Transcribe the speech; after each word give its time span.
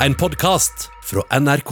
En 0.00 0.14
podkast 0.14 0.90
fra 1.04 1.40
NRK. 1.40 1.70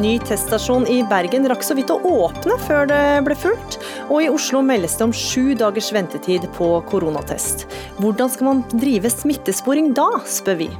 Ny 0.00 0.18
teststasjon 0.18 0.86
i 0.86 1.00
Bergen 1.10 1.48
rakk 1.50 1.66
så 1.66 1.74
vidt 1.74 1.90
å 1.90 1.98
åpne 2.06 2.54
før 2.68 2.86
det 2.86 3.00
ble 3.26 3.34
fullt. 3.34 3.80
Og 4.12 4.22
i 4.22 4.30
Oslo 4.30 4.62
meldes 4.62 4.94
det 5.00 5.08
om 5.08 5.16
sju 5.16 5.56
dagers 5.58 5.90
ventetid 5.90 6.46
på 6.54 6.70
koronatest. 6.86 7.66
Hvordan 7.98 8.30
skal 8.30 8.50
man 8.52 8.62
drive 8.70 9.10
smittesporing 9.10 9.90
da, 9.98 10.06
spør 10.22 10.62
vi. 10.62 10.70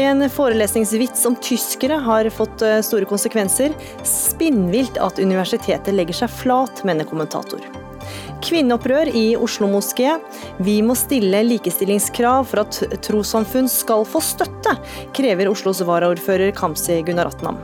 En 0.00 0.24
forelesningsvits 0.32 1.28
om 1.28 1.36
tyskere 1.44 2.00
har 2.08 2.32
fått 2.32 2.64
eh, 2.64 2.80
store 2.80 3.04
konsekvenser. 3.04 3.76
Spinnvilt 4.08 4.96
at 4.96 5.20
universitetet 5.20 5.92
legger 5.92 6.22
seg 6.24 6.36
flat, 6.40 6.86
mener 6.88 7.04
kommentator. 7.04 7.81
Kvinneopprør 8.42 9.10
i 9.14 9.24
Oslo 9.38 9.68
moské. 9.70 10.16
Vi 10.62 10.80
må 10.84 10.96
stille 10.98 11.42
likestillingskrav 11.46 12.48
for 12.50 12.64
at 12.64 12.80
trossamfunn 13.06 13.70
skal 13.70 14.06
få 14.08 14.22
støtte, 14.24 14.76
krever 15.16 15.50
Oslos 15.50 15.82
varaordfører 15.86 16.54
Kamzy 16.56 17.00
Gunaratnam. 17.06 17.60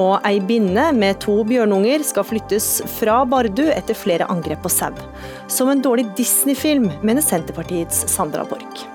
Og 0.00 0.20
ei 0.26 0.38
binne 0.46 0.90
med 0.96 1.20
to 1.24 1.40
bjørnunger 1.46 2.04
skal 2.06 2.26
flyttes 2.26 2.68
fra 2.98 3.20
Bardu 3.28 3.66
etter 3.72 3.98
flere 3.98 4.28
angrep 4.30 4.62
på 4.64 4.72
sau. 4.72 4.94
Som 5.50 5.72
en 5.72 5.82
dårlig 5.84 6.08
Disney-film, 6.18 6.90
mener 7.02 7.26
Senterpartiets 7.26 8.06
Sandra 8.10 8.46
Borch. 8.46 8.86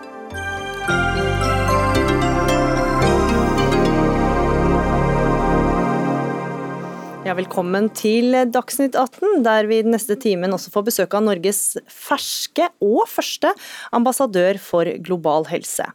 Ja, 7.26 7.34
velkommen 7.34 7.88
til 7.98 8.36
Dagsnytt 8.54 8.94
18, 8.94 9.40
der 9.42 9.66
vi 9.66 9.80
den 9.82 9.96
neste 9.96 10.14
timen 10.22 10.54
også 10.54 10.70
får 10.70 10.84
besøk 10.86 11.14
av 11.18 11.24
Norges 11.26 11.62
ferske 11.90 12.68
og 12.86 13.08
første 13.10 13.50
ambassadør 13.98 14.60
for 14.62 14.86
global 15.02 15.48
helse. 15.50 15.88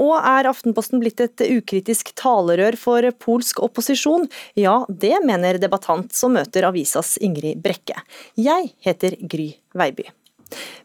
Og 0.00 0.14
er 0.16 0.48
Aftenposten 0.48 1.02
blitt 1.02 1.20
et 1.20 1.42
ukritisk 1.44 2.14
talerør 2.16 2.78
for 2.80 3.04
polsk 3.20 3.60
opposisjon? 3.66 4.24
Ja, 4.56 4.78
det 4.88 5.18
mener 5.28 5.60
debattant 5.60 6.16
som 6.16 6.32
møter 6.38 6.64
avisas 6.70 7.18
Ingrid 7.20 7.60
Brekke. 7.60 8.00
Jeg 8.40 8.70
heter 8.80 9.18
Gry 9.20 9.50
Veiby. 9.76 10.08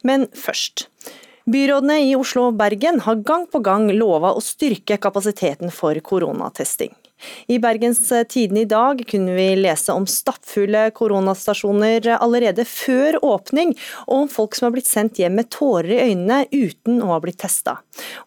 Men 0.04 0.28
først. 0.36 0.90
Byrådene 1.48 2.02
i 2.09 2.12
Oslo 2.20 2.50
og 2.50 2.59
Bergen 2.59 3.00
har 3.08 3.24
gang 3.24 3.48
på 3.48 3.64
gang 3.64 3.88
lova 3.96 4.36
å 4.36 4.44
styrke 4.44 5.00
kapasiteten 5.00 5.72
for 5.72 5.96
koronatesting. 6.04 6.92
I 7.48 7.60
Bergens 7.64 8.02
Tidende 8.30 8.64
i 8.64 8.70
dag 8.70 9.02
kunne 9.10 9.36
vi 9.38 9.48
lese 9.60 9.94
om 9.94 10.06
stappfulle 10.10 10.86
koronastasjoner 10.96 12.08
allerede 12.18 12.66
før 12.68 13.20
åpning, 13.24 13.74
og 14.08 14.24
om 14.24 14.30
folk 14.32 14.58
som 14.58 14.68
har 14.68 14.76
blitt 14.76 14.90
sendt 14.90 15.22
hjem 15.22 15.38
med 15.40 15.52
tårer 15.54 15.92
i 15.94 16.02
øynene 16.12 16.44
uten 16.52 17.02
å 17.04 17.14
ha 17.14 17.20
blitt 17.24 17.42
testa. 17.44 17.78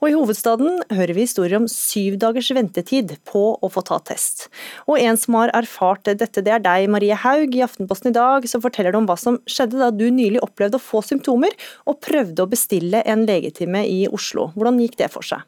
Og 0.00 0.08
i 0.10 0.14
hovedstaden 0.16 0.82
hører 0.92 1.14
vi 1.16 1.26
historier 1.26 1.58
om 1.58 1.68
syv 1.70 2.18
dagers 2.22 2.52
ventetid 2.54 3.16
på 3.28 3.44
å 3.56 3.72
få 3.72 3.82
ta 3.86 3.98
test. 4.12 4.46
Og 4.86 5.00
en 5.00 5.18
som 5.20 5.38
har 5.40 5.54
erfart 5.56 6.06
dette, 6.06 6.44
det 6.44 6.54
er 6.54 6.62
deg, 6.64 6.88
Marie 6.92 7.16
Haug, 7.18 7.56
i 7.56 7.64
Aftenposten 7.66 8.12
i 8.12 8.16
dag, 8.16 8.46
som 8.50 8.62
forteller 8.64 8.96
om 8.98 9.08
hva 9.08 9.18
som 9.20 9.40
skjedde 9.50 9.80
da 9.80 9.90
du 9.94 10.06
nylig 10.10 10.42
opplevde 10.44 10.80
å 10.80 10.86
få 10.86 11.02
symptomer, 11.04 11.54
og 11.86 12.00
prøvde 12.04 12.44
å 12.44 12.50
bestille 12.50 13.02
en 13.06 13.26
legetime 13.28 13.84
i 13.88 14.06
Oslo. 14.12 14.50
Hvordan 14.56 14.82
gikk 14.84 14.98
det 15.02 15.12
for 15.14 15.26
seg? 15.26 15.44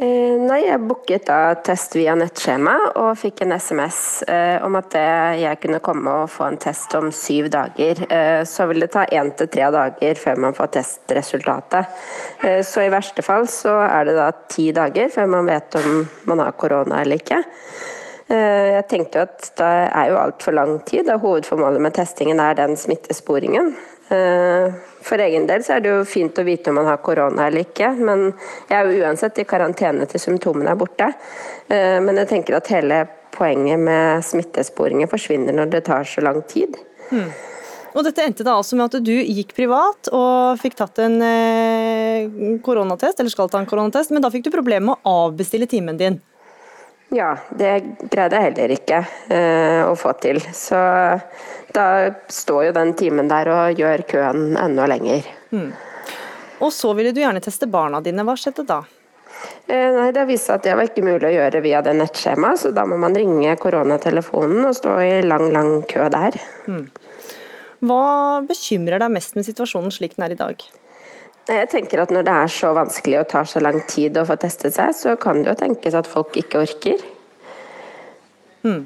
Eh, 0.00 0.36
nei, 0.40 0.62
jeg 0.64 0.80
booket 0.88 1.26
da 1.28 1.52
test 1.60 1.92
via 1.98 2.14
nettskjema 2.16 2.72
og 3.02 3.18
fikk 3.20 3.42
en 3.44 3.52
SMS 3.52 3.98
eh, 4.32 4.56
om 4.64 4.78
at 4.78 4.94
jeg 5.36 5.58
kunne 5.60 5.80
komme 5.84 6.14
og 6.22 6.30
få 6.32 6.46
en 6.46 6.56
test 6.62 6.94
om 6.96 7.10
syv 7.12 7.50
dager. 7.52 8.00
Eh, 8.08 8.40
så 8.48 8.64
vil 8.70 8.80
det 8.80 8.88
ta 8.94 9.02
én 9.12 9.28
til 9.36 9.50
tre 9.52 9.66
dager 9.74 10.22
før 10.22 10.40
man 10.40 10.56
får 10.56 10.70
testresultatet. 10.78 12.00
Eh, 12.40 12.62
så 12.64 12.86
i 12.86 12.92
verste 12.94 13.24
fall 13.26 13.44
så 13.52 13.74
er 13.90 14.08
det 14.08 14.16
da 14.16 14.30
ti 14.48 14.70
dager 14.72 15.12
før 15.12 15.28
man 15.36 15.50
vet 15.52 15.76
om 15.82 16.00
man 16.32 16.44
har 16.46 16.56
korona 16.56 17.02
eller 17.02 17.20
ikke. 17.20 17.42
Eh, 18.32 18.70
jeg 18.78 18.86
tenkte 18.88 19.26
at 19.26 19.50
det 19.60 19.74
er 19.90 20.14
jo 20.14 20.22
altfor 20.22 20.56
lang 20.56 20.78
tid, 20.88 21.10
da 21.10 21.20
hovedformålet 21.20 21.84
med 21.84 21.98
testingen 22.00 22.40
er 22.40 22.56
den 22.56 22.72
smittesporingen. 22.80 23.74
For 25.04 25.20
egen 25.24 25.46
del 25.48 25.62
så 25.64 25.76
er 25.76 25.84
det 25.84 25.92
jo 25.92 26.00
fint 26.08 26.36
å 26.38 26.44
vite 26.44 26.72
om 26.72 26.76
man 26.80 26.88
har 26.90 27.00
korona 27.04 27.46
eller 27.48 27.64
ikke, 27.64 27.92
men 27.96 28.26
jeg 28.68 28.76
er 28.76 28.88
jo 28.88 29.04
uansett 29.06 29.40
i 29.40 29.46
karantene 29.48 30.08
til 30.10 30.20
symptomene 30.22 30.74
er 30.74 30.80
borte. 30.80 31.08
Eh, 31.68 31.98
men 32.04 32.20
jeg 32.20 32.30
tenker 32.34 32.58
at 32.58 32.68
hele 32.74 33.04
poenget 33.32 33.80
med 33.80 34.24
smittesporinger 34.26 35.08
forsvinner 35.10 35.56
når 35.56 35.72
det 35.72 35.84
tar 35.88 36.04
så 36.08 36.24
lang 36.24 36.42
tid. 36.50 36.76
Hmm. 37.08 37.30
Og 37.90 38.04
Dette 38.06 38.22
endte 38.22 38.46
da 38.46 38.54
altså 38.54 38.76
med 38.78 38.92
at 38.92 39.02
du 39.02 39.14
gikk 39.16 39.54
privat 39.56 40.10
og 40.14 40.60
fikk 40.62 40.76
tatt 40.78 41.00
en 41.02 41.16
eh, 41.26 42.58
koronatest, 42.62 43.18
eller 43.18 43.32
skal 43.32 43.50
ta 43.50 43.58
en 43.58 43.70
koronatest, 43.70 44.12
men 44.14 44.22
da 44.22 44.30
fikk 44.30 44.46
du 44.46 44.52
problemer 44.54 44.92
med 44.92 45.00
å 45.00 45.16
avbestille 45.26 45.66
timen 45.70 45.98
din. 45.98 46.20
Ja, 47.10 47.32
det 47.58 47.72
greide 48.06 48.38
jeg 48.38 48.44
heller 48.44 48.72
ikke 48.76 49.00
eh, 49.34 49.80
å 49.82 49.96
få 49.98 50.12
til. 50.22 50.38
Så 50.54 50.78
da 51.74 51.86
står 52.28 52.68
jo 52.68 52.76
den 52.76 52.94
timen 52.98 53.28
der 53.30 53.50
og 53.52 53.78
gjør 53.78 54.04
køen 54.10 54.56
enda 54.58 54.86
lenger. 54.90 55.26
Mm. 55.54 55.70
Og 56.60 56.72
så 56.74 56.92
ville 56.96 57.12
du 57.14 57.20
gjerne 57.22 57.42
teste 57.42 57.68
barna 57.70 58.02
dine. 58.04 58.24
Hva 58.26 58.36
skjedde 58.38 58.66
da? 58.68 58.82
Eh, 59.66 59.90
nei, 59.94 60.10
Det 60.12 60.26
viste 60.28 60.50
seg 60.50 60.58
at 60.58 60.66
det 60.66 60.74
var 60.76 60.88
ikke 60.90 61.06
mulig 61.06 61.28
å 61.30 61.36
gjøre 61.36 61.62
via 61.64 61.80
det 61.84 61.94
nettskjemaet, 61.96 62.60
så 62.60 62.72
da 62.74 62.84
må 62.88 62.98
man 63.00 63.16
ringe 63.16 63.54
koronatelefonen 63.60 64.66
og 64.68 64.76
stå 64.76 64.98
i 65.04 65.14
lang, 65.24 65.46
lang 65.54 65.80
kø 65.88 66.10
der. 66.12 66.36
Mm. 66.68 66.84
Hva 67.80 68.04
bekymrer 68.44 69.00
deg 69.00 69.14
mest 69.14 69.38
med 69.38 69.46
situasjonen 69.46 69.94
slik 69.94 70.18
den 70.18 70.26
er 70.26 70.34
i 70.34 70.40
dag? 70.40 70.66
Jeg 71.50 71.68
tenker 71.72 72.02
at 72.02 72.10
Når 72.12 72.26
det 72.26 72.34
er 72.42 72.52
så 72.52 72.74
vanskelig 72.76 73.20
og 73.22 73.28
tar 73.30 73.48
så 73.48 73.62
lang 73.62 73.80
tid 73.88 74.18
å 74.20 74.26
få 74.28 74.36
testet 74.38 74.76
seg, 74.76 74.92
så 74.94 75.16
kan 75.18 75.40
det 75.40 75.50
jo 75.50 75.58
tenkes 75.62 75.96
at 75.96 76.10
folk 76.10 76.36
ikke 76.36 76.60
orker. 76.66 77.00
Hmm. 78.62 78.84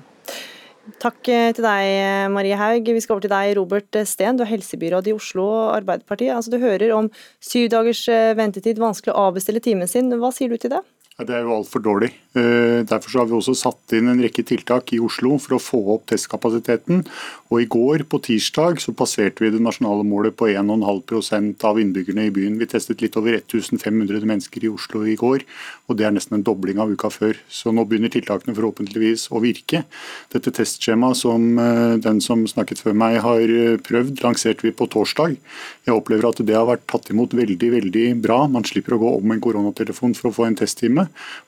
Takk 1.00 1.28
eh, 1.33 1.50
til 1.56 1.65
deg, 1.65 2.31
Marie 2.34 2.56
Haug. 2.61 2.89
Vi 2.93 3.00
skal 3.00 3.17
over 3.17 3.25
til 3.25 3.33
deg, 3.33 3.55
Robert 3.56 3.97
Steen. 4.05 4.37
Du 4.37 4.45
er 4.45 4.50
helsebyråd 4.50 5.09
i 5.09 5.15
Oslo 5.17 5.47
Arbeiderparti. 5.72 6.28
Altså, 6.28 6.53
du 6.53 6.59
hører 6.61 6.93
om 6.93 7.09
syv 7.41 7.71
dagers 7.72 8.03
eh, 8.12 8.34
ventetid, 8.37 8.83
vanskelig 8.83 9.15
å 9.15 9.31
avbestille 9.31 9.65
timen 9.65 9.89
sin. 9.89 10.12
Hva 10.21 10.28
sier 10.34 10.53
du 10.53 10.61
til 10.61 10.75
det? 10.77 10.83
Det 11.15 11.31
er 11.31 11.45
jo 11.47 11.53
altfor 11.55 11.79
dårlig. 11.79 12.09
Eh, 12.35 12.81
derfor 12.91 13.21
har 13.21 13.27
vi 13.31 13.37
også 13.37 13.53
satt 13.55 13.93
inn 13.95 14.09
en 14.11 14.19
rekke 14.19 14.43
tiltak 14.43 14.91
i 14.97 14.99
Oslo 14.99 15.37
for 15.39 15.55
å 15.55 15.61
få 15.63 15.79
opp 15.95 16.09
testkapasiteten. 16.11 17.05
Og 17.55 17.61
I 17.63 17.69
går, 17.71 18.03
på 18.11 18.19
tirsdag, 18.19 18.81
så 18.83 18.91
passerte 18.91 19.45
vi 19.45 19.53
det 19.55 19.61
nasjonale 19.63 20.03
målet 20.03 20.35
på 20.35 20.49
1,5% 20.51 21.63
av 21.71 21.79
innbyggerne 21.79 22.25
i 22.27 22.33
byen. 22.35 22.57
Vi 22.59 22.67
testet 22.67 23.05
litt 23.05 23.15
over 23.15 23.37
1500 23.37 24.27
mennesker 24.27 24.67
i 24.67 24.73
Oslo 24.73 25.05
i 25.07 25.15
går, 25.15 25.45
og 25.87 26.01
det 26.01 26.09
er 26.09 26.17
nesten 26.17 26.41
en 26.41 26.43
dobling 26.43 26.83
av 26.83 26.91
uka 26.91 27.13
før. 27.15 27.39
Så 27.47 27.71
nå 27.71 27.87
begynner 27.87 28.11
tiltakene 28.11 28.57
forhåpentligvis 28.59 29.29
å 29.31 29.45
virke. 29.45 29.85
Dette 30.35 30.51
testskjemaet 30.59 31.23
som 31.23 31.47
eh, 31.63 31.95
den 32.03 32.19
som 32.27 32.43
snakket 32.51 32.83
før 32.83 32.99
meg 33.05 33.21
har 33.23 33.55
eh, 33.55 33.79
prøvd, 33.79 34.19
lanserte 34.27 34.67
vi 34.67 34.75
på 34.75 34.91
torsdag. 34.91 35.39
Jeg 35.87 35.95
opplever 35.95 36.27
at 36.33 36.43
det 36.43 36.59
har 36.59 36.67
vært 36.75 36.89
tatt 36.91 37.15
imot 37.15 37.39
veldig, 37.39 37.71
veldig 37.79 38.07
bra. 38.27 38.43
Man 38.51 38.67
slipper 38.67 38.99
å 38.99 39.03
gå 39.07 39.17
om 39.23 39.31
en 39.39 39.47
koronatelefon 39.47 40.19
for 40.19 40.33
å 40.33 40.37
få 40.43 40.51
en 40.51 40.59
testtime. 40.59 41.03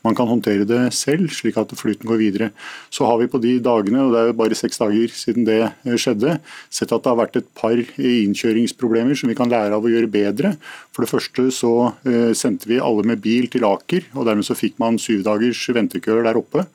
Man 0.06 0.16
kan 0.18 0.28
håndtere 0.28 0.66
det 0.68 0.80
selv, 0.96 1.30
slik 1.34 1.58
at 1.60 1.72
flyten 1.78 2.08
går 2.08 2.20
videre. 2.20 2.50
Så 2.92 3.06
har 3.08 3.18
vi 3.20 3.28
på 3.30 3.40
de 3.42 3.56
dagene, 3.62 4.04
og 4.04 4.14
det 4.14 4.20
er 4.20 4.30
jo 4.30 4.38
bare 4.40 4.58
seks 4.58 4.80
dager 4.82 5.12
siden 5.14 5.48
det 5.48 5.60
eh, 5.64 5.96
skjedde, 6.00 6.38
sett 6.70 6.94
at 6.94 7.04
det 7.04 7.12
har 7.12 7.20
vært 7.20 7.40
et 7.40 7.50
par 7.58 7.76
innkjøringsproblemer 7.96 9.18
som 9.18 9.32
vi 9.32 9.38
kan 9.38 9.52
lære 9.52 9.76
av 9.76 9.86
å 9.86 9.92
gjøre 9.92 10.12
bedre. 10.12 10.54
For 10.94 11.04
det 11.04 11.12
første 11.12 11.48
så 11.54 11.74
eh, 12.08 12.32
sendte 12.36 12.70
vi 12.70 12.82
alle 12.82 13.06
med 13.08 13.22
bil 13.24 13.50
til 13.52 13.66
Aker, 13.68 14.10
og 14.14 14.28
dermed 14.28 14.46
så 14.46 14.58
fikk 14.58 14.80
man 14.82 15.00
syv 15.02 15.26
dagers 15.26 15.64
ventekøer 15.76 16.26
der 16.26 16.40
oppe. 16.40 16.66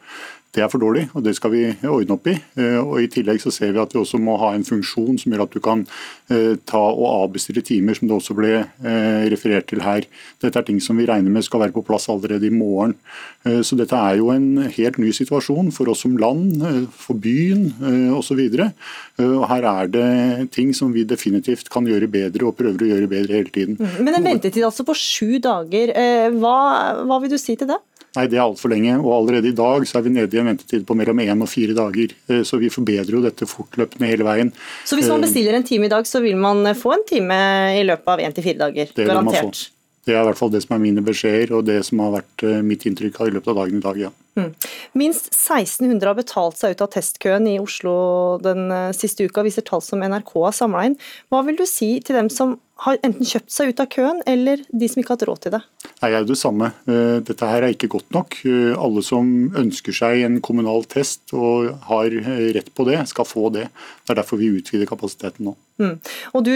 Det 0.52 0.60
er 0.60 0.68
for 0.68 0.84
dårlig, 0.84 1.06
og 1.16 1.24
det 1.24 1.32
skal 1.38 1.54
vi 1.54 1.62
ordne 1.88 2.18
opp 2.18 2.26
i. 2.28 2.34
Eh, 2.60 2.76
og 2.82 2.98
I 3.00 3.08
tillegg 3.12 3.40
så 3.40 3.54
ser 3.56 3.72
vi 3.72 3.80
at 3.80 3.94
vi 3.96 4.02
også 4.02 4.20
må 4.20 4.36
ha 4.42 4.50
en 4.52 4.66
funksjon 4.68 5.16
som 5.22 5.32
gjør 5.32 5.46
at 5.46 5.54
du 5.54 5.62
kan 5.64 5.86
eh, 6.28 6.58
ta 6.68 6.82
og 6.92 7.06
avbestille 7.08 7.64
timer, 7.64 7.96
som 7.96 8.10
det 8.10 8.18
også 8.18 8.36
ble 8.36 8.50
eh, 8.60 9.30
referert 9.32 9.70
til 9.72 9.80
her. 9.86 10.04
Dette 10.44 10.60
er 10.60 10.66
ting 10.68 10.82
som 10.84 11.00
vi 11.00 11.08
regner 11.08 11.32
med 11.32 11.46
skal 11.48 11.64
være 11.64 11.76
på 11.76 11.86
plass 11.88 12.10
allerede 12.12 12.50
i 12.50 12.54
morgen. 12.54 12.98
Så 13.42 13.74
dette 13.74 13.98
er 13.98 14.20
jo 14.20 14.28
en 14.30 14.68
helt 14.70 15.00
ny 15.02 15.10
situasjon 15.16 15.72
for 15.74 15.90
oss 15.90 16.04
som 16.04 16.14
land, 16.22 16.62
for 16.94 17.18
byen 17.18 17.72
osv. 18.14 18.38
Her 18.52 19.66
er 19.72 19.90
det 19.90 20.10
ting 20.54 20.76
som 20.78 20.92
vi 20.94 21.08
definitivt 21.10 21.72
kan 21.74 21.88
gjøre 21.90 22.10
bedre 22.12 22.46
og 22.46 22.60
prøver 22.60 22.86
å 22.86 22.92
gjøre 22.92 23.10
bedre 23.10 23.40
hele 23.40 23.54
tiden. 23.56 23.80
Men 23.98 24.20
en 24.20 24.30
ventetid 24.30 24.68
altså 24.68 24.86
på 24.86 24.94
sju 24.98 25.40
dager, 25.42 25.96
hva, 26.38 26.58
hva 27.02 27.22
vil 27.24 27.34
du 27.34 27.40
si 27.42 27.58
til 27.58 27.72
det? 27.72 27.82
Nei, 28.18 28.26
det 28.28 28.40
er 28.40 28.44
altfor 28.44 28.74
lenge. 28.74 28.98
Og 29.00 29.12
allerede 29.16 29.52
i 29.52 29.56
dag 29.56 29.86
så 29.88 30.00
er 30.00 30.08
vi 30.08 30.14
nede 30.16 30.36
i 30.36 30.42
en 30.42 30.50
ventetid 30.52 30.86
på 30.88 30.98
mellom 31.00 31.22
én 31.24 31.44
og 31.44 31.50
fire 31.52 31.76
dager. 31.78 32.16
Eh, 32.28 32.42
så 32.48 32.60
vi 32.62 32.72
forbedrer 32.74 33.16
jo 33.16 33.24
dette 33.24 33.48
fortløpende 33.48 34.10
hele 34.10 34.28
veien. 34.28 34.54
Så 34.86 35.00
hvis 35.00 35.12
man 35.12 35.22
eh, 35.22 35.28
bestiller 35.28 35.58
en 35.58 35.68
time 35.68 35.88
i 35.88 35.94
dag, 35.94 36.08
så 36.08 36.24
vil 36.24 36.40
man 36.40 36.66
få 36.78 36.98
en 36.98 37.06
time 37.08 37.38
i 37.80 37.86
løpet 37.88 38.16
av 38.16 38.26
én 38.26 38.36
til 38.36 38.50
fire 38.50 38.66
dager? 38.66 38.92
Det 38.96 39.08
garantert? 39.08 39.70
Det 40.02 40.16
er 40.16 40.24
i 40.24 40.26
hvert 40.26 40.40
fall 40.40 40.50
det 40.50 40.64
som 40.64 40.74
er 40.74 40.82
mine 40.82 41.04
beskjeder 41.06 41.52
og 41.54 41.68
det 41.68 41.78
som 41.86 42.00
har 42.02 42.16
vært 42.16 42.44
eh, 42.48 42.62
mitt 42.66 42.88
inntrykk 42.90 43.20
i 43.28 43.34
løpet 43.36 43.52
av 43.54 43.60
dagen 43.62 43.78
i 43.78 43.86
dag. 43.86 44.00
ja. 44.08 44.10
Mm. 44.40 44.54
Minst 44.96 45.28
1600 45.36 46.08
har 46.08 46.16
betalt 46.16 46.58
seg 46.58 46.74
ut 46.74 46.82
av 46.86 46.90
testkøen 46.94 47.50
i 47.52 47.58
Oslo 47.62 47.94
den 48.42 48.72
eh, 48.74 48.90
siste 48.98 49.28
uka, 49.28 49.44
viser 49.46 49.66
tall 49.68 49.84
som 49.86 50.02
NRK 50.02 50.34
har 50.48 50.56
samla 50.58 50.88
inn. 50.90 50.98
Hva 51.30 51.44
vil 51.46 51.60
du 51.60 51.68
si 51.70 51.94
til 52.02 52.18
dem 52.18 52.32
som 52.34 52.58
har 52.88 52.98
enten 53.06 53.28
kjøpt 53.28 53.54
seg 53.54 53.74
ut 53.74 53.84
av 53.84 53.92
køen, 53.94 54.24
eller 54.26 54.64
de 54.72 54.90
som 54.90 55.04
ikke 55.04 55.14
har 55.14 55.20
hatt 55.20 55.28
råd 55.30 55.44
til 55.44 55.56
det? 55.60 55.62
Er 56.02 56.24
det 56.26 56.38
samme. 56.40 56.72
Eh, 56.90 57.20
dette 57.22 57.46
her 57.46 57.62
er 57.62 57.76
ikke 57.76 57.92
godt 57.94 58.10
nok. 58.16 58.40
Alle 58.74 59.04
som 59.06 59.52
ønsker 59.58 59.94
seg 59.94 60.24
en 60.26 60.40
kommunal 60.42 60.88
test 60.90 61.34
og 61.38 61.70
har 61.92 62.10
rett 62.56 62.72
på 62.74 62.86
det, 62.88 62.98
skal 63.12 63.28
få 63.30 63.52
det. 63.54 63.68
Det 64.02 64.16
er 64.16 64.22
derfor 64.22 64.42
vi 64.42 64.50
utvider 64.58 64.90
kapasiteten 64.90 65.52
nå. 65.52 65.54
Mm. 65.82 65.94
Og 66.34 66.46
du, 66.46 66.54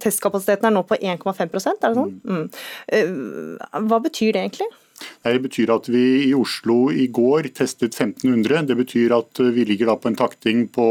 Testkapasiteten 0.00 0.70
er 0.70 0.72
nå 0.74 0.84
på 0.88 0.96
1,5 0.96 1.44
er 1.44 1.52
det 1.52 1.64
sånn? 1.66 2.16
Mm. 2.24 2.48
Mm. 2.48 3.84
Hva 3.90 4.00
betyr 4.04 4.32
det 4.32 4.46
egentlig? 4.46 4.70
Det 5.24 5.40
betyr 5.42 5.72
at 5.74 5.88
vi 5.90 6.04
i 6.28 6.32
Oslo 6.36 6.88
i 6.92 7.06
går 7.12 7.48
testet 7.56 7.96
1500. 7.96 8.66
Det 8.68 8.76
betyr 8.78 9.14
at 9.16 9.40
vi 9.40 9.64
ligger 9.66 9.90
da 9.90 9.96
på 10.00 10.10
en 10.10 10.18
takting 10.18 10.66
på 10.72 10.88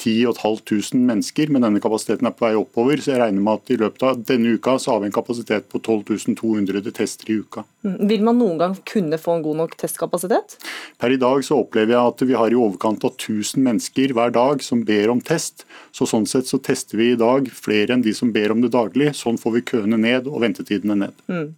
10 0.00 0.32
500 0.40 0.96
mennesker, 0.96 1.50
men 1.52 1.64
denne 1.64 1.82
kapasiteten 1.82 2.28
er 2.28 2.34
på 2.36 2.46
vei 2.46 2.54
oppover. 2.58 3.00
Så 3.00 3.12
jeg 3.12 3.20
regner 3.22 3.44
med 3.44 3.60
at 3.60 3.72
i 3.74 3.78
løpet 3.80 4.06
av 4.06 4.22
denne 4.30 4.54
uka 4.56 4.78
så 4.80 4.94
har 4.94 5.02
vi 5.02 5.10
en 5.10 5.16
kapasitet 5.16 5.68
på 5.70 5.80
12.200 5.80 6.90
tester 6.96 7.32
i 7.32 7.40
uka. 7.42 7.64
Vil 7.82 8.20
man 8.20 8.36
noen 8.36 8.58
gang 8.60 8.74
kunne 8.84 9.16
få 9.16 9.38
en 9.38 9.44
god 9.44 9.56
nok 9.62 9.76
testkapasitet? 9.80 10.58
Per 11.00 11.14
i 11.14 11.20
dag 11.20 11.40
så 11.46 11.62
opplever 11.62 11.94
jeg 11.94 12.12
at 12.12 12.24
vi 12.28 12.36
har 12.36 12.52
i 12.52 12.58
overkant 12.60 13.06
av 13.08 13.14
1000 13.14 13.64
mennesker 13.64 14.12
hver 14.16 14.34
dag 14.36 14.60
som 14.64 14.82
ber 14.84 15.12
om 15.14 15.22
test. 15.24 15.64
Så 15.96 16.08
sånn 16.10 16.28
sett 16.28 16.50
så 16.50 16.60
tester 16.60 17.00
vi 17.00 17.14
i 17.14 17.20
dag 17.20 17.48
flere 17.56 17.96
enn 17.96 18.04
de 18.04 18.12
som 18.16 18.34
ber 18.34 18.52
om 18.52 18.60
det 18.60 18.74
daglig. 18.74 19.14
Sånn 19.16 19.40
får 19.40 19.56
vi 19.56 19.64
køene 19.72 20.00
ned 20.00 20.28
og 20.28 20.42
ventetidene 20.44 20.98
ned. 21.06 21.24
Mm. 21.32 21.48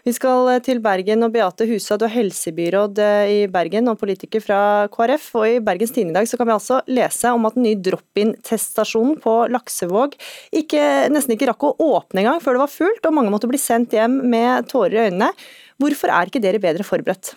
Vi 0.00 0.14
skal 0.16 0.48
til 0.64 0.78
Bergen, 0.80 1.20
og 1.26 1.34
Beate 1.34 1.66
Husa, 1.68 1.98
du 2.00 2.06
er 2.06 2.14
helsebyråd 2.14 2.98
eh, 3.04 3.32
i 3.34 3.40
Bergen 3.52 3.90
og 3.92 3.98
politiker 4.00 4.40
fra 4.40 4.60
KrF. 4.92 5.26
Og 5.36 5.46
I 5.46 5.58
Bergens 5.64 5.92
Tidende 5.92 6.14
i 6.14 6.18
dag 6.18 6.30
så 6.30 6.40
kan 6.40 6.48
vi 6.48 6.56
altså 6.56 6.80
lese 6.88 7.34
om 7.36 7.44
at 7.46 7.58
den 7.58 7.66
nye 7.68 7.78
drop-in-teststasjonen 7.84 9.20
på 9.20 9.34
Laksevåg 9.52 10.16
ikke, 10.56 10.84
nesten 11.12 11.36
ikke 11.36 11.50
rakk 11.52 11.68
å 11.68 11.74
åpne 11.92 12.24
engang 12.24 12.40
før 12.40 12.56
det 12.56 12.64
var 12.64 12.72
fullt, 12.72 13.04
og 13.04 13.16
mange 13.18 13.34
måtte 13.34 13.50
bli 13.50 13.60
sendt 13.60 13.94
hjem 13.96 14.22
med 14.32 14.70
tårer 14.72 14.96
i 14.96 15.04
øynene. 15.10 15.34
Hvorfor 15.80 16.12
er 16.12 16.28
ikke 16.28 16.42
dere 16.44 16.60
bedre 16.60 16.84
forberedt? 16.84 17.32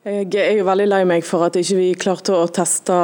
Jeg 0.00 0.32
er 0.32 0.54
jo 0.56 0.64
veldig 0.64 0.86
lei 0.88 0.98
meg 1.04 1.26
for 1.28 1.44
at 1.44 1.58
ikke 1.60 1.74
vi 1.76 1.86
ikke 1.92 2.00
klarte 2.06 2.32
å 2.32 2.46
teste 2.48 2.94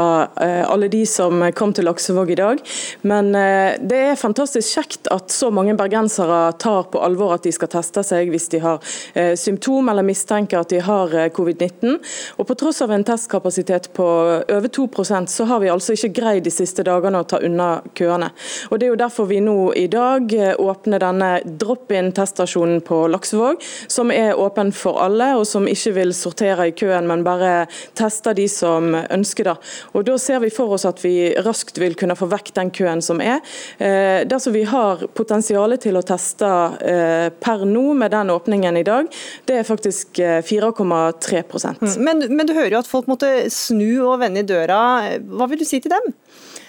eh, 0.40 0.62
alle 0.64 0.86
de 0.88 1.02
som 1.04 1.42
kom 1.52 1.74
til 1.76 1.84
Laksevåg 1.84 2.30
i 2.32 2.36
dag. 2.38 2.62
Men 3.04 3.26
eh, 3.36 3.74
det 3.76 3.98
er 4.00 4.16
fantastisk 4.16 4.78
kjekt 4.78 5.10
at 5.12 5.28
så 5.28 5.50
mange 5.52 5.74
bergensere 5.76 6.54
tar 6.56 6.86
på 6.88 7.02
alvor 7.04 7.34
at 7.34 7.44
de 7.44 7.52
skal 7.52 7.68
teste 7.74 8.00
seg 8.00 8.32
hvis 8.32 8.48
de 8.54 8.62
har 8.64 8.80
eh, 9.12 9.34
symptom 9.36 9.90
eller 9.92 10.06
mistenker 10.08 10.62
at 10.62 10.72
de 10.72 10.80
har 10.86 11.12
covid-19. 11.36 11.98
Og 12.40 12.48
På 12.48 12.56
tross 12.56 12.80
av 12.80 12.96
en 12.96 13.04
testkapasitet 13.04 13.90
på 13.92 14.08
over 14.56 14.72
2% 14.80 15.28
så 15.28 15.48
har 15.52 15.60
vi 15.60 15.68
altså 15.74 15.98
ikke 15.98 16.14
greid 16.22 16.48
de 16.48 16.54
siste 16.56 16.80
dagene 16.88 17.20
å 17.20 17.28
ta 17.28 17.42
unna 17.44 17.68
køene. 17.92 18.32
Og 18.70 18.80
Det 18.80 18.88
er 18.88 18.94
jo 18.94 19.02
derfor 19.04 19.28
vi 19.28 19.42
nå 19.44 19.58
i 19.76 19.84
dag 19.92 20.32
åpner 20.56 21.04
denne 21.04 21.30
drop-in-teststasjonen 21.44 22.80
på 22.88 23.04
Laksevåg, 23.12 23.60
som 23.84 24.16
er 24.16 24.32
åpen 24.40 24.72
for 24.72 25.04
alle, 25.04 25.34
og 25.36 25.44
som 25.44 25.68
ikke 25.68 25.96
vil 26.00 26.16
sortere 26.16 26.70
i 26.72 26.72
kø 26.72 26.85
køen, 26.86 27.08
men 27.10 27.24
bare 27.26 27.66
tester 27.98 28.36
de 28.36 28.46
som 28.50 28.94
ønsker 28.94 29.50
det. 29.50 29.56
Og 29.94 30.06
Da 30.06 30.16
ser 30.22 30.40
vi 30.44 30.52
for 30.54 30.76
oss 30.76 30.86
at 30.88 31.02
vi 31.04 31.34
raskt 31.44 31.80
vil 31.82 31.96
kunne 31.98 32.16
få 32.16 32.28
vekk 32.30 32.52
den 32.56 32.70
køen 32.70 33.02
som 33.02 33.20
er. 33.20 33.42
Eh, 33.78 34.24
Dersom 34.28 34.54
vi 34.54 34.64
har 34.68 35.06
potensialet 35.18 35.82
til 35.82 35.98
å 35.98 36.04
teste 36.06 36.48
eh, 36.86 37.28
per 37.30 37.66
nå 37.66 37.92
med 37.98 38.14
den 38.14 38.32
åpningen 38.34 38.76
i 38.76 38.86
dag, 38.86 39.10
det 39.46 39.60
er 39.60 39.68
faktisk 39.68 40.20
4,3 40.20 41.42
eh, 41.42 41.78
mm. 41.80 41.94
men, 42.02 42.26
men 42.30 42.46
du 42.46 42.54
hører 42.54 42.76
jo 42.76 42.82
at 42.84 42.90
folk 42.90 43.10
måtte 43.10 43.50
snu 43.52 44.06
og 44.06 44.20
vende 44.22 44.44
i 44.44 44.48
døra. 44.48 44.80
Hva 45.18 45.50
vil 45.50 45.60
du 45.60 45.66
si 45.68 45.82
til 45.82 45.92
dem? 45.92 46.14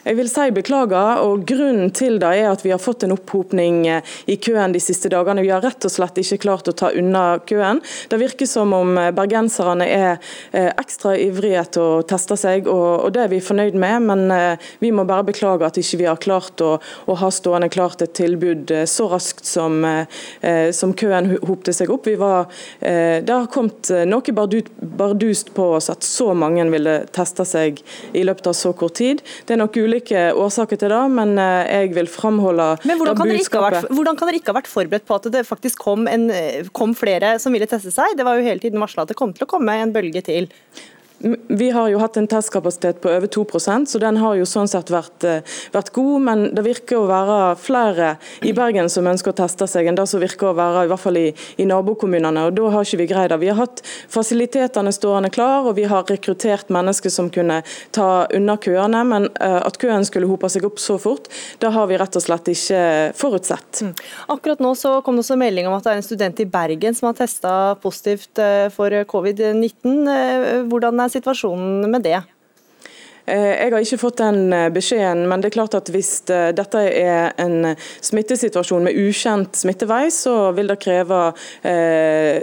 Jeg 0.07 0.15
vil 0.15 0.29
si 0.31 0.43
beklager, 0.55 1.19
og 1.19 1.41
Grunnen 1.49 1.89
til 1.91 2.15
det 2.21 2.29
er 2.39 2.45
at 2.47 2.61
vi 2.63 2.71
har 2.71 2.79
fått 2.79 3.03
en 3.03 3.11
opphopning 3.11 3.81
eh, 3.91 4.13
i 4.31 4.37
køen 4.39 4.71
de 4.71 4.79
siste 4.79 5.09
dagene. 5.11 5.43
Vi 5.43 5.49
har 5.51 5.59
rett 5.65 5.83
og 5.83 5.91
slett 5.91 6.21
ikke 6.21 6.37
klart 6.45 6.69
å 6.71 6.73
ta 6.79 6.93
unna 6.95 7.41
køen. 7.43 7.81
Det 8.07 8.19
virker 8.21 8.47
som 8.47 8.71
om 8.77 8.93
eh, 8.95 9.09
bergenserne 9.11 9.83
er 9.83 10.13
eh, 10.55 10.69
ekstra 10.69 11.17
ivrige 11.19 11.65
til 11.75 11.83
å 11.83 12.05
teste 12.07 12.37
seg, 12.39 12.69
og 12.71 13.09
det 13.11 13.25
er 13.25 13.33
vi 13.33 13.41
fornøyd 13.43 13.75
med. 13.75 14.07
Men 14.07 14.55
vi 14.79 14.93
må 14.95 15.03
bare 15.07 15.25
beklage 15.27 15.67
at 15.67 15.79
ikke 15.81 15.99
vi 15.99 16.07
har 16.07 16.21
klart 16.23 16.63
å, 16.63 16.77
å 16.79 17.17
ha 17.19 17.31
stående 17.33 17.67
klart 17.73 18.05
et 18.05 18.15
tilbud 18.15 18.71
så 18.87 19.07
raskt 19.11 19.47
som, 19.47 19.81
som 20.75 20.93
køen 20.97 21.33
hopte 21.47 21.73
seg 21.75 21.91
opp. 21.91 22.07
Var, 22.07 22.47
det 22.79 23.33
har 23.33 23.49
kommet 23.51 23.89
noe 24.07 24.35
bardust 24.37 25.51
på 25.57 25.69
oss 25.79 25.89
at 25.91 26.05
så 26.05 26.31
mange 26.37 26.63
ville 26.71 26.99
teste 27.15 27.45
seg 27.47 27.81
i 28.13 28.23
løpet 28.27 28.51
av 28.51 28.57
så 28.57 28.73
kort 28.77 28.97
tid. 29.01 29.23
Det 29.47 29.55
er 29.55 29.63
nok 29.63 29.77
ulike 29.77 29.96
ulike 29.97 30.23
årsaker 30.37 30.79
til 30.79 30.93
det, 30.93 31.03
men 31.13 31.35
eh, 31.41 31.83
jeg 31.83 31.93
vil 31.97 32.09
framholde 32.11 32.69
men 32.87 33.01
hvordan 33.01 33.17
kan, 33.17 33.63
vært, 33.67 33.89
hvordan 33.91 34.19
kan 34.19 34.29
dere 34.29 34.41
ikke 34.41 34.53
ha 34.53 34.59
vært 34.61 34.71
forberedt 34.71 35.07
på 35.07 35.17
at 35.17 35.31
det 35.33 35.45
faktisk 35.47 35.81
kom, 35.83 36.07
en, 36.07 36.29
kom 36.77 36.95
flere 36.97 37.37
som 37.43 37.55
ville 37.55 37.67
teste 37.69 37.93
seg? 37.93 38.15
Det 38.17 38.25
var 38.27 38.37
jo 38.39 38.47
hele 38.47 38.63
tiden 38.63 38.81
varsla 38.83 39.05
at 39.05 39.11
det 39.11 39.19
kom 39.19 39.33
til 39.35 39.47
å 39.47 39.51
komme 39.51 39.75
en 39.81 39.93
bølge 39.95 40.23
til. 40.25 40.49
Vi 41.47 41.69
har 41.69 41.87
jo 41.89 41.97
hatt 41.97 42.17
en 42.17 42.27
testkapasitet 42.29 42.99
på 43.01 43.09
over 43.09 43.27
2% 43.27 43.89
så 43.89 43.99
den 43.99 44.19
har 44.21 44.35
jo 44.37 44.45
sånn 44.45 44.69
sett 44.69 44.91
vært, 44.93 45.23
eh, 45.25 45.55
vært, 45.73 45.91
god. 45.95 46.21
Men 46.21 46.43
det 46.53 46.63
virker 46.65 46.99
å 46.99 47.07
være 47.09 47.55
flere 47.57 48.09
i 48.45 48.53
Bergen 48.53 48.89
som 48.89 49.07
ønsker 49.07 49.33
å 49.33 49.37
teste 49.37 49.67
seg, 49.67 49.87
enn 49.87 49.97
det 49.97 50.07
som 50.07 50.21
virker 50.21 50.51
å 50.51 50.57
være 50.57 50.85
i 50.85 50.91
hvert 50.91 51.01
fall 51.01 51.17
i, 51.17 51.33
i 51.57 51.65
nabokommunene. 51.65 52.47
og 52.47 52.55
Da 52.57 52.69
har 52.69 52.85
ikke 52.85 53.01
vi 53.01 53.07
greid 53.09 53.31
det. 53.33 53.39
Vi 53.41 53.49
har 53.49 53.57
hatt 53.57 53.81
fasilitetene 54.13 54.93
stående 54.93 55.31
klar, 55.33 55.65
og 55.65 55.75
vi 55.79 55.87
har 55.89 56.05
rekruttert 56.05 56.69
mennesker 56.69 57.09
som 57.09 57.31
kunne 57.33 57.63
ta 57.91 58.27
unna 58.33 58.57
køene. 58.57 59.03
Men 59.07 59.29
uh, 59.41 59.61
at 59.65 59.79
køen 59.81 60.05
skulle 60.05 60.29
hope 60.29 60.49
seg 60.53 60.67
opp 60.69 60.77
så 60.77 60.99
fort, 61.01 61.31
det 61.59 61.73
har 61.73 61.89
vi 61.89 61.97
rett 61.97 62.15
og 62.15 62.23
slett 62.23 62.51
ikke 62.53 62.83
forutsett. 63.17 63.81
Mm. 63.81 63.93
Akkurat 64.37 64.61
nå 64.61 64.75
så 64.77 64.99
kom 65.01 65.17
det 65.17 65.25
også 65.25 65.39
melding 65.39 65.67
om 65.67 65.77
at 65.77 65.87
det 65.87 65.95
er 65.95 66.01
en 66.01 66.05
student 66.05 66.43
i 66.43 66.45
Bergen 66.45 66.97
som 66.97 67.09
har 67.09 67.17
testa 67.17 67.75
positivt 67.81 68.37
eh, 68.43 68.67
for 68.73 68.93
covid-19. 69.09 70.67
Hvordan 70.69 71.01
er 71.01 71.06
er 71.07 71.15
situasjonen 71.17 71.87
med 71.91 72.05
det? 72.05 72.21
Eh, 73.27 73.53
jeg 73.59 73.73
har 73.73 73.83
ikke 73.83 73.99
fått 73.99 74.21
den 74.21 74.53
eh, 74.55 74.69
beskjeden, 74.71 75.25
men 75.27 75.41
det 75.43 75.49
er 75.49 75.57
klart 75.57 75.75
at 75.75 75.89
hvis 75.91 76.11
eh, 76.31 76.53
dette 76.55 76.79
er 76.79 77.33
en 77.43 77.73
smittesituasjon 77.75 78.85
med 78.87 78.95
ukjent 78.95 79.57
smittevei, 79.59 80.05
så 80.15 80.53
vil 80.55 80.71
det 80.71 80.79
kreve 80.79 81.19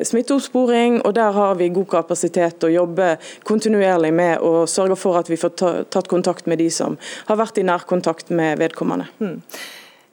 smitteoppsporing. 0.04 1.00
og 1.06 1.14
Der 1.16 1.32
har 1.32 1.54
vi 1.56 1.70
god 1.72 1.88
kapasitet 1.94 2.66
å 2.68 2.72
jobbe 2.72 3.14
kontinuerlig 3.48 4.12
med 4.12 4.44
å 4.44 4.66
sørge 4.68 4.98
for 5.00 5.16
at 5.20 5.30
vi 5.32 5.40
får 5.40 5.56
tatt 5.88 6.10
kontakt 6.12 6.50
med 6.50 6.60
de 6.60 6.68
som 6.70 6.98
har 7.30 7.40
vært 7.40 7.62
i 7.62 7.64
nærkontakt 7.64 8.28
med 8.28 8.60
vedkommende. 8.60 9.08
Mm. 9.24 9.40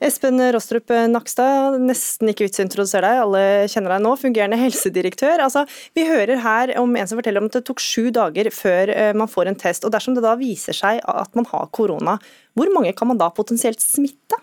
Espen 0.02 0.42
Rostrup 0.54 0.90
Nakstad, 1.12 1.76
nesten 1.86 2.32
ikke 2.32 2.48
vits 2.48 2.58
å 2.58 2.64
introdusere 2.66 3.06
deg, 3.06 3.20
alle 3.22 3.42
kjenner 3.70 3.94
deg 3.94 4.02
nå. 4.02 4.16
Fungerende 4.18 4.58
helsedirektør. 4.58 5.44
Altså, 5.46 5.68
vi 5.94 6.08
hører 6.10 6.42
her 6.42 6.74
om 6.82 6.96
en 6.98 7.10
som 7.10 7.20
forteller 7.20 7.44
om 7.44 7.50
at 7.52 7.60
det 7.60 7.66
tok 7.68 7.84
sju 7.84 8.10
dager 8.16 8.50
før 8.56 8.90
eh, 8.96 9.12
man 9.14 9.30
får 9.30 9.52
en 9.52 9.60
test. 9.62 9.86
og 9.86 9.94
Dersom 9.94 10.18
det 10.18 10.26
da 10.26 10.34
viser 10.40 10.74
seg 10.74 11.04
at 11.06 11.38
man 11.38 11.46
har 11.52 11.70
korona, 11.78 12.18
hvor 12.58 12.74
mange 12.74 12.96
kan 12.98 13.12
man 13.12 13.22
da 13.22 13.30
potensielt 13.30 13.84
smitte? 13.84 14.42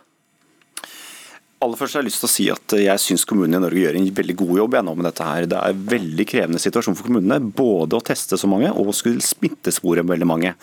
Aller 1.58 1.74
først 1.74 1.96
har 1.96 2.04
Jeg 2.04 2.12
lyst 2.12 2.22
til 2.22 2.28
å 2.28 2.30
si 2.30 2.44
at 2.54 2.74
jeg 2.78 3.02
syns 3.02 3.26
kommunene 3.26 3.58
i 3.58 3.64
Norge 3.64 3.80
gjør 3.82 3.96
en 3.98 4.08
veldig 4.14 4.36
god 4.38 4.56
jobb 4.60 4.76
med 4.86 5.06
dette. 5.08 5.24
her. 5.26 5.46
Det 5.50 5.58
er 5.58 5.74
en 5.74 5.86
veldig 5.90 6.26
krevende 6.30 6.62
situasjon 6.62 6.94
for 6.94 7.10
kommunene, 7.10 7.42
både 7.42 7.98
å 7.98 8.04
teste 8.04 8.38
så 8.38 8.46
mange 8.46 8.70
og 8.70 8.94
skulle 8.94 9.26
smittespore 9.26 10.06
veldig 10.06 10.28
mange. 10.28 10.54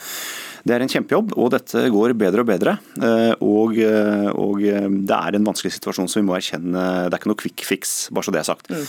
Det 0.65 0.74
er 0.74 0.81
en 0.81 0.89
kjempejobb, 0.89 1.36
og 1.38 1.51
dette 1.53 1.84
går 1.93 2.15
bedre 2.17 2.41
og 2.41 2.48
bedre. 2.50 2.72
Eh, 2.98 3.34
og, 3.45 3.75
eh, 3.77 4.29
og, 4.34 4.63
eh, 4.65 4.88
det 4.89 5.17
er 5.17 5.38
en 5.38 5.45
vanskelig 5.45 5.75
situasjon 5.75 6.10
som 6.10 6.24
vi 6.24 6.25
må 6.25 6.34
erkjenne. 6.34 7.05
Det 7.05 7.13
er 7.13 7.19
ikke 7.19 7.29
noe 7.29 7.38
quick 7.38 7.62
fix, 7.67 7.91
bare 8.10 8.25
så 8.25 8.34
det 8.34 8.41
er 8.41 8.48
sagt. 8.50 8.72
Mm. 8.74 8.88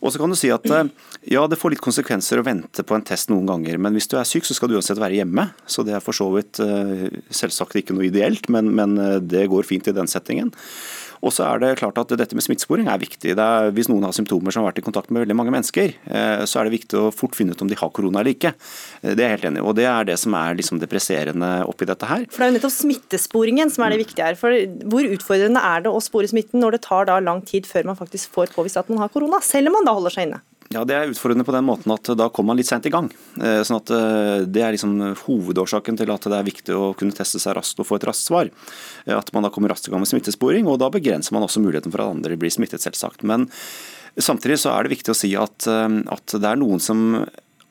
Og 0.00 0.14
så 0.14 0.22
kan 0.22 0.32
du 0.32 0.36
si 0.40 0.48
at 0.48 0.64
ja, 1.28 1.42
det 1.46 1.58
får 1.60 1.74
litt 1.74 1.84
konsekvenser 1.84 2.40
å 2.40 2.46
vente 2.46 2.80
på 2.86 2.96
en 2.96 3.04
test 3.04 3.28
noen 3.28 3.44
ganger, 3.44 3.76
men 3.76 3.92
hvis 3.92 4.08
du 4.08 4.16
er 4.16 4.24
syk, 4.24 4.46
så 4.48 4.56
skal 4.56 4.70
du 4.70 4.78
uansett 4.78 4.96
være 4.96 5.20
hjemme. 5.20 5.50
Så 5.66 5.84
det 5.84 5.98
er 5.98 6.00
for 6.00 6.16
så 6.16 6.30
vidt 6.32 6.62
selvsagt 7.34 7.76
ikke 7.76 7.92
noe 7.92 8.06
ideelt, 8.08 8.48
men, 8.48 8.70
men 8.78 8.96
det 9.28 9.50
går 9.52 9.68
fint 9.68 9.90
i 9.90 9.96
den 9.96 10.08
settingen. 10.08 10.54
Og 11.24 11.34
så 11.34 11.46
er 11.46 11.62
det 11.62 11.76
klart 11.80 11.98
at 12.00 12.12
Dette 12.18 12.36
med 12.36 12.44
smittesporing 12.44 12.88
er 12.90 13.00
viktig. 13.00 13.34
Er, 13.34 13.70
hvis 13.74 13.90
noen 13.90 14.06
har 14.06 14.14
symptomer 14.16 14.54
som 14.54 14.62
har 14.62 14.72
vært 14.72 14.82
i 14.82 14.86
kontakt 14.86 15.12
med 15.14 15.24
veldig 15.24 15.36
mange 15.38 15.54
mennesker, 15.54 15.94
eh, 16.10 16.44
så 16.48 16.60
er 16.60 16.68
det 16.68 16.76
viktig 16.78 16.98
å 16.98 17.12
fort 17.14 17.36
finne 17.38 17.54
ut 17.54 17.62
om 17.64 17.70
de 17.70 17.78
har 17.78 17.92
korona 17.94 18.22
eller 18.22 18.36
ikke. 18.36 18.54
Eh, 19.02 19.14
det 19.14 19.24
er 19.24 19.32
jeg 19.32 19.36
helt 19.36 19.48
enig 19.52 19.62
i. 19.62 19.66
Og 19.66 19.76
Det 19.78 19.86
er 19.90 20.08
det 20.08 20.18
som 20.18 20.34
er 20.38 20.58
liksom 20.58 20.82
det 20.82 20.90
presserende 20.90 21.50
oppi 21.68 21.88
dette 21.88 22.08
her. 22.08 22.26
For 22.30 22.42
Det 22.42 22.48
er 22.48 22.52
jo 22.52 22.58
nettopp 22.58 22.76
smittesporingen 22.76 23.72
som 23.74 23.86
er 23.86 23.94
det 23.94 24.02
viktige 24.04 24.30
her. 24.30 24.38
For 24.38 24.54
Hvor 24.90 25.06
utfordrende 25.06 25.62
er 25.62 25.86
det 25.86 25.94
å 25.94 26.02
spore 26.02 26.30
smitten 26.30 26.62
når 26.62 26.78
det 26.78 26.84
tar 26.86 27.08
da 27.10 27.18
lang 27.22 27.42
tid 27.46 27.66
før 27.66 27.90
man 27.90 27.98
faktisk 27.98 28.34
får 28.34 28.54
påvist 28.54 28.80
at 28.80 28.88
man 28.90 29.02
har 29.02 29.12
korona, 29.12 29.42
selv 29.42 29.70
om 29.70 29.78
man 29.78 29.88
da 29.88 29.96
holder 29.98 30.14
seg 30.14 30.28
inne? 30.28 30.42
Ja, 30.68 30.84
Det 30.84 30.94
er 30.94 31.08
utfordrende 31.08 31.46
på 31.48 31.54
den 31.54 31.64
måten 31.64 31.92
at 31.94 32.10
da 32.18 32.28
kommer 32.28 32.52
man 32.52 32.58
litt 32.60 32.68
sent 32.68 32.84
i 32.84 32.92
gang. 32.92 33.08
Eh, 33.40 33.62
sånn 33.64 33.80
at 33.80 33.92
eh, 33.94 34.44
Det 34.44 34.64
er 34.64 34.74
liksom 34.76 34.98
hovedårsaken 35.24 35.96
til 35.96 36.12
at 36.12 36.28
det 36.28 36.36
er 36.36 36.48
viktig 36.48 36.76
å 36.76 36.92
kunne 36.98 37.16
teste 37.16 37.40
seg 37.40 37.56
raskt 37.56 37.80
og 37.80 37.88
få 37.88 37.96
et 37.96 38.04
raskt 38.08 38.28
svar. 38.28 38.50
Eh, 39.06 39.16
at 39.16 39.32
man 39.32 39.46
da 39.46 39.52
kommer 39.54 39.72
raskt 39.72 39.88
i 39.88 39.94
gang 39.94 40.04
med 40.04 40.10
smittesporing, 40.10 40.68
og 40.68 40.80
da 40.82 40.90
begrenser 40.92 41.32
man 41.32 41.46
også 41.46 41.64
muligheten 41.64 41.94
for 41.94 42.04
at 42.04 42.12
andre 42.12 42.36
blir 42.36 42.52
smittet, 42.52 42.84
selvsagt. 42.84 43.24
Men 43.24 43.48
Samtidig 44.18 44.56
så 44.58 44.72
er 44.72 44.82
det 44.82 44.96
viktig 44.96 45.12
å 45.12 45.14
si 45.14 45.28
at, 45.38 45.62
at 45.70 46.32
det 46.42 46.48
er 46.48 46.58
noen 46.58 46.80
som 46.82 47.20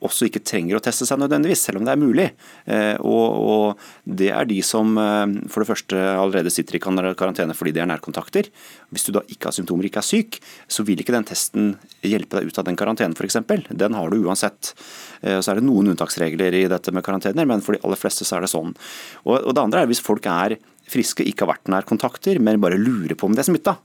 også 0.06 0.27
ikke 0.27 0.44
trenger 0.46 0.77
å 0.77 0.82
teste 0.84 1.08
seg 1.10 1.20
nødvendigvis, 1.22 1.63
selv 1.68 1.80
om 1.80 1.88
det 1.88 1.94
er 1.94 2.01
mulig. 2.01 2.27
Eh, 2.70 2.96
og, 3.01 3.38
og, 3.42 3.86
Det 4.04 4.30
er 4.34 4.46
de 4.50 4.60
som 4.66 4.94
eh, 5.01 5.25
for 5.50 5.63
det 5.63 5.70
første 5.72 5.98
allerede 5.98 6.54
sitter 6.54 6.77
i 6.77 6.82
karantene 6.82 7.56
fordi 7.58 7.74
de 7.75 7.82
er 7.82 7.89
nærkontakter. 7.89 8.51
Hvis 8.94 9.08
du 9.08 9.12
da 9.16 9.24
ikke 9.25 9.50
har 9.50 9.58
symptomer, 9.58 9.89
ikke 9.89 10.04
er 10.04 10.08
syk, 10.08 10.39
så 10.70 10.86
vil 10.88 11.01
ikke 11.01 11.16
den 11.16 11.27
testen 11.27 11.74
hjelpe 12.06 12.38
deg 12.38 12.51
ut 12.51 12.62
av 12.62 12.70
den 12.70 12.77
karantenen 12.80 13.18
f.eks. 13.18 13.42
Den 13.74 13.98
har 13.98 14.13
du 14.13 14.22
uansett. 14.22 14.74
Eh, 15.22 15.39
så 15.42 15.51
er 15.51 15.60
det 15.60 15.68
noen 15.68 15.94
unntaksregler 15.94 16.62
i 16.62 16.68
dette 16.70 16.94
med 16.94 17.06
karantener, 17.06 17.50
men 17.50 17.66
for 17.66 17.75
de 17.75 17.84
aller 17.84 18.00
fleste 18.00 18.27
så 18.27 18.38
er 18.38 18.46
det 18.46 18.54
sånn. 18.54 18.75
Og, 19.25 19.36
og 19.42 19.54
Det 19.58 19.66
andre 19.66 19.84
er 19.84 19.92
hvis 19.92 20.04
folk 20.04 20.30
er 20.30 20.60
friske, 20.88 21.25
ikke 21.25 21.44
har 21.44 21.56
vært 21.58 21.74
nærkontakter, 21.74 22.39
men 22.39 22.62
bare 22.63 22.80
lurer 22.80 23.18
på 23.18 23.27
om 23.27 23.36
de 23.36 23.44
er 23.44 23.50
smitta 23.50 23.80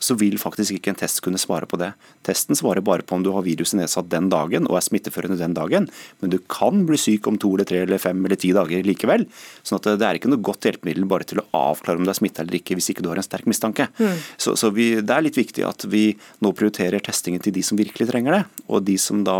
så 0.00 0.16
vil 0.18 0.38
faktisk 0.40 0.78
ikke 0.78 0.94
en 0.94 0.98
test 0.98 1.20
kunne 1.24 1.38
svare 1.40 1.68
på 1.68 1.78
det. 1.80 1.90
Testen 2.26 2.56
svarer 2.58 2.84
bare 2.84 3.04
på 3.06 3.18
om 3.18 3.24
du 3.24 3.30
har 3.34 3.44
viruset 3.44 3.76
nedsatt 3.78 4.08
den 4.12 4.30
dagen 4.32 4.66
og 4.70 4.78
er 4.78 4.86
smitteførende 4.86 5.36
den 5.40 5.54
dagen, 5.56 5.90
men 6.24 6.32
du 6.32 6.38
kan 6.50 6.86
bli 6.88 6.98
syk 7.00 7.28
om 7.28 7.36
to 7.40 7.52
eller 7.54 7.68
tre 7.68 7.82
eller 7.84 8.00
fem 8.02 8.24
eller 8.24 8.40
ti 8.40 8.54
dager 8.56 8.86
likevel. 8.86 9.26
sånn 9.62 9.80
at 9.80 9.90
det 10.00 10.08
er 10.08 10.18
ikke 10.18 10.32
noe 10.32 10.44
godt 10.50 10.70
hjelpemiddel 10.70 11.06
bare 11.10 11.28
til 11.28 11.42
å 11.42 11.46
avklare 11.60 12.00
om 12.00 12.08
du 12.08 12.12
er 12.12 12.18
smitta 12.18 12.44
eller 12.44 12.58
ikke, 12.58 12.78
hvis 12.78 12.90
ikke 12.94 13.04
du 13.04 13.10
har 13.12 13.20
en 13.20 13.28
sterk 13.28 13.46
mistanke. 13.50 13.90
Mm. 14.00 14.16
Så, 14.40 14.56
så 14.56 14.72
vi, 14.74 14.92
det 15.04 15.14
er 15.14 15.26
litt 15.28 15.38
viktig 15.38 15.68
at 15.68 15.84
vi 15.92 16.08
nå 16.40 16.54
prioriterer 16.56 17.04
testingen 17.04 17.44
til 17.44 17.54
de 17.56 17.64
som 17.66 17.78
virkelig 17.80 18.08
trenger 18.10 18.40
det, 18.40 18.42
og 18.72 18.84
de 18.88 18.96
som 19.00 19.24
da 19.26 19.38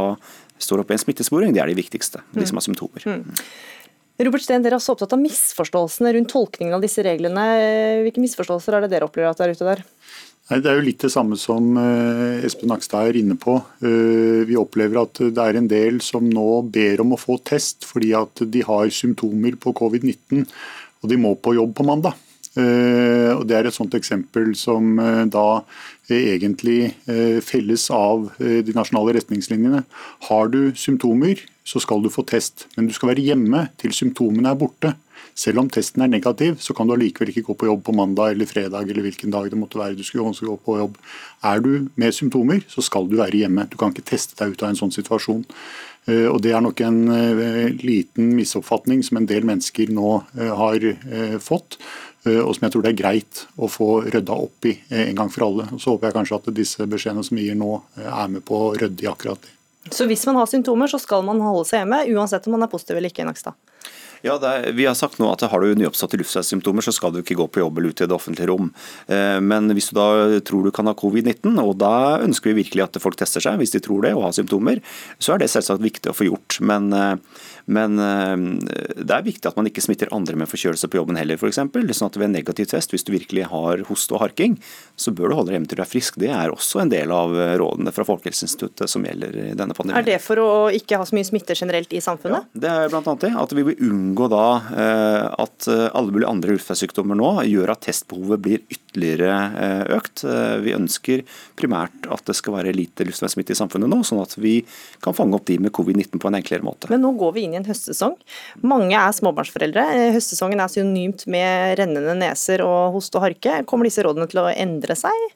står 0.60 0.82
oppe 0.82 0.92
i 0.92 0.98
en 0.98 1.02
smittesporing, 1.02 1.54
det 1.56 1.62
er 1.64 1.70
de 1.72 1.78
viktigste. 1.78 2.20
De 2.36 2.44
som 2.44 2.60
har 2.60 2.66
symptomer. 2.66 3.06
Mm. 3.08 3.22
Robert 4.20 4.44
Steen, 4.44 4.60
Dere 4.60 4.76
er 4.76 4.84
så 4.84 4.92
opptatt 4.92 5.14
av 5.16 5.22
misforståelsene 5.22 6.12
rundt 6.12 6.28
tolkningen 6.32 6.76
av 6.76 6.82
disse 6.84 7.00
reglene. 7.04 7.44
Hvilke 8.04 8.20
misforståelser 8.20 8.76
er 8.76 8.84
det 8.84 8.90
dere 8.92 9.08
opplever 9.08 9.32
at 9.32 9.40
det 9.40 9.46
er 9.46 9.54
ute 9.56 9.68
der? 9.70 9.84
Det 10.50 10.66
er 10.66 10.80
jo 10.80 10.82
litt 10.82 11.04
det 11.04 11.12
samme 11.14 11.36
som 11.38 11.76
eh, 11.78 12.42
Espen 12.46 12.72
Nakstad 12.72 13.06
er 13.06 13.18
inne 13.20 13.36
på. 13.38 13.54
Eh, 13.86 14.42
vi 14.48 14.56
opplever 14.58 14.98
at 15.04 15.20
det 15.22 15.44
er 15.44 15.58
en 15.60 15.68
del 15.70 16.00
som 16.02 16.26
nå 16.26 16.64
ber 16.74 17.04
om 17.04 17.14
å 17.14 17.20
få 17.20 17.36
test 17.46 17.86
fordi 17.86 18.10
at 18.18 18.42
de 18.42 18.64
har 18.66 18.90
symptomer 18.90 19.54
på 19.62 19.70
covid-19 19.78 20.42
og 20.42 21.06
de 21.12 21.18
må 21.22 21.36
på 21.38 21.54
jobb 21.54 21.76
på 21.78 21.86
mandag. 21.86 22.18
Eh, 22.58 23.30
og 23.30 23.44
Det 23.46 23.56
er 23.60 23.68
et 23.70 23.76
sånt 23.76 23.94
eksempel 23.94 24.50
som 24.58 24.98
da 25.30 25.62
egentlig 26.10 26.96
felles 27.46 27.84
av 27.94 28.26
de 28.40 28.74
nasjonale 28.74 29.14
retningslinjene. 29.20 29.84
Har 30.26 30.50
du 30.50 30.74
symptomer, 30.74 31.38
så 31.62 31.78
skal 31.78 32.02
du 32.02 32.10
få 32.10 32.26
test, 32.26 32.66
men 32.74 32.90
du 32.90 32.96
skal 32.96 33.12
være 33.12 33.22
hjemme 33.22 33.68
til 33.78 33.94
symptomene 33.94 34.50
er 34.50 34.58
borte. 34.58 34.96
Selv 35.40 35.62
om 35.62 35.68
testen 35.72 36.02
er 36.04 36.10
negativ, 36.12 36.58
så 36.60 36.74
kan 36.76 36.88
du 36.88 36.94
allikevel 36.94 37.30
ikke 37.32 37.46
gå 37.48 37.56
på 37.60 37.68
jobb 37.70 37.84
på 37.86 37.94
mandag 37.96 38.34
eller 38.34 38.48
fredag 38.50 38.90
eller 38.90 39.06
hvilken 39.06 39.32
dag 39.32 39.48
det 39.50 39.58
måtte 39.58 39.80
være 39.80 39.96
du 39.96 40.04
skulle 40.04 40.32
gå 40.34 40.56
på 40.64 40.78
jobb. 40.80 40.98
Er 41.46 41.62
du 41.64 41.88
med 42.00 42.16
symptomer, 42.16 42.60
så 42.68 42.84
skal 42.84 43.08
du 43.08 43.16
være 43.20 43.44
hjemme. 43.44 43.68
Du 43.70 43.78
kan 43.80 43.94
ikke 43.94 44.10
teste 44.12 44.36
deg 44.40 44.52
ut 44.54 44.64
av 44.66 44.72
en 44.72 44.80
sånn 44.82 44.94
situasjon. 44.94 45.46
Eh, 46.08 46.26
og 46.30 46.40
Det 46.42 46.52
er 46.52 46.62
nok 46.64 46.80
en 46.84 47.00
eh, 47.12 47.72
liten 47.84 48.32
misoppfatning 48.36 49.02
som 49.06 49.20
en 49.20 49.28
del 49.28 49.46
mennesker 49.48 49.92
nå 49.92 50.14
eh, 50.38 50.54
har 50.56 50.86
fått, 51.40 51.80
og 52.20 52.50
som 52.52 52.66
jeg 52.66 52.72
tror 52.74 52.82
det 52.84 52.90
er 52.90 52.98
greit 52.98 53.38
å 53.56 53.64
få 53.72 53.86
rydda 54.04 54.34
opp 54.44 54.66
i 54.68 54.74
en 54.92 55.16
gang 55.16 55.30
for 55.32 55.46
alle. 55.46 55.64
Så 55.80 55.94
håper 55.94 56.10
jeg 56.10 56.16
kanskje 56.18 56.36
at 56.36 56.50
disse 56.52 56.84
beskjedene 56.84 57.24
som 57.24 57.38
vi 57.38 57.46
gir 57.46 57.56
nå, 57.56 57.78
er 57.96 58.28
med 58.28 58.44
på 58.44 58.58
å 58.58 58.74
rydde 58.76 59.06
i 59.06 59.08
akkurat 59.08 59.40
det. 59.40 59.54
Så 59.88 60.04
hvis 60.04 60.26
man 60.28 60.36
har 60.36 60.50
symptomer, 60.50 60.90
så 60.92 61.00
skal 61.00 61.24
man 61.24 61.40
holde 61.40 61.64
seg 61.70 61.80
hjemme, 61.80 62.02
uansett 62.12 62.44
om 62.44 62.58
man 62.58 62.66
er 62.66 62.70
positiv 62.72 63.00
eller 63.00 63.08
ikke? 63.08 63.24
Nakstad? 63.24 63.56
Ja, 64.26 64.36
er, 64.36 64.72
Vi 64.76 64.86
har 64.86 64.96
sagt 64.98 65.20
nå 65.20 65.30
at 65.32 65.44
har 65.48 65.62
du 65.62 65.74
nyoppståtte 65.78 66.18
luftveissymptomer, 66.20 66.84
så 66.84 66.92
skal 66.92 67.14
du 67.14 67.20
ikke 67.22 67.38
gå 67.38 67.46
på 67.48 67.62
jobb 67.62 67.78
eller 67.78 67.94
ut 67.94 68.02
i 68.02 68.08
det 68.08 68.16
offentlige 68.16 68.50
rom. 68.50 68.72
Eh, 69.08 69.38
men 69.40 69.70
hvis 69.76 69.90
du 69.90 69.96
da 69.96 70.40
tror 70.46 70.66
du 70.66 70.72
kan 70.74 70.90
ha 70.90 70.96
covid-19, 70.96 71.56
og 71.62 71.76
da 71.80 72.20
ønsker 72.24 72.52
vi 72.52 72.62
virkelig 72.62 72.86
at 72.86 73.00
folk 73.02 73.18
tester 73.20 73.44
seg 73.44 73.60
hvis 73.60 73.72
de 73.76 73.82
tror 73.84 74.04
det 74.04 74.12
og 74.16 74.26
har 74.28 74.36
symptomer, 74.36 74.82
så 75.18 75.34
er 75.34 75.42
det 75.44 75.50
selvsagt 75.52 75.84
viktig 75.84 76.12
å 76.12 76.16
få 76.16 76.28
gjort. 76.28 76.60
Men 76.64 76.92
eh, 76.96 77.16
men 77.70 77.98
eh, 78.02 78.36
det 78.98 79.14
er 79.14 79.22
viktig 79.26 79.46
at 79.46 79.58
man 79.58 79.68
ikke 79.68 79.82
smitter 79.84 80.10
andre 80.14 80.34
med 80.40 80.50
forkjølelse 80.50 80.88
på 80.90 80.98
jobben 80.98 81.18
heller, 81.20 81.38
f.eks. 81.38 81.60
Sånn 81.60 82.08
at 82.08 82.16
ved 82.18 82.26
en 82.26 82.34
negativ 82.34 82.66
test, 82.72 82.90
hvis 82.90 83.04
du 83.06 83.12
virkelig 83.14 83.46
har 83.52 83.84
hoste 83.86 84.16
og 84.16 84.24
harking, 84.24 84.56
så 84.98 85.12
bør 85.14 85.30
du 85.30 85.36
holde 85.38 85.52
deg 85.52 85.58
hjemme 85.58 85.70
til 85.70 85.78
du 85.78 85.84
er 85.84 85.90
frisk. 85.90 86.18
Det 86.18 86.32
er 86.34 86.50
også 86.50 86.82
en 86.82 86.90
del 86.90 87.12
av 87.14 87.36
rådene 87.60 87.92
fra 87.94 88.06
Folkehelseinstituttet 88.08 88.90
som 88.90 89.04
gjelder 89.06 89.36
i 89.44 89.46
denne 89.58 89.76
pandemien. 89.76 90.00
Er 90.00 90.08
det 90.08 90.18
for 90.24 90.42
å 90.42 90.50
ikke 90.74 90.98
ha 90.98 91.06
så 91.06 91.14
mye 91.14 91.28
smitte 91.28 91.54
generelt 91.54 91.94
i 91.94 92.02
samfunnet? 92.02 92.50
Ja, 92.50 92.62
det 92.64 92.72
er 92.72 92.90
bl.a. 92.92 93.14
det. 93.22 93.32
At 93.44 93.54
vi 93.54 93.66
vil 93.70 93.84
unngå 93.86 94.09
da 94.30 94.44
eh, 94.72 95.26
at 95.44 95.68
alle 95.70 96.12
mulige 96.12 96.30
andre 96.30 96.56
luftveissykdommer 96.56 97.18
nå 97.18 97.30
gjør 97.48 97.72
at 97.74 97.84
testbehovet 97.86 98.42
blir 98.44 98.62
ytterligere 98.66 99.36
økt. 99.94 100.24
Vi 100.64 100.74
ønsker 100.74 101.22
primært 101.58 102.08
at 102.10 102.24
det 102.26 102.34
skal 102.38 102.56
være 102.56 102.74
lite 102.74 103.06
luftveissmitte 103.06 103.54
i 103.54 103.58
samfunnet 103.58 103.90
nå, 103.90 104.00
sånn 104.06 104.22
at 104.22 104.34
vi 104.40 104.60
kan 105.04 105.14
fange 105.16 105.38
opp 105.38 105.46
de 105.46 105.60
med 105.62 105.74
covid-19 105.76 106.18
på 106.18 106.30
en 106.30 106.40
enklere 106.40 106.66
måte. 106.66 106.90
Men 106.90 107.04
nå 107.04 107.12
går 107.20 107.36
vi 107.36 107.46
inn 107.46 107.54
i 107.54 107.60
en 107.60 107.68
høstsesong. 107.68 108.16
Mange 108.66 108.98
er 108.98 109.14
småbarnsforeldre. 109.16 109.86
Høstsesongen 110.16 110.62
er 110.62 110.72
synonymt 110.72 111.26
med 111.30 111.78
rennende 111.80 112.16
neser 112.18 112.64
og 112.66 112.96
hoste 112.96 113.20
og 113.20 113.28
harke. 113.28 113.60
Kommer 113.70 113.88
disse 113.88 114.04
rådene 114.06 114.28
til 114.30 114.42
å 114.42 114.50
endre 114.50 114.98
seg? 114.98 115.30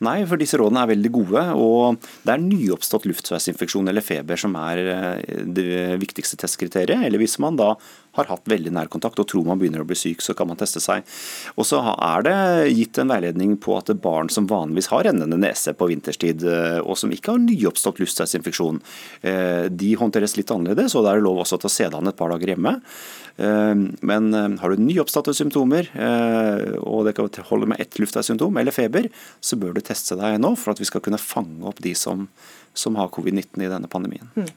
Nei, 0.00 0.22
for 0.24 0.40
disse 0.40 0.56
rådene 0.56 0.80
er 0.80 0.92
veldig 0.94 1.10
gode. 1.12 1.42
og 1.60 2.00
Det 2.24 2.32
er 2.32 2.40
nyoppstått 2.40 3.04
luftveisinfeksjon 3.10 3.90
eller 3.90 4.04
feber 4.04 4.40
som 4.40 4.54
er 4.56 4.80
eh, 4.80 5.42
det 5.44 5.98
viktigste 6.00 6.38
testkriteriet. 6.40 7.04
Eller 7.04 7.20
hvis 7.20 7.36
man 7.42 7.58
da 7.60 7.74
har 8.18 8.30
hatt 8.30 8.48
veldig 8.50 8.72
nær 8.74 8.90
kontakt 8.90 9.20
og 9.22 9.28
tror 9.30 9.46
man 9.46 9.60
begynner 9.60 9.84
å 9.84 9.88
bli 9.88 9.98
syk, 9.98 10.22
så 10.24 10.34
kan 10.36 10.48
man 10.50 10.58
teste 10.60 10.82
seg. 10.82 11.06
Og 11.56 11.66
så 11.68 11.80
er 11.94 12.26
det 12.26 12.36
gitt 12.74 12.98
en 13.00 13.12
veiledning 13.12 13.56
på 13.62 13.76
at 13.78 13.92
barn 14.02 14.30
som 14.32 14.48
vanligvis 14.50 14.90
har 14.92 15.06
rennende 15.06 15.38
nese 15.40 15.74
på 15.76 15.90
vinterstid, 15.90 16.44
eh, 16.46 16.80
og 16.80 16.98
som 16.98 17.12
ikke 17.14 17.34
har 17.34 17.42
nyoppstått 17.44 18.02
luftveisinfeksjon, 18.02 18.80
eh, 19.22 19.68
de 19.70 19.94
håndteres 20.00 20.36
litt 20.38 20.50
annerledes. 20.50 20.96
og 20.96 21.04
Da 21.04 21.12
er 21.12 21.20
det 21.20 21.28
lov 21.28 21.42
også 21.44 21.60
til 21.60 21.70
å 21.70 21.76
se 21.76 21.88
det 21.88 21.98
an 21.98 22.08
et 22.08 22.18
par 22.18 22.30
dager 22.30 22.54
hjemme. 22.54 22.80
Men 23.40 24.58
har 24.60 24.68
du 24.68 24.82
nyoppståtte 24.82 25.32
symptomer, 25.32 25.86
og 26.84 27.06
det 27.06 27.14
kan 27.16 27.30
holde 27.48 27.68
med 27.70 27.80
ett 27.80 27.96
luftveissymptom 27.96 28.58
eller 28.60 28.74
feber, 28.74 29.08
så 29.40 29.56
bør 29.56 29.78
du 29.78 29.80
teste 29.80 30.18
deg 30.18 30.36
nå 30.42 30.50
for 30.58 30.74
at 30.74 30.82
vi 30.82 30.84
skal 30.84 31.00
kunne 31.00 31.16
fange 31.16 31.64
opp 31.64 31.80
de 31.80 31.94
som, 31.96 32.28
som 32.74 32.98
har 33.00 33.08
covid-19 33.08 33.64
i 33.64 33.70
denne 33.70 33.88
pandemien. 33.88 34.28
Mm. 34.36 34.50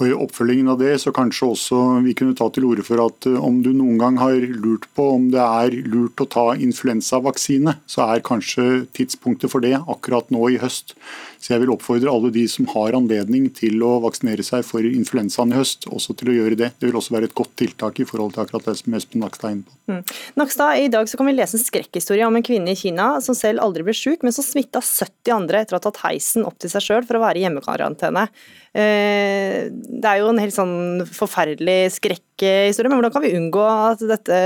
Og 0.00 0.08
I 0.08 0.14
oppfølgingen 0.16 0.72
av 0.72 0.80
det 0.80 0.96
så 1.02 1.12
kanskje 1.14 1.52
også 1.52 1.80
vi 2.02 2.16
kunne 2.18 2.34
ta 2.34 2.48
til 2.50 2.66
orde 2.66 2.82
for 2.86 2.98
at 3.04 3.28
eh, 3.30 3.38
om 3.38 3.60
du 3.62 3.70
noen 3.70 4.00
gang 4.00 4.18
har 4.18 4.34
lurt 4.42 4.88
på 4.98 5.06
om 5.16 5.28
det 5.30 5.42
er 5.44 5.76
lurt 5.86 6.22
å 6.22 6.26
ta 6.30 6.46
influensavaksine, 6.58 7.76
så 7.86 8.08
er 8.08 8.24
kanskje 8.26 8.84
tidspunktet 8.96 9.52
for 9.52 9.62
det 9.62 9.76
akkurat 9.78 10.34
nå 10.34 10.50
i 10.50 10.58
høst. 10.62 10.96
Så 11.44 11.52
jeg 11.52 11.60
vil 11.60 11.74
oppfordre 11.74 12.08
alle 12.08 12.30
de 12.32 12.46
som 12.48 12.64
har 12.72 12.96
anledning 12.96 13.50
til 13.52 13.82
å 13.84 13.98
vaksinere 14.00 14.40
seg 14.46 14.62
for 14.64 14.86
influensaen 14.88 15.50
i 15.52 15.58
høst, 15.58 15.84
også 15.92 16.14
til 16.16 16.30
å 16.32 16.36
gjøre 16.38 16.56
det. 16.56 16.70
Det 16.80 16.88
vil 16.88 16.96
også 16.96 17.12
være 17.12 17.28
et 17.28 17.36
godt 17.36 17.52
tiltak 17.60 18.00
i 18.00 18.06
forhold 18.08 18.32
til 18.32 18.46
akkurat 18.46 18.70
det 18.70 18.78
som 18.78 18.96
Espen 18.96 19.20
Nakstad 19.20 19.50
er 19.50 19.58
inne 19.58 19.66
på. 19.68 19.76
Mm. 19.92 20.14
Nakstad, 20.40 20.80
I 20.80 20.88
dag 20.94 21.10
så 21.10 21.20
kan 21.20 21.28
vi 21.28 21.34
lese 21.36 21.58
en 21.58 21.64
skrekkhistorie 21.66 22.24
om 22.24 22.40
en 22.40 22.46
kvinne 22.46 22.72
i 22.72 22.80
Kina 22.80 23.10
som 23.24 23.36
selv 23.36 23.60
aldri 23.60 23.84
ble 23.84 23.92
syk, 23.98 24.24
men 24.24 24.32
som 24.32 24.46
smitta 24.46 24.80
70 24.80 25.36
andre 25.36 25.60
etter 25.60 25.76
å 25.76 25.82
ha 25.82 25.84
tatt 25.84 26.00
heisen 26.06 26.48
opp 26.48 26.56
til 26.64 26.72
seg 26.72 26.86
sjøl 26.86 27.04
for 27.04 27.20
å 27.20 27.24
være 27.26 27.42
i 27.42 27.44
hjemmekarantene. 27.44 28.24
Eh, 28.72 29.68
det 29.68 30.08
er 30.08 30.24
jo 30.24 30.32
en 30.32 30.40
helt 30.40 30.56
sånn 30.56 31.04
forferdelig 31.12 31.98
skrekkhistorie, 32.00 32.88
men 32.88 33.02
hvordan 33.02 33.18
kan 33.18 33.28
vi 33.28 33.36
unngå 33.36 33.68
at 33.68 34.08
dette 34.16 34.44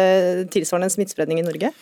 tilsvarende 0.51 0.91
en 0.91 0.99
smittespredning 0.99 1.45
i 1.45 1.47
Norge? 1.47 1.77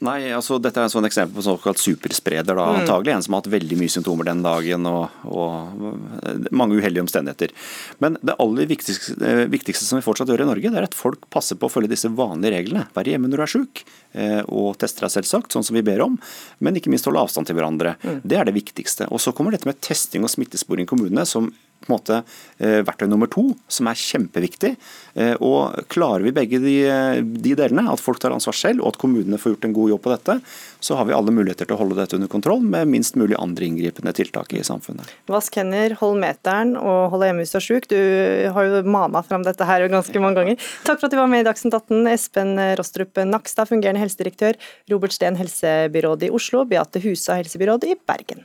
Nei, 0.00 0.30
altså 0.32 0.56
Dette 0.62 0.80
er 0.80 0.86
en 0.88 0.92
sånn 0.92 1.04
eksempel 1.04 1.36
på 1.36 1.44
såkalt 1.44 1.80
superspreder. 1.80 2.56
da, 2.56 2.64
mm. 2.64 2.78
antagelig 2.80 3.12
En 3.12 3.24
som 3.26 3.34
har 3.36 3.42
hatt 3.42 3.50
veldig 3.52 3.76
mye 3.76 3.92
symptomer 3.92 4.28
den 4.30 4.40
dagen 4.44 4.88
og, 4.88 5.18
og 5.28 6.48
mange 6.56 6.78
uheldige 6.78 7.04
omstendigheter. 7.04 7.52
Men 8.00 8.16
det 8.24 8.38
aller 8.40 8.70
viktigste, 8.70 9.18
eh, 9.20 9.44
viktigste, 9.52 9.84
som 9.84 10.00
vi 10.00 10.06
fortsatt 10.06 10.32
gjør 10.32 10.46
i 10.46 10.48
Norge, 10.48 10.72
det 10.72 10.80
er 10.80 10.88
at 10.88 10.96
folk 10.96 11.28
passer 11.32 11.60
på 11.60 11.68
å 11.68 11.72
følge 11.72 11.92
disse 11.92 12.08
vanlige 12.08 12.56
reglene. 12.56 12.86
Være 12.96 13.12
hjemme 13.12 13.28
når 13.28 13.42
du 13.42 13.44
er 13.44 13.54
syk, 13.58 13.84
eh, 14.16 14.40
og 14.48 14.78
teste 14.80 15.04
deg 15.04 15.12
selvsagt, 15.18 15.52
sånn 15.52 15.68
som 15.68 15.76
vi 15.76 15.84
ber 15.84 16.00
om. 16.06 16.16
Men 16.64 16.80
ikke 16.80 16.92
minst 16.92 17.08
holde 17.08 17.20
avstand 17.20 17.50
til 17.50 17.60
hverandre. 17.60 17.98
Mm. 18.00 18.22
Det 18.24 18.40
er 18.40 18.48
det 18.48 18.56
viktigste. 18.56 19.10
Og 19.12 19.20
Så 19.20 19.36
kommer 19.36 19.52
dette 19.52 19.68
med 19.68 19.82
testing 19.84 20.24
og 20.24 20.32
smittesporing 20.32 20.88
i 20.88 20.90
kommunene, 20.90 21.28
som 21.28 21.52
på 21.80 21.88
en 21.88 21.96
måte 21.96 22.18
eh, 22.58 22.80
verktøy 22.84 23.08
nummer 23.08 23.30
to, 23.30 23.50
som 23.70 23.88
er 23.90 23.98
kjempeviktig. 23.98 24.74
Eh, 25.14 25.32
og 25.40 25.80
Klarer 25.90 26.26
vi 26.26 26.34
begge 26.36 26.60
de, 26.62 26.76
de, 27.24 27.54
delene, 27.56 27.86
at 27.90 28.02
folk 28.02 28.20
tar 28.20 28.34
ansvar 28.34 28.56
selv 28.56 28.84
og 28.84 28.92
at 28.92 29.00
kommunene 29.00 29.40
får 29.40 29.54
gjort 29.54 29.66
en 29.68 29.76
god 29.76 29.94
jobb 29.94 30.02
på 30.04 30.12
dette, 30.12 30.36
så 30.80 30.98
har 30.98 31.08
vi 31.08 31.16
alle 31.16 31.34
muligheter 31.34 31.68
til 31.68 31.76
å 31.76 31.80
holde 31.80 31.98
dette 31.98 32.18
under 32.18 32.30
kontroll 32.30 32.62
med 32.64 32.90
minst 32.92 33.16
mulig 33.20 33.38
andre 33.40 33.68
inngripende 33.68 34.12
tiltak 34.16 34.52
i 34.56 34.62
samfunnet. 34.66 35.08
Vask 35.30 35.56
hender, 35.60 35.96
hold 36.00 36.20
meteren 36.20 36.76
og 36.78 37.14
hold 37.14 37.26
hjemme 37.26 37.44
hvis 37.44 37.56
du 37.56 37.60
er 37.60 37.66
syk. 37.66 37.90
Du 37.90 37.98
har 38.54 38.68
jo 38.68 38.84
mana 38.84 39.24
fram 39.26 39.44
dette 39.46 39.66
her 39.66 39.88
ganske 39.90 40.22
mange 40.22 40.40
ganger. 40.40 40.70
Takk 40.86 41.00
for 41.00 41.08
at 41.08 41.16
du 41.16 41.20
var 41.20 41.32
med 41.32 41.44
i 41.44 41.48
Dagsnytt 41.48 41.76
18, 41.80 42.06
Espen 42.12 42.54
Rostrup 42.80 43.24
Nakstad, 43.24 43.72
fungerende 43.72 44.04
helsedirektør, 44.04 44.60
Robert 44.92 45.16
Steen, 45.16 45.38
helsebyråd 45.40 46.28
i 46.28 46.32
Oslo, 46.34 46.66
Beate 46.68 47.02
Husa, 47.04 47.40
helsebyråd 47.40 47.88
i 47.88 47.98
Bergen. 48.08 48.44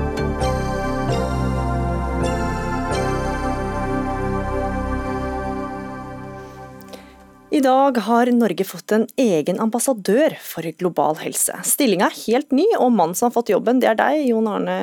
I 7.51 7.59
dag 7.59 7.97
har 8.05 8.29
Norge 8.31 8.63
fått 8.63 8.93
en 8.95 9.01
egen 9.19 9.57
ambassadør 9.59 10.37
for 10.39 10.63
global 10.79 11.17
helse. 11.19 11.51
Stillinga 11.67 12.07
er 12.07 12.15
helt 12.15 12.55
ny, 12.55 12.63
og 12.77 12.93
mannen 12.95 13.17
som 13.17 13.27
har 13.27 13.33
fått 13.35 13.51
jobben, 13.51 13.81
det 13.83 13.89
er 13.91 13.97
deg, 13.99 14.21
Jon 14.29 14.47
Arne 14.47 14.77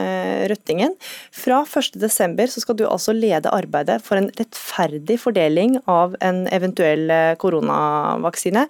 Røttingen. 0.53 0.93
Fra 1.33 1.63
1.12 1.65 2.59
skal 2.61 2.77
du 2.77 2.85
altså 2.85 3.17
lede 3.17 3.49
arbeidet 3.57 3.97
for 4.05 4.21
en 4.21 4.29
rettferdig 4.37 5.17
fordeling 5.23 5.79
av 5.89 6.19
en 6.21 6.45
eventuell 6.53 7.09
eh, 7.09 7.33
koronavaksine. 7.41 8.67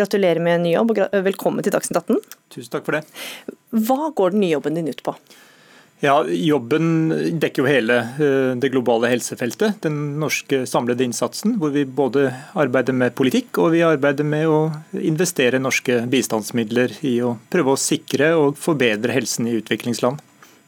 Gratulerer 0.00 0.40
med 0.40 0.56
en 0.56 0.68
ny 0.70 0.72
jobb, 0.78 0.96
og 0.96 1.22
velkommen 1.28 1.60
til 1.60 1.76
Dagsnytt 1.76 2.00
18. 2.06 2.24
Tusen 2.56 2.72
takk 2.72 2.88
for 2.88 2.96
det. 2.96 3.04
Hva 3.84 4.14
går 4.16 4.32
den 4.32 4.46
nye 4.46 4.54
jobben 4.56 4.80
din 4.80 4.88
ut 4.88 5.04
på? 5.04 5.12
Ja, 6.02 6.16
Jobben 6.26 7.12
dekker 7.38 7.62
jo 7.62 7.68
hele 7.70 7.96
eh, 8.18 8.54
det 8.58 8.72
globale 8.74 9.06
helsefeltet. 9.12 9.76
Den 9.84 10.16
norske 10.18 10.64
samlede 10.66 11.06
innsatsen, 11.06 11.54
hvor 11.62 11.70
vi 11.70 11.84
både 11.86 12.24
arbeider 12.58 12.96
med 12.96 13.14
politikk 13.14 13.60
og 13.62 13.70
vi 13.76 13.84
arbeider 13.86 14.26
med 14.26 14.50
å 14.50 14.58
investere 14.98 15.62
norske 15.62 16.00
bistandsmidler 16.10 16.96
i 17.06 17.20
å 17.22 17.36
prøve 17.54 17.76
å 17.76 17.78
sikre 17.78 18.32
og 18.34 18.58
forbedre 18.58 19.14
helsen 19.14 19.46
i 19.46 19.54
utviklingsland. 19.60 20.18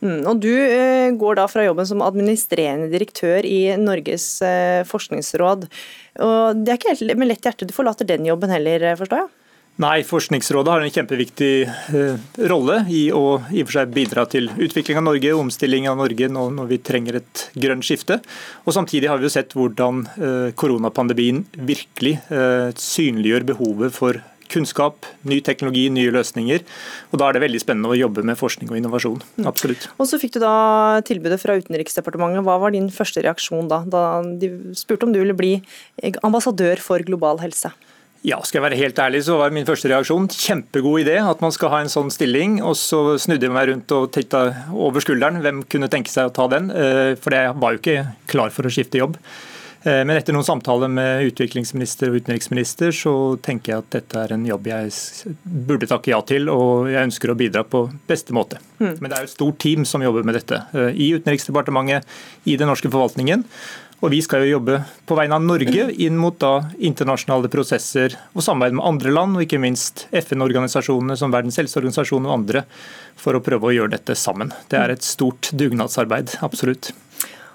Mm, 0.05 0.21
og 0.23 0.39
Du 0.39 0.53
eh, 0.55 1.11
går 1.19 1.41
da 1.41 1.49
fra 1.51 1.67
jobben 1.67 1.91
som 1.91 2.07
administrerende 2.07 2.87
direktør 2.95 3.43
i 3.43 3.75
Norges 3.81 4.37
eh, 4.47 4.87
forskningsråd. 4.87 5.67
Og 6.23 6.63
Det 6.63 6.71
er 6.71 6.79
ikke 6.79 6.95
helt 6.95 7.19
med 7.19 7.33
lett 7.33 7.51
hjerte 7.51 7.67
du 7.67 7.75
forlater 7.75 8.07
den 8.07 8.31
jobben 8.31 8.55
heller, 8.55 8.93
forstår 9.03 9.25
jeg? 9.25 9.35
Nei, 9.83 10.05
Forskningsrådet 10.07 10.71
har 10.71 10.83
en 10.85 10.93
kjempeviktig 10.95 11.55
eh, 11.67 12.19
rolle 12.47 12.77
i 12.95 13.09
å 13.11 13.41
i 13.51 13.65
og 13.65 13.67
for 13.67 13.81
seg 13.81 13.95
bidra 13.97 14.23
til 14.31 14.47
utvikling 14.53 15.01
av 15.01 15.07
Norge, 15.09 15.33
omstilling 15.35 15.89
av 15.91 15.97
Norge 15.99 16.29
nå 16.31 16.45
når 16.55 16.69
vi 16.71 16.79
trenger 16.79 17.19
et 17.19 17.43
grønt 17.59 17.83
skifte. 17.83 18.21
Og 18.63 18.77
Samtidig 18.77 19.09
har 19.11 19.19
vi 19.19 19.27
jo 19.27 19.33
sett 19.35 19.57
hvordan 19.59 20.05
eh, 20.15 20.53
koronapandemien 20.55 21.43
virkelig 21.59 22.21
eh, 22.31 22.71
synliggjør 22.79 23.49
behovet 23.49 23.97
for 23.97 24.21
kunnskap, 24.55 25.09
ny 25.27 25.41
teknologi, 25.43 25.89
nye 25.91 26.13
løsninger. 26.15 26.63
Og 27.11 27.19
Da 27.19 27.27
er 27.27 27.35
det 27.35 27.43
veldig 27.43 27.63
spennende 27.65 27.91
å 27.91 27.99
jobbe 27.99 28.23
med 28.23 28.39
forskning 28.39 28.71
og 28.71 28.79
innovasjon. 28.79 29.25
Mm. 29.41 29.49
Absolutt. 29.51 29.89
Og 29.99 30.07
Så 30.07 30.21
fikk 30.23 30.37
du 30.37 30.45
da 30.45 31.01
tilbudet 31.03 31.41
fra 31.43 31.57
Utenriksdepartementet. 31.59 32.47
Hva 32.47 32.61
var 32.63 32.77
din 32.77 32.87
første 32.95 33.27
reaksjon 33.27 33.67
da, 33.73 33.83
da 33.83 34.05
de 34.23 34.53
spurte 34.79 35.09
om 35.09 35.17
du 35.17 35.19
ville 35.19 35.35
bli 35.35 35.57
ambassadør 36.23 36.79
for 36.79 37.03
global 37.03 37.43
helse? 37.43 37.73
Ja, 38.25 38.39
skal 38.41 38.63
jeg 38.63 38.65
være 38.65 38.79
helt 38.81 39.01
ærlig, 39.05 39.19
så 39.27 39.35
var 39.37 39.53
min 39.53 39.67
første 39.69 39.91
reaksjon 39.91 40.31
kjempegod 40.33 41.03
idé 41.03 41.19
at 41.21 41.43
man 41.45 41.53
skal 41.53 41.69
ha 41.75 41.83
en 41.85 41.93
sånn 41.93 42.09
stilling. 42.13 42.57
Og 42.65 42.73
så 42.81 43.19
snudde 43.21 43.45
jeg 43.45 43.53
meg 43.53 43.69
rundt 43.69 43.93
og 43.93 44.07
titta 44.17 44.47
over 44.73 45.05
skulderen. 45.05 45.43
Hvem 45.45 45.61
kunne 45.69 45.91
tenke 45.93 46.09
seg 46.09 46.31
å 46.31 46.33
ta 46.33 46.47
den? 46.49 46.71
Eh, 46.73 47.11
for 47.21 47.37
jeg 47.37 47.53
var 47.61 47.75
jo 47.75 47.83
ikke 47.83 48.07
klar 48.33 48.55
for 48.55 48.65
å 48.65 48.73
skifte 48.73 49.03
jobb. 49.03 49.19
Eh, 49.85 50.01
men 50.09 50.17
etter 50.17 50.33
noen 50.33 50.47
samtaler 50.47 50.89
med 50.89 51.27
utviklingsminister 51.29 52.09
og 52.09 52.23
utenriksminister, 52.23 52.95
så 52.97 53.13
tenker 53.45 53.75
jeg 53.75 53.83
at 53.83 53.91
dette 53.99 54.23
er 54.23 54.33
en 54.33 54.47
jobb 54.49 54.71
jeg 54.71 55.35
burde 55.45 55.89
takke 55.91 56.15
ja 56.15 56.23
til, 56.25 56.49
og 56.49 56.89
jeg 56.89 57.11
ønsker 57.11 57.33
å 57.33 57.37
bidra 57.37 57.67
på 57.69 57.85
beste 58.09 58.33
måte. 58.37 58.63
Mm. 58.81 58.95
Men 59.03 59.11
det 59.11 59.19
er 59.19 59.27
jo 59.27 59.29
et 59.29 59.37
stort 59.37 59.61
team 59.61 59.85
som 59.89 60.05
jobber 60.05 60.25
med 60.25 60.39
dette. 60.41 60.63
Eh, 60.73 60.97
I 60.97 61.13
Utenriksdepartementet, 61.19 62.09
i 62.49 62.57
den 62.57 62.73
norske 62.73 62.89
forvaltningen. 62.89 63.45
Og 64.05 64.11
Vi 64.13 64.19
skal 64.21 64.43
jo 64.45 64.59
jobbe 64.59 64.83
på 65.09 65.17
vegne 65.17 65.39
av 65.39 65.45
Norge 65.49 65.87
inn 66.05 66.19
mot 66.21 66.35
da 66.37 66.67
internasjonale 66.77 67.49
prosesser 67.49 68.13
og 68.35 68.45
samarbeid 68.45 68.75
med 68.77 68.85
andre 68.85 69.13
land, 69.17 69.39
og 69.39 69.45
ikke 69.47 69.61
minst 69.63 70.03
FN-organisasjonene 70.13 71.17
som 71.17 71.33
Verdens 71.33 71.57
helseorganisasjon 71.57 72.27
og 72.29 72.35
andre, 72.35 72.67
for 73.17 73.33
å 73.33 73.41
prøve 73.41 73.71
å 73.71 73.73
gjøre 73.73 73.95
dette 73.95 74.17
sammen. 74.21 74.53
Det 74.69 74.77
er 74.77 74.93
et 74.93 75.07
stort 75.07 75.49
dugnadsarbeid, 75.57 76.35
absolutt. 76.45 76.91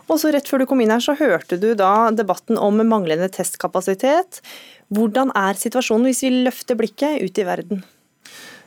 Og 0.10 0.18
så 0.18 0.32
Rett 0.34 0.50
før 0.50 0.63
du 0.63 0.65
kom 0.72 0.82
inn 0.82 0.89
her, 0.89 1.03
så 1.06 1.13
hørte 1.20 1.60
du 1.62 1.75
da 1.77 2.10
debatten 2.18 2.58
om 2.58 2.82
manglende 2.82 3.29
testkapasitet. 3.29 4.41
Hvordan 4.89 5.29
er 5.38 5.53
situasjonen 5.53 6.10
hvis 6.10 6.24
vi 6.25 6.34
løfter 6.48 6.79
blikket 6.79 7.22
ut 7.22 7.38
i 7.38 7.46
verden? 7.46 7.86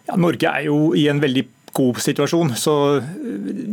Ja, 0.06 0.14
Norge 0.14 0.54
er 0.54 0.68
jo 0.68 0.92
i 0.94 1.08
en 1.10 1.18
veldig 1.22 1.48
god 1.72 2.00
situasjon. 2.02 2.54
Så 2.58 2.76
eh, 2.98 3.10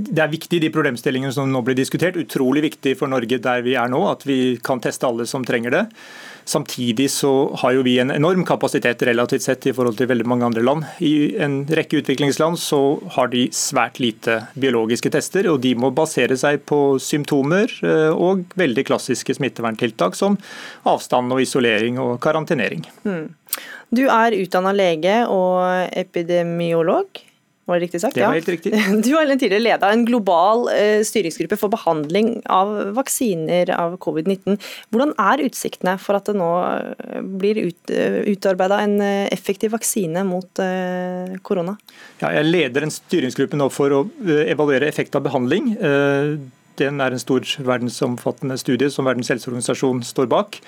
Det 0.10 0.24
er 0.24 0.32
viktig 0.32 0.62
de 0.64 0.72
problemstillingene 0.74 1.34
som 1.36 1.52
nå 1.52 1.62
blir 1.66 1.78
diskutert. 1.78 2.20
Utrolig 2.20 2.66
viktig 2.70 2.96
for 3.00 3.12
Norge 3.12 3.42
der 3.44 3.64
vi 3.66 3.78
er 3.80 3.92
nå, 3.92 4.02
at 4.10 4.26
vi 4.28 4.58
kan 4.64 4.82
teste 4.84 5.08
alle 5.08 5.28
som 5.30 5.46
trenger 5.46 5.76
det. 5.76 5.86
Samtidig 6.50 7.12
så 7.14 7.32
har 7.62 7.76
jo 7.76 7.84
vi 7.86 8.00
en 8.02 8.10
enorm 8.10 8.42
kapasitet 8.48 9.04
relativt 9.06 9.44
sett 9.46 9.68
i 9.70 9.74
forhold 9.76 10.00
til 10.00 10.08
veldig 10.10 10.26
mange 10.26 10.48
andre 10.48 10.64
land. 10.66 10.88
I 11.06 11.36
en 11.46 11.60
rekke 11.78 12.00
utviklingsland 12.02 12.58
så 12.58 12.80
har 13.14 13.30
de 13.30 13.44
svært 13.54 14.00
lite 14.02 14.40
biologiske 14.58 15.12
tester, 15.14 15.46
og 15.52 15.60
de 15.62 15.76
må 15.78 15.92
basere 15.94 16.40
seg 16.40 16.64
på 16.66 16.98
symptomer 17.04 17.70
eh, 17.86 18.10
og 18.10 18.48
veldig 18.58 18.88
klassiske 18.90 19.38
smitteverntiltak 19.38 20.18
som 20.18 20.40
avstand 20.90 21.36
og 21.36 21.44
isolering 21.46 22.02
og 22.02 22.18
karantenering. 22.24 22.82
Mm. 23.06 23.28
Du 23.94 24.08
er 24.10 24.38
utdanna 24.38 24.74
lege 24.74 25.22
og 25.30 25.62
epidemiolog. 25.98 27.29
Var 27.70 27.78
det 27.78 27.86
riktig 27.86 28.02
sagt? 28.02 28.16
Det 28.18 28.26
var 28.26 28.34
helt 28.34 28.50
riktig. 28.50 28.74
Du 29.06 29.12
har 29.14 29.30
tidligere 29.30 29.62
leda 29.62 29.92
en 29.94 30.06
global 30.08 30.66
eh, 30.74 31.04
styringsgruppe 31.06 31.58
for 31.60 31.70
behandling 31.70 32.40
av 32.50 32.72
vaksiner 32.98 33.70
av 33.76 33.98
covid-19. 34.02 34.58
Hvordan 34.90 35.14
er 35.22 35.46
utsiktene 35.46 35.96
for 36.02 36.18
at 36.18 36.30
det 36.32 36.38
nå 36.40 36.50
eh, 36.66 37.20
blir 37.22 37.62
ut, 37.70 37.94
eh, 37.94 38.22
utarbeida 38.34 38.82
en 38.86 38.98
effektiv 39.30 39.76
vaksine 39.76 40.26
mot 40.26 40.62
korona? 41.46 41.76
Ja, 42.20 42.32
jeg 42.40 42.48
leder 42.50 42.86
en 42.86 42.94
styringsgruppe 42.94 43.58
nå 43.60 43.70
for 43.74 43.94
å 43.94 44.06
evaluere 44.26 44.90
effekt 44.90 45.16
av 45.18 45.28
behandling. 45.28 45.76
Den 46.80 47.02
er 47.04 47.14
en 47.14 47.22
stor 47.22 47.44
verdensomfattende 47.66 48.58
studie 48.60 48.90
som 48.94 49.08
Verdens 49.08 49.32
helseorganisasjon 49.34 50.02
står 50.08 50.30
bak. 50.32 50.60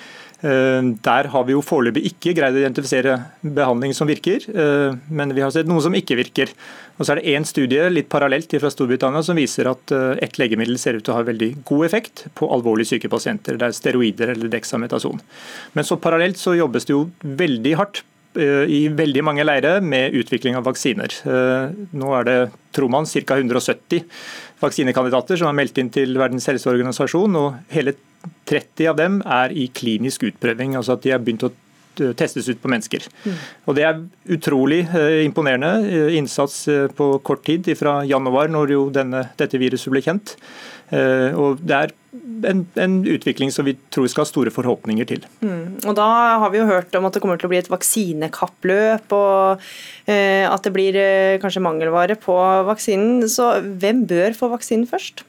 Eh, 0.41 0.81
der 1.05 1.27
har 1.29 1.43
vi 1.45 1.53
jo 1.53 1.61
foreløpig 1.61 2.01
ikke 2.09 2.33
greid 2.37 2.55
å 2.57 2.61
identifisere 2.63 3.17
behandling 3.45 3.93
som 3.93 4.09
virker, 4.09 4.41
eh, 4.49 4.97
men 5.13 5.35
vi 5.37 5.43
har 5.45 5.53
sett 5.53 5.69
noe 5.69 5.83
som 5.85 5.93
ikke 5.93 6.17
virker. 6.17 6.49
Og 6.97 7.05
så 7.05 7.13
er 7.13 7.21
det 7.21 7.33
én 7.33 7.45
studie 7.45 7.89
litt 7.89 8.09
parallelt 8.09 8.49
fra 8.49 8.71
Storbritannia 8.73 9.21
som 9.25 9.37
viser 9.37 9.69
at 9.69 9.93
eh, 9.93 10.17
ett 10.25 10.39
legemiddel 10.41 10.79
ser 10.81 10.97
ut 10.97 11.05
til 11.05 11.13
å 11.13 11.19
ha 11.19 11.27
veldig 11.29 11.63
god 11.65 11.85
effekt 11.85 12.25
på 12.33 12.49
alvorlig 12.49 12.87
syke 12.89 13.09
pasienter. 13.09 13.57
Det 13.57 13.69
er 13.69 13.77
steroider 13.77 14.33
eller 14.33 14.49
dexametason. 14.49 15.21
Men 15.73 15.87
så 15.87 15.99
parallelt 16.01 16.41
så 16.41 16.57
jobbes 16.57 16.89
det 16.89 16.97
jo 16.97 17.05
veldig 17.21 17.75
hardt 17.77 18.03
i 18.37 18.85
veldig 18.95 19.23
mange 19.27 19.43
leirer 19.43 19.81
med 19.83 20.15
utvikling 20.15 20.55
av 20.55 20.63
vaksiner. 20.63 21.11
Nå 21.91 22.13
er 22.15 22.27
det, 22.27 22.37
tror 22.71 22.91
man, 22.93 23.07
ca. 23.09 23.35
170 23.35 24.05
vaksinekandidater 24.61 25.39
som 25.39 25.49
er 25.49 25.57
meldt 25.57 25.81
inn 25.81 25.91
til 25.93 26.15
Verdens 26.19 26.47
helseorganisasjon. 26.47 27.35
og 27.35 27.73
hele 27.73 27.95
30 28.47 28.87
av 28.91 28.97
dem 28.99 29.19
er 29.25 29.51
i 29.51 29.67
klinisk 29.73 30.23
utprøving, 30.29 30.75
altså 30.77 30.95
at 30.95 31.03
de 31.05 31.13
har 31.13 31.21
begynt 31.23 31.47
å 31.47 31.51
testes 32.17 32.49
ut 32.49 32.61
på 32.61 32.71
mennesker. 32.71 33.07
Mm. 33.25 33.39
Og 33.67 33.77
Det 33.77 33.87
er 33.87 34.03
utrolig 34.35 34.81
eh, 34.87 35.21
imponerende 35.25 35.71
eh, 35.87 36.17
innsats 36.17 36.67
eh, 36.67 36.87
på 36.87 37.13
kort 37.23 37.43
tid, 37.47 37.71
fra 37.77 38.01
januar, 38.07 38.51
når 38.51 38.75
jo 38.75 38.83
denne, 38.93 39.25
dette 39.39 39.59
viruset 39.61 39.91
ble 39.93 40.03
kjent. 40.05 40.35
Og 40.91 41.61
Det 41.63 41.71
er 41.71 41.93
en, 42.45 42.65
en, 42.75 42.95
utvikling 43.07 43.51
som 43.53 43.65
vi 43.65 43.75
tror 43.93 44.09
skal 44.11 44.25
ha 44.25 44.29
store 44.29 44.51
forhåpninger 44.53 45.07
til. 45.07 45.25
Mm. 45.39 45.79
Og 45.87 45.95
Da 45.97 46.07
har 46.43 46.51
vi 46.51 46.59
jo 46.59 46.67
hørt 46.69 46.95
om 46.97 47.07
at 47.07 47.15
det 47.15 47.23
kommer 47.23 47.39
til 47.39 47.47
å 47.47 47.53
bli 47.53 47.61
et 47.61 47.71
vaksinekappløp, 47.71 49.15
og 49.15 49.63
eh, 50.11 50.45
at 50.47 50.67
det 50.67 50.73
blir 50.75 50.97
eh, 50.99 51.39
kanskje 51.41 51.63
mangelvare 51.63 52.17
på 52.19 52.35
vaksinen. 52.67 53.23
Så 53.31 53.53
hvem 53.63 54.05
bør 54.09 54.35
få 54.37 54.51
vaksinen 54.51 54.89
først? 54.89 55.25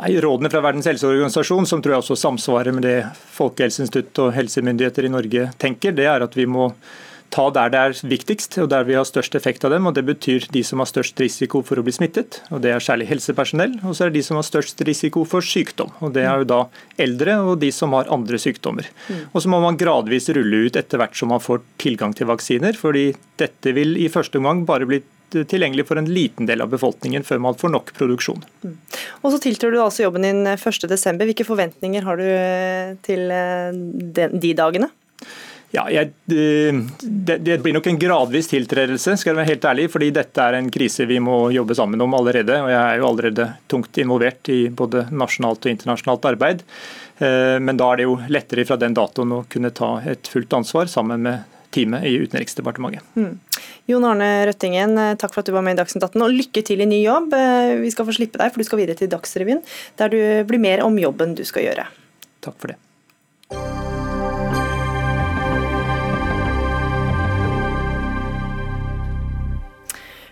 Nei, 0.00 0.14
Rådene 0.22 0.48
fra 0.48 0.62
Verdens 0.64 0.86
helseorganisasjon, 0.88 1.66
som 1.68 1.82
tror 1.84 1.92
jeg 1.92 2.00
også 2.00 2.16
samsvarer 2.16 2.72
med 2.72 2.86
det 2.86 2.96
Folkehelseinstituttet 3.34 4.22
og 4.24 4.32
helsemyndigheter 4.32 5.04
i 5.04 5.12
Norge 5.12 5.50
tenker, 5.60 5.92
det 5.92 6.06
er 6.08 6.24
at 6.24 6.36
vi 6.38 6.46
må 6.48 6.70
ta 7.30 7.44
der 7.54 7.68
det 7.70 7.80
er 7.80 7.98
viktigst 8.10 8.56
og 8.62 8.70
der 8.72 8.86
vi 8.88 8.96
har 8.96 9.04
størst 9.06 9.36
effekt 9.38 9.64
av 9.68 9.74
dem. 9.74 9.86
og 9.86 9.94
Det 9.94 10.06
betyr 10.08 10.48
de 10.50 10.62
som 10.66 10.80
har 10.80 10.88
størst 10.88 11.20
risiko 11.20 11.60
for 11.66 11.78
å 11.78 11.84
bli 11.84 11.92
smittet. 11.94 12.40
og 12.50 12.64
Det 12.64 12.72
er 12.72 12.82
særlig 12.82 13.10
helsepersonell. 13.12 13.76
Og 13.84 13.94
så 13.94 14.06
er 14.06 14.10
det 14.10 14.18
de 14.18 14.24
som 14.26 14.40
har 14.40 14.48
størst 14.48 14.80
risiko 14.88 15.26
for 15.28 15.44
sykdom. 15.44 15.92
og 16.00 16.14
Det 16.16 16.24
er 16.24 16.42
jo 16.42 16.48
da 16.48 16.60
eldre 16.98 17.36
og 17.52 17.60
de 17.60 17.70
som 17.70 17.92
har 17.92 18.10
andre 18.10 18.40
sykdommer. 18.40 18.88
Mm. 19.08 19.22
Og 19.34 19.42
Så 19.42 19.52
må 19.52 19.60
man 19.60 19.76
gradvis 19.76 20.32
rulle 20.34 20.66
ut 20.66 20.76
etter 20.76 20.98
hvert 20.98 21.14
som 21.14 21.28
man 21.28 21.44
får 21.44 21.60
tilgang 21.78 22.16
til 22.16 22.26
vaksiner. 22.26 22.74
fordi 22.74 23.14
dette 23.36 23.74
vil 23.74 23.96
i 23.96 24.08
første 24.08 24.38
omgang 24.38 24.64
bare 24.66 24.86
bli 24.86 25.02
tilgjengelig 25.30 25.86
for 25.88 26.00
en 26.00 26.08
liten 26.10 26.48
del 26.48 26.64
av 26.64 26.70
befolkningen 26.72 27.24
før 27.26 27.42
man 27.46 27.58
får 27.58 27.74
nok 27.74 27.92
produksjon. 27.96 28.42
Mm. 28.64 28.76
Og 29.20 29.34
så 29.34 29.42
tiltrer 29.42 29.74
du 29.74 29.80
altså 29.82 30.06
jobben 30.06 30.26
din 30.26 30.42
1.12. 30.54 31.20
Hvilke 31.24 31.46
forventninger 31.48 32.06
har 32.06 32.20
du 32.20 32.26
eh, 32.26 32.96
til 33.06 33.30
eh, 33.34 34.28
de 34.32 34.54
dagene? 34.58 34.90
Ja, 35.70 35.84
jeg, 35.86 36.10
det, 36.26 37.36
det, 37.46 37.60
blir 37.62 37.76
nok 37.76 37.86
en 37.86 37.98
gradvis 38.00 38.48
tiltredelse, 38.50 39.14
skal 39.20 39.30
jeg 39.30 39.38
være 39.38 39.50
helt 39.52 39.66
ærlig. 39.70 39.84
fordi 39.92 40.08
dette 40.16 40.42
er 40.42 40.58
en 40.58 40.70
krise 40.74 41.06
vi 41.06 41.20
må 41.22 41.44
jobbe 41.54 41.76
sammen 41.78 42.02
om 42.02 42.16
allerede. 42.18 42.56
og 42.58 42.72
Jeg 42.72 42.80
er 42.80 42.98
jo 42.98 43.06
allerede 43.06 43.46
tungt 43.70 44.00
involvert 44.02 44.50
i 44.50 44.64
både 44.66 45.06
nasjonalt 45.14 45.62
og 45.62 45.70
internasjonalt 45.70 46.26
arbeid. 46.32 46.64
Eh, 47.22 47.58
men 47.62 47.78
da 47.78 47.92
er 47.92 48.00
det 48.00 48.08
jo 48.08 48.18
lettere 48.34 48.66
fra 48.66 48.80
den 48.82 48.98
datoen 48.98 49.36
å 49.36 49.44
kunne 49.50 49.70
ta 49.70 49.92
et 50.10 50.26
fullt 50.32 50.58
ansvar 50.58 50.90
sammen 50.90 51.22
med 51.28 51.59
teamet 51.74 52.04
i 52.08 52.16
Utenriksdepartementet. 52.20 53.06
Mm. 53.16 53.38
Jon 53.90 54.06
Arne 54.06 54.28
Røttingen, 54.46 54.98
eh, 54.98 55.16
takk 55.18 55.34
for 55.34 55.42
at 55.42 55.50
du 55.50 55.54
var 55.54 55.64
med 55.66 55.78
i 55.78 55.82
Dagsnytt 55.82 56.04
18, 56.04 56.22
og 56.22 56.34
lykke 56.34 56.64
til 56.66 56.80
i 56.82 56.90
ny 56.90 57.02
jobb. 57.04 57.32
Eh, 57.34 57.78
vi 57.82 57.90
skal 57.90 58.06
få 58.06 58.14
slippe 58.16 58.38
deg, 58.38 58.52
for 58.52 58.62
du 58.62 58.68
skal 58.68 58.82
videre 58.82 58.98
til 58.98 59.10
Dagsrevyen, 59.10 59.62
der 59.96 60.08
du 60.08 60.20
blir 60.44 60.60
mer 60.60 60.84
om 60.84 60.98
jobben 60.98 61.34
du 61.34 61.44
skal 61.44 61.66
gjøre. 61.68 61.86
Takk 62.40 62.56
for 62.58 62.74
det. 62.74 62.78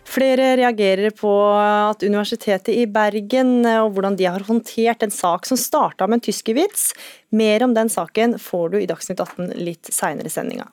Flere 0.08 0.56
reagerer 0.56 1.12
på 1.14 1.30
at 1.60 2.02
Universitetet 2.02 2.72
i 2.72 2.86
Bergen 2.90 3.66
eh, 3.66 3.82
og 3.82 3.92
hvordan 3.94 4.16
de 4.18 4.26
har 4.26 4.46
håndtert 4.48 5.04
en 5.04 5.12
sak 5.14 5.46
som 5.46 5.60
starta 5.60 6.08
med 6.08 6.18
en 6.18 6.24
tyskervits. 6.30 6.92
Mer 7.30 7.62
om 7.62 7.74
den 7.76 7.92
saken 7.92 8.38
får 8.40 8.72
du 8.72 8.80
i 8.80 8.88
Dagsnytt 8.88 9.20
18 9.20 9.52
litt 9.60 9.92
seinere 9.92 10.30
i 10.30 10.32
sendinga. 10.32 10.66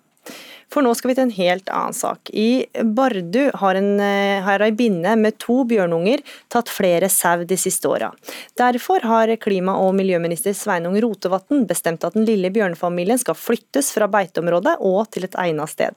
For 0.73 0.86
nå 0.86 0.91
skal 0.97 1.12
vi 1.12 1.15
til 1.17 1.28
en 1.28 1.36
helt 1.38 1.69
annen 1.71 1.95
sak. 1.95 2.32
I 2.34 2.65
Bardu 2.97 3.51
har, 3.62 3.78
en, 3.80 3.99
eh, 3.99 4.41
har 4.43 4.63
ei 4.65 4.71
binne 4.75 5.15
med 5.19 5.38
to 5.39 5.63
bjørnunger 5.67 6.23
tatt 6.49 6.71
flere 6.71 7.10
sau 7.10 7.43
de 7.45 7.58
siste 7.60 7.88
åra. 7.88 8.12
Derfor 8.58 9.01
har 9.01 9.36
klima- 9.38 9.78
og 9.80 9.93
miljøminister 9.95 10.56
Sveinung 10.58 10.97
Rotevatn 11.01 11.65
bestemt 11.65 12.04
at 12.04 12.13
den 12.13 12.25
lille 12.25 12.51
bjørnefamilien 12.51 13.19
skal 13.19 13.36
flyttes 13.36 13.91
fra 13.93 14.08
beiteområdet 14.08 14.78
og 14.82 15.10
til 15.12 15.23
et 15.23 15.39
egnet 15.39 15.69
sted. 15.69 15.95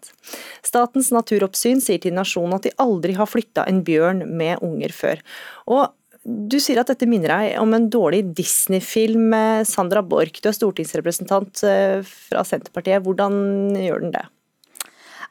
Statens 0.63 1.11
naturoppsyn 1.11 1.81
sier 1.81 2.01
til 2.01 2.13
Nasjonen 2.13 2.55
at 2.55 2.63
de 2.69 2.77
aldri 2.79 3.15
har 3.19 3.27
flytta 3.27 3.67
en 3.69 3.83
bjørn 3.83 4.27
med 4.29 4.63
unger 4.63 4.95
før. 4.95 5.23
Og 5.67 5.89
du 6.29 6.59
sier 6.61 6.81
at 6.83 6.91
dette 6.91 7.07
minner 7.09 7.33
deg 7.33 7.61
om 7.63 7.73
en 7.73 7.89
dårlig 7.89 8.35
Disney-film 8.37 9.33
Sandra 9.65 10.03
Borch. 10.05 10.43
Du 10.43 10.51
er 10.51 10.57
stortingsrepresentant 10.57 11.63
eh, 11.65 12.03
fra 12.05 12.43
Senterpartiet. 12.45 13.01
Hvordan 13.07 13.73
gjør 13.79 14.05
den 14.05 14.13
det? 14.13 14.27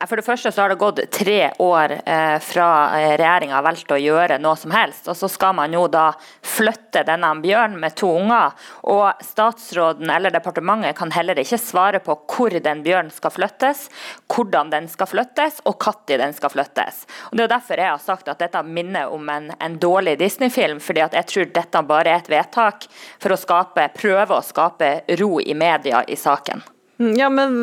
For 0.05 0.19
det 0.19 0.27
første 0.27 0.51
så 0.53 0.61
har 0.61 0.69
det 0.69 0.77
gått 0.77 0.99
tre 1.11 1.39
år 1.57 1.91
eh, 2.05 2.35
fra 2.45 2.67
eh, 2.99 3.15
regjeringa 3.17 3.55
har 3.57 3.63
valgt 3.65 3.89
å 3.89 3.97
gjøre 3.97 4.35
noe 4.37 4.53
som 4.59 4.69
helst, 4.75 5.07
og 5.09 5.17
så 5.17 5.25
skal 5.31 5.55
man 5.57 5.73
jo 5.73 5.87
da 5.89 6.11
flytte 6.45 7.01
denne 7.07 7.31
bjørnen 7.41 7.79
med 7.81 7.95
to 7.97 8.11
unger. 8.19 8.53
Og 8.93 9.25
statsråden 9.25 10.13
eller 10.13 10.35
departementet 10.35 10.93
kan 10.99 11.15
heller 11.17 11.41
ikke 11.41 11.57
svare 11.57 12.03
på 12.05 12.13
hvor 12.29 12.53
den 12.53 12.85
bjørnen 12.85 13.09
skal 13.15 13.33
flyttes, 13.33 13.87
hvordan 14.29 14.69
den 14.75 14.91
skal 14.93 15.09
flyttes 15.09 15.63
og 15.65 15.81
når 15.81 16.21
den 16.21 16.37
skal 16.37 16.53
flyttes. 16.53 17.03
Og 17.31 17.37
Det 17.41 17.47
er 17.47 17.53
derfor 17.57 17.81
jeg 17.81 17.93
har 17.95 18.05
sagt 18.05 18.29
at 18.29 18.45
dette 18.45 18.63
minner 18.69 19.09
om 19.09 19.29
en, 19.33 19.49
en 19.57 19.81
dårlig 19.81 20.19
Disney-film, 20.21 20.77
fordi 20.79 21.07
at 21.09 21.17
jeg 21.17 21.31
tror 21.33 21.53
dette 21.57 21.85
bare 21.89 22.13
er 22.13 22.21
et 22.21 22.33
vedtak 22.37 22.85
for 23.17 23.33
å 23.33 23.41
skape, 23.47 23.89
prøve 23.97 24.37
å 24.37 24.45
skape 24.45 24.99
ro 25.17 25.37
i 25.41 25.57
media 25.57 26.05
i 26.05 26.15
saken. 26.15 26.76
Mm, 26.97 27.13
ja, 27.19 27.29
men 27.29 27.55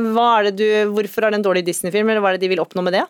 du, 0.55 0.66
Hvorfor 0.94 1.27
er 1.27 1.35
det 1.35 1.40
en 1.40 1.47
dårlig 1.49 1.64
Disney-film, 1.66 2.09
eller 2.09 2.23
hva 2.23 2.33
er 2.33 2.38
det 2.38 2.47
de 2.47 2.55
vil 2.55 2.62
oppnå 2.62 2.85
med 2.87 2.94
det? 2.99 3.05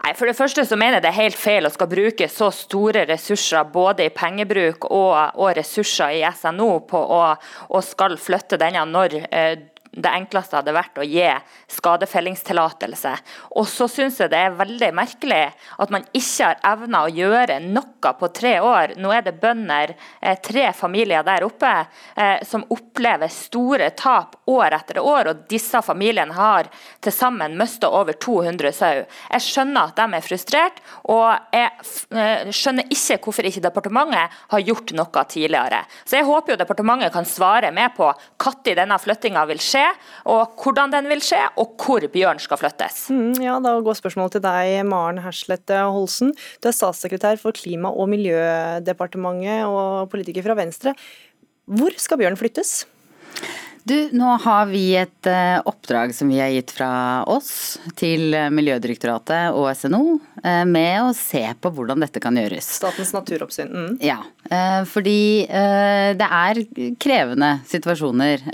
Nei, 0.00 0.14
For 0.16 0.30
det 0.30 0.36
første 0.38 0.64
så 0.64 0.78
mener 0.80 0.96
jeg 0.96 1.04
det 1.04 1.10
er 1.10 1.18
helt 1.18 1.36
feil 1.36 1.68
å 1.68 1.72
skal 1.72 1.90
bruke 1.90 2.28
så 2.32 2.48
store 2.54 3.04
ressurser 3.10 3.68
både 3.72 4.06
i 4.06 4.14
pengebruk 4.14 4.86
og, 4.88 5.12
og 5.36 5.52
ressurser 5.58 6.16
i 6.16 6.22
SNO 6.24 6.70
på 6.88 7.02
å, 7.16 7.20
å 7.68 7.82
skal 7.84 8.16
flytte 8.20 8.56
denne 8.60 8.86
når 8.88 9.18
eh, 9.28 9.58
det 9.90 10.10
enkleste 10.10 10.54
hadde 10.54 10.74
vært 10.74 10.98
å 11.02 11.04
gi 11.06 11.26
skadefellingstillatelse. 11.74 13.12
Og 13.58 13.66
så 13.68 13.88
syns 13.90 14.20
jeg 14.22 14.30
det 14.30 14.38
er 14.38 14.54
veldig 14.54 14.90
merkelig 14.94 15.40
at 15.82 15.90
man 15.90 16.04
ikke 16.14 16.46
har 16.46 16.60
evna 16.72 17.02
å 17.06 17.10
gjøre 17.10 17.58
noe 17.64 18.12
på 18.20 18.28
tre 18.34 18.54
år. 18.62 18.94
Nå 19.02 19.10
er 19.12 19.24
det 19.26 19.34
bønder, 19.42 19.94
eh, 20.22 20.38
tre 20.38 20.70
familier 20.72 21.24
der 21.26 21.44
oppe, 21.44 21.72
eh, 22.16 22.44
som 22.46 22.64
opplever 22.70 23.28
store 23.28 23.90
tap 23.90 24.36
år 24.46 24.76
etter 24.78 25.00
år. 25.02 25.32
Og 25.32 25.48
disse 25.48 25.82
familiene 25.82 26.34
har 26.34 26.70
til 27.00 27.12
sammen 27.12 27.58
mista 27.58 27.90
over 27.90 28.12
200 28.12 28.72
sau. 28.72 29.02
Jeg 29.32 29.40
skjønner 29.40 29.90
at 29.90 29.96
de 29.96 30.16
er 30.16 30.24
frustrert, 30.24 30.80
og 31.10 31.34
jeg 31.52 31.70
eh, 32.14 32.50
skjønner 32.54 32.86
ikke 32.88 33.18
hvorfor 33.24 33.50
ikke 33.50 33.66
departementet 33.66 34.38
har 34.54 34.60
gjort 34.60 34.94
noe 34.94 35.26
tidligere. 35.26 35.82
Så 36.04 36.20
jeg 36.20 36.30
håper 36.30 36.54
jo 36.54 36.60
departementet 36.62 37.12
kan 37.12 37.26
svare 37.26 37.72
med 37.74 37.90
på 37.96 38.06
når 38.40 38.74
denne 38.76 38.96
flyttinga 38.98 39.44
vil 39.48 39.58
skje 39.58 39.79
skje, 39.80 39.88
og 40.30 40.60
hvordan 40.60 40.92
den 40.92 41.08
vil 41.10 41.22
skje, 41.24 41.40
og 41.60 41.74
hvor 41.80 42.04
bjørn 42.12 42.40
skal 42.42 42.60
flyttes. 42.60 43.08
Mm, 43.12 43.40
ja, 43.42 43.58
Da 43.60 43.76
går 43.80 43.98
spørsmålet 43.98 44.36
til 44.36 44.44
deg, 44.44 44.84
Maren 44.88 45.20
Herslette 45.24 45.80
Holsen. 45.90 46.34
Du 46.60 46.68
er 46.68 46.76
statssekretær 46.76 47.40
for 47.40 47.52
Klima- 47.52 47.92
og 47.92 48.08
miljødepartementet 48.12 49.66
og 49.66 50.10
politiker 50.10 50.44
fra 50.46 50.58
Venstre. 50.58 50.94
Hvor 51.70 51.94
skal 51.96 52.18
bjørn 52.18 52.38
flyttes? 52.38 52.84
Du, 53.90 54.08
nå 54.14 54.26
har 54.38 54.68
vi 54.70 54.84
et 54.94 55.26
uh, 55.26 55.58
oppdrag 55.66 56.12
som 56.14 56.28
vi 56.30 56.36
har 56.38 56.52
gitt 56.54 56.70
fra 56.70 56.90
oss 57.26 57.80
til 57.98 58.36
Miljødirektoratet 58.54 59.56
og 59.58 59.66
SNO 59.74 60.02
uh, 60.14 60.62
med 60.62 61.00
å 61.02 61.08
se 61.16 61.42
på 61.58 61.72
hvordan 61.74 62.04
dette 62.04 62.22
kan 62.22 62.38
gjøres. 62.38 62.68
Statens 62.78 63.10
naturoppsyn. 63.16 63.72
Mm. 63.74 63.96
Ja, 64.06 64.20
uh, 64.46 64.84
fordi 64.86 65.18
det 65.50 66.28
er 66.28 66.60
krevende 67.02 67.48
situasjoner 67.66 68.44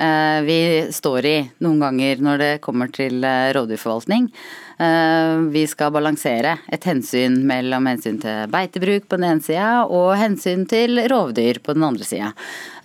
vi 0.46 0.59
står 0.94 1.29
i 1.29 1.37
noen 1.64 1.83
ganger 1.85 2.22
når 2.25 2.40
det 2.40 2.51
kommer 2.64 2.88
til 2.94 3.25
rovdyrforvaltning. 3.57 4.31
Eh, 4.79 5.37
vi 5.53 5.62
skal 5.67 5.93
balansere 5.95 6.59
et 6.73 6.85
hensyn 6.85 7.39
mellom 7.49 7.87
hensyn 7.89 8.19
til 8.21 8.51
beitebruk 8.53 9.07
på 9.09 9.17
den 9.17 9.31
ene 9.31 9.45
sida 9.45 9.87
og 9.89 10.11
hensyn 10.21 10.67
til 10.69 11.01
rovdyr 11.09 11.62
på 11.65 11.77
den 11.77 11.87
andre 11.87 12.05
sida. 12.05 12.33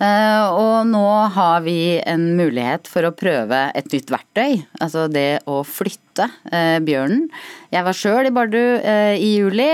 Eh, 0.00 0.46
og 0.56 0.88
nå 0.88 1.08
har 1.36 1.60
vi 1.66 1.98
en 2.00 2.30
mulighet 2.38 2.88
for 2.88 3.04
å 3.04 3.12
prøve 3.12 3.66
et 3.76 3.92
nytt 3.92 4.12
verktøy, 4.14 4.62
altså 4.80 5.04
det 5.12 5.42
å 5.44 5.60
flytte 5.68 6.01
eh, 6.20 6.78
bjørnen. 6.84 7.28
Jeg 7.72 7.86
var 7.86 7.96
sjøl 7.96 8.28
i 8.28 8.32
Bardu 8.34 8.60
i 8.60 9.30
juli 9.38 9.68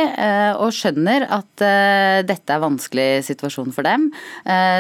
og 0.62 0.68
skjønner 0.70 1.24
at 1.34 1.62
dette 2.28 2.54
er 2.54 2.62
vanskelig 2.62 3.24
situasjon 3.26 3.72
for 3.74 3.82
dem. 3.82 4.04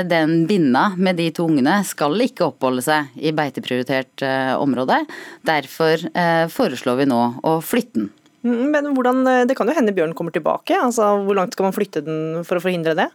Den 0.06 0.44
binna 0.46 0.84
med 0.94 1.18
de 1.18 1.26
to 1.34 1.48
ungene 1.50 1.80
skal 1.88 2.14
ikke 2.22 2.46
oppholde 2.46 2.84
seg 2.86 3.10
i 3.18 3.32
beiteprioritert 3.34 4.22
område. 4.54 5.00
Derfor 5.42 6.06
foreslår 6.54 7.02
vi 7.02 7.08
nå 7.10 7.20
å 7.42 7.58
flytte 7.58 8.04
den. 8.04 8.12
Mm, 8.46 8.70
men 8.70 8.92
hvordan, 8.94 9.24
Det 9.50 9.58
kan 9.58 9.66
jo 9.66 9.74
hende 9.74 9.96
bjørnen 9.96 10.14
kommer 10.14 10.30
tilbake. 10.30 10.78
altså 10.78 11.18
Hvor 11.26 11.34
langt 11.34 11.58
skal 11.58 11.66
man 11.66 11.74
flytte 11.74 12.04
den 12.06 12.44
for 12.46 12.62
å 12.62 12.62
forhindre 12.62 12.94
det? 12.94 13.10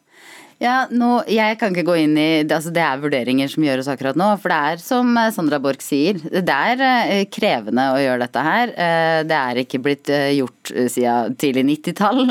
Ja, 0.63 0.85
nå, 0.87 1.25
Jeg 1.27 1.57
kan 1.59 1.73
ikke 1.73 1.89
gå 1.89 1.95
inn 2.05 2.13
i 2.15 2.27
altså 2.45 2.71
Det 2.71 2.79
er 2.79 3.01
vurderinger 3.01 3.49
som 3.51 3.65
gjøres 3.65 3.89
akkurat 3.91 4.17
nå. 4.19 4.29
For 4.39 4.53
det 4.53 4.59
er 4.71 4.83
som 4.83 5.11
Sandra 5.35 5.59
Borch 5.63 5.83
sier, 5.83 6.21
det 6.23 6.55
er 6.55 6.83
eh, 6.87 7.23
krevende 7.31 7.89
å 7.91 7.99
gjøre 7.99 8.23
dette 8.23 8.43
her. 8.45 8.71
Eh, 8.71 9.19
det 9.27 9.35
er 9.39 9.59
ikke 9.63 9.81
blitt 9.83 10.11
eh, 10.13 10.29
gjort 10.37 10.71
siden 10.71 11.35
tidlig 11.39 11.65
90-tall. 11.67 12.23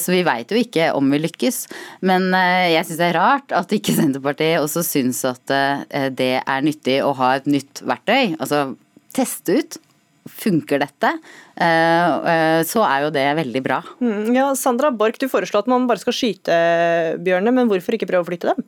Så 0.00 0.12
vi 0.12 0.22
veit 0.24 0.52
jo 0.52 0.58
ikke 0.58 0.88
om 0.96 1.10
vi 1.12 1.20
lykkes. 1.20 1.58
Men 2.08 2.30
jeg 2.32 2.86
syns 2.86 3.00
det 3.00 3.08
er 3.10 3.18
rart 3.18 3.52
at 3.56 3.72
ikke 3.76 3.96
Senterpartiet 3.98 4.62
også 4.62 4.84
syns 4.86 5.20
at 5.28 5.52
det 6.16 6.32
er 6.40 6.64
nyttig 6.64 7.00
å 7.04 7.12
ha 7.20 7.34
et 7.38 7.48
nytt 7.50 7.84
verktøy. 7.84 8.38
Altså 8.38 8.70
teste 9.14 9.60
ut 9.60 9.78
funker 10.30 10.80
dette, 10.80 11.10
eh, 11.56 12.14
eh, 12.32 12.60
så 12.64 12.84
er 12.86 13.04
jo 13.04 13.10
det 13.14 13.26
veldig 13.40 13.62
bra. 13.64 13.80
Mm, 14.00 14.32
ja, 14.36 14.46
Sandra 14.56 14.90
Borch, 14.90 15.18
du 15.20 15.28
foreslår 15.28 15.64
at 15.64 15.70
man 15.70 15.88
bare 15.90 16.00
skal 16.02 16.16
skyte 16.16 16.60
bjørnene, 17.24 17.52
men 17.52 17.70
hvorfor 17.70 17.96
ikke 17.96 18.08
prøve 18.10 18.24
å 18.24 18.30
flytte 18.30 18.54
dem? 18.54 18.64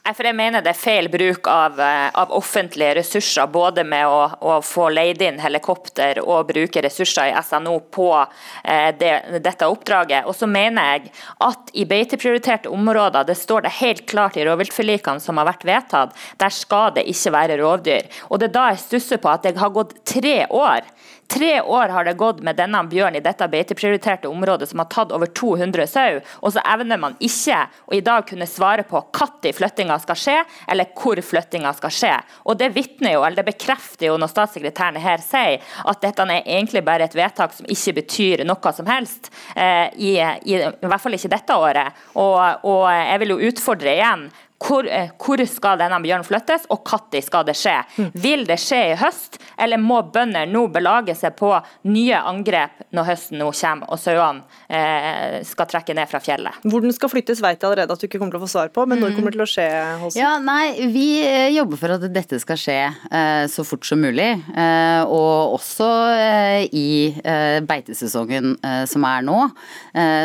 For 0.00 0.24
jeg 0.24 0.34
mener 0.34 0.64
det 0.64 0.72
er 0.72 0.78
feil 0.80 1.10
bruk 1.12 1.46
av, 1.50 1.76
eh, 1.80 2.08
av 2.16 2.32
offentlige 2.32 2.94
ressurser, 2.96 3.46
både 3.52 3.84
med 3.84 4.08
å, 4.08 4.22
å, 4.40 4.54
få 4.64 4.88
leid 4.88 5.20
inn 5.22 5.38
helikopter 5.42 6.22
og 6.24 6.48
bruke 6.48 6.82
ressurser 6.82 7.28
i 7.28 7.42
SNO 7.44 7.76
på 7.92 8.08
eh, 8.16 8.90
det, 8.96 9.12
dette 9.44 9.68
oppdraget. 9.68 10.24
Og 10.24 10.34
så 10.34 10.48
mener 10.50 10.94
jeg 10.94 11.12
at 11.44 11.70
i 11.76 11.84
beiteprioriterte 11.88 12.72
områder, 12.72 13.28
det 13.28 13.36
står 13.38 13.68
det 13.68 13.76
helt 13.82 14.06
klart 14.10 14.40
i 14.40 14.48
rovviltforlikene 14.48 15.20
som 15.22 15.38
har 15.38 15.50
vært 15.52 15.68
vedtatt, 15.68 16.16
der 16.40 16.56
skal 16.56 16.96
det 16.96 17.04
ikke 17.12 17.36
være 17.36 17.60
rovdyr. 17.60 18.08
Og 18.30 18.40
det 18.40 18.50
er 18.50 18.56
da 18.56 18.66
jeg 18.72 18.84
stusser 18.86 19.20
på 19.20 19.30
at 19.30 19.44
det 19.44 19.58
har 19.60 19.76
gått 19.76 19.98
tre 20.08 20.46
år 20.48 20.88
Tre 21.30 21.60
år 21.60 21.88
har 21.88 22.04
det 22.04 22.16
gått 22.18 22.40
med 22.42 22.56
denne 22.58 22.80
bjørnen 22.90 23.20
i 23.20 23.22
dette 23.22 23.46
beiteprioriterte 23.52 24.28
området 24.28 24.66
som 24.68 24.80
har 24.82 24.88
tatt 24.90 25.12
over 25.14 25.30
200 25.30 25.86
sau, 25.86 26.18
og 26.42 26.54
så 26.54 26.64
evner 26.72 26.98
man 26.98 27.14
ikke 27.22 27.60
å 27.86 27.94
i 27.94 28.00
dag 28.02 28.26
kunne 28.26 28.48
svare 28.50 28.82
på 28.88 29.04
når 29.14 29.54
flyttinga 29.54 30.00
skal 30.02 30.18
skje, 30.18 30.34
eller 30.66 30.90
hvor 30.98 31.22
flyttinga 31.22 31.70
skal 31.78 31.94
skje. 31.94 32.12
Og 32.50 32.58
Det 32.58 32.72
vitner 32.74 33.14
jo, 33.14 33.22
eller 33.22 33.44
det 33.44 33.52
bekrefter 33.52 34.10
jo 34.10 34.18
når 34.18 34.32
statssekretæren 34.34 34.98
her 34.98 35.22
sier 35.22 35.62
at 35.86 36.02
dette 36.02 36.26
er 36.26 36.42
egentlig 36.42 36.82
bare 36.84 37.06
et 37.06 37.14
vedtak 37.14 37.54
som 37.54 37.70
ikke 37.70 38.00
betyr 38.02 38.44
noe 38.48 38.74
som 38.74 38.90
helst, 38.90 39.30
eh, 39.54 39.86
i, 39.94 40.16
i, 40.18 40.58
i, 40.58 40.86
hvert 40.90 41.00
fall 41.00 41.14
ikke 41.14 41.30
dette 41.30 41.56
året. 41.56 42.04
Og, 42.18 42.66
og 42.66 42.86
jeg 42.90 43.22
vil 43.22 43.36
jo 43.36 43.42
utfordre 43.52 43.94
igjen 43.94 44.30
hvor, 44.60 44.86
eh, 44.88 45.10
hvor, 45.16 45.40
skal 45.48 45.78
denne 45.80 46.00
bjørnen 46.04 46.26
flyttes, 46.26 46.66
og 46.72 46.82
når 46.86 47.22
skal 47.24 47.46
det 47.48 47.56
skje? 47.58 47.76
Mm. 47.96 48.10
Vil 48.22 48.44
det 48.48 48.58
skje 48.60 48.80
i 48.90 48.96
høst, 49.00 49.40
eller 49.60 49.80
må 49.80 50.02
bønder 50.12 50.48
nå 50.50 50.66
belage 50.72 51.14
seg 51.16 51.36
på 51.38 51.52
nye 51.88 52.20
angrep 52.28 52.84
når 52.96 53.08
høsten 53.08 53.40
nå 53.40 53.50
kommer 53.56 53.88
og 53.88 54.00
sauene 54.00 54.44
eh, 54.68 55.40
skal 55.46 55.68
trekke 55.70 55.96
ned 55.96 56.10
fra 56.10 56.20
fjellet? 56.22 56.60
Hvor 56.68 56.84
den 56.84 56.94
skal 56.96 57.12
flyttes 57.12 57.40
vet 57.40 57.56
jeg 57.56 57.70
allerede 57.70 57.96
at 57.96 58.02
du 58.02 58.08
ikke 58.08 58.20
kommer 58.20 58.36
til 58.36 58.42
å 58.42 58.44
få 58.44 58.52
svar 58.52 58.72
på, 58.74 58.84
men 58.90 59.00
når 59.00 59.14
mm. 59.14 59.16
kommer 59.16 59.34
det 59.34 59.40
til 59.40 59.46
å 59.46 59.50
skje? 59.54 59.68
Holsen? 60.02 60.20
Ja, 60.20 60.34
nei, 60.44 60.90
Vi 60.92 61.06
eh, 61.24 61.48
jobber 61.56 61.80
for 61.80 61.96
at 61.96 62.06
dette 62.12 62.40
skal 62.42 62.60
skje 62.60 62.78
eh, 62.90 63.44
så 63.50 63.64
fort 63.66 63.88
som 63.88 64.02
mulig, 64.04 64.28
eh, 64.36 65.02
og 65.06 65.56
også 65.56 65.88
eh, 66.12 66.68
i 66.76 66.90
beitesesongen 67.66 68.54
som 68.88 69.04
er 69.06 69.22
nå. 69.24 69.36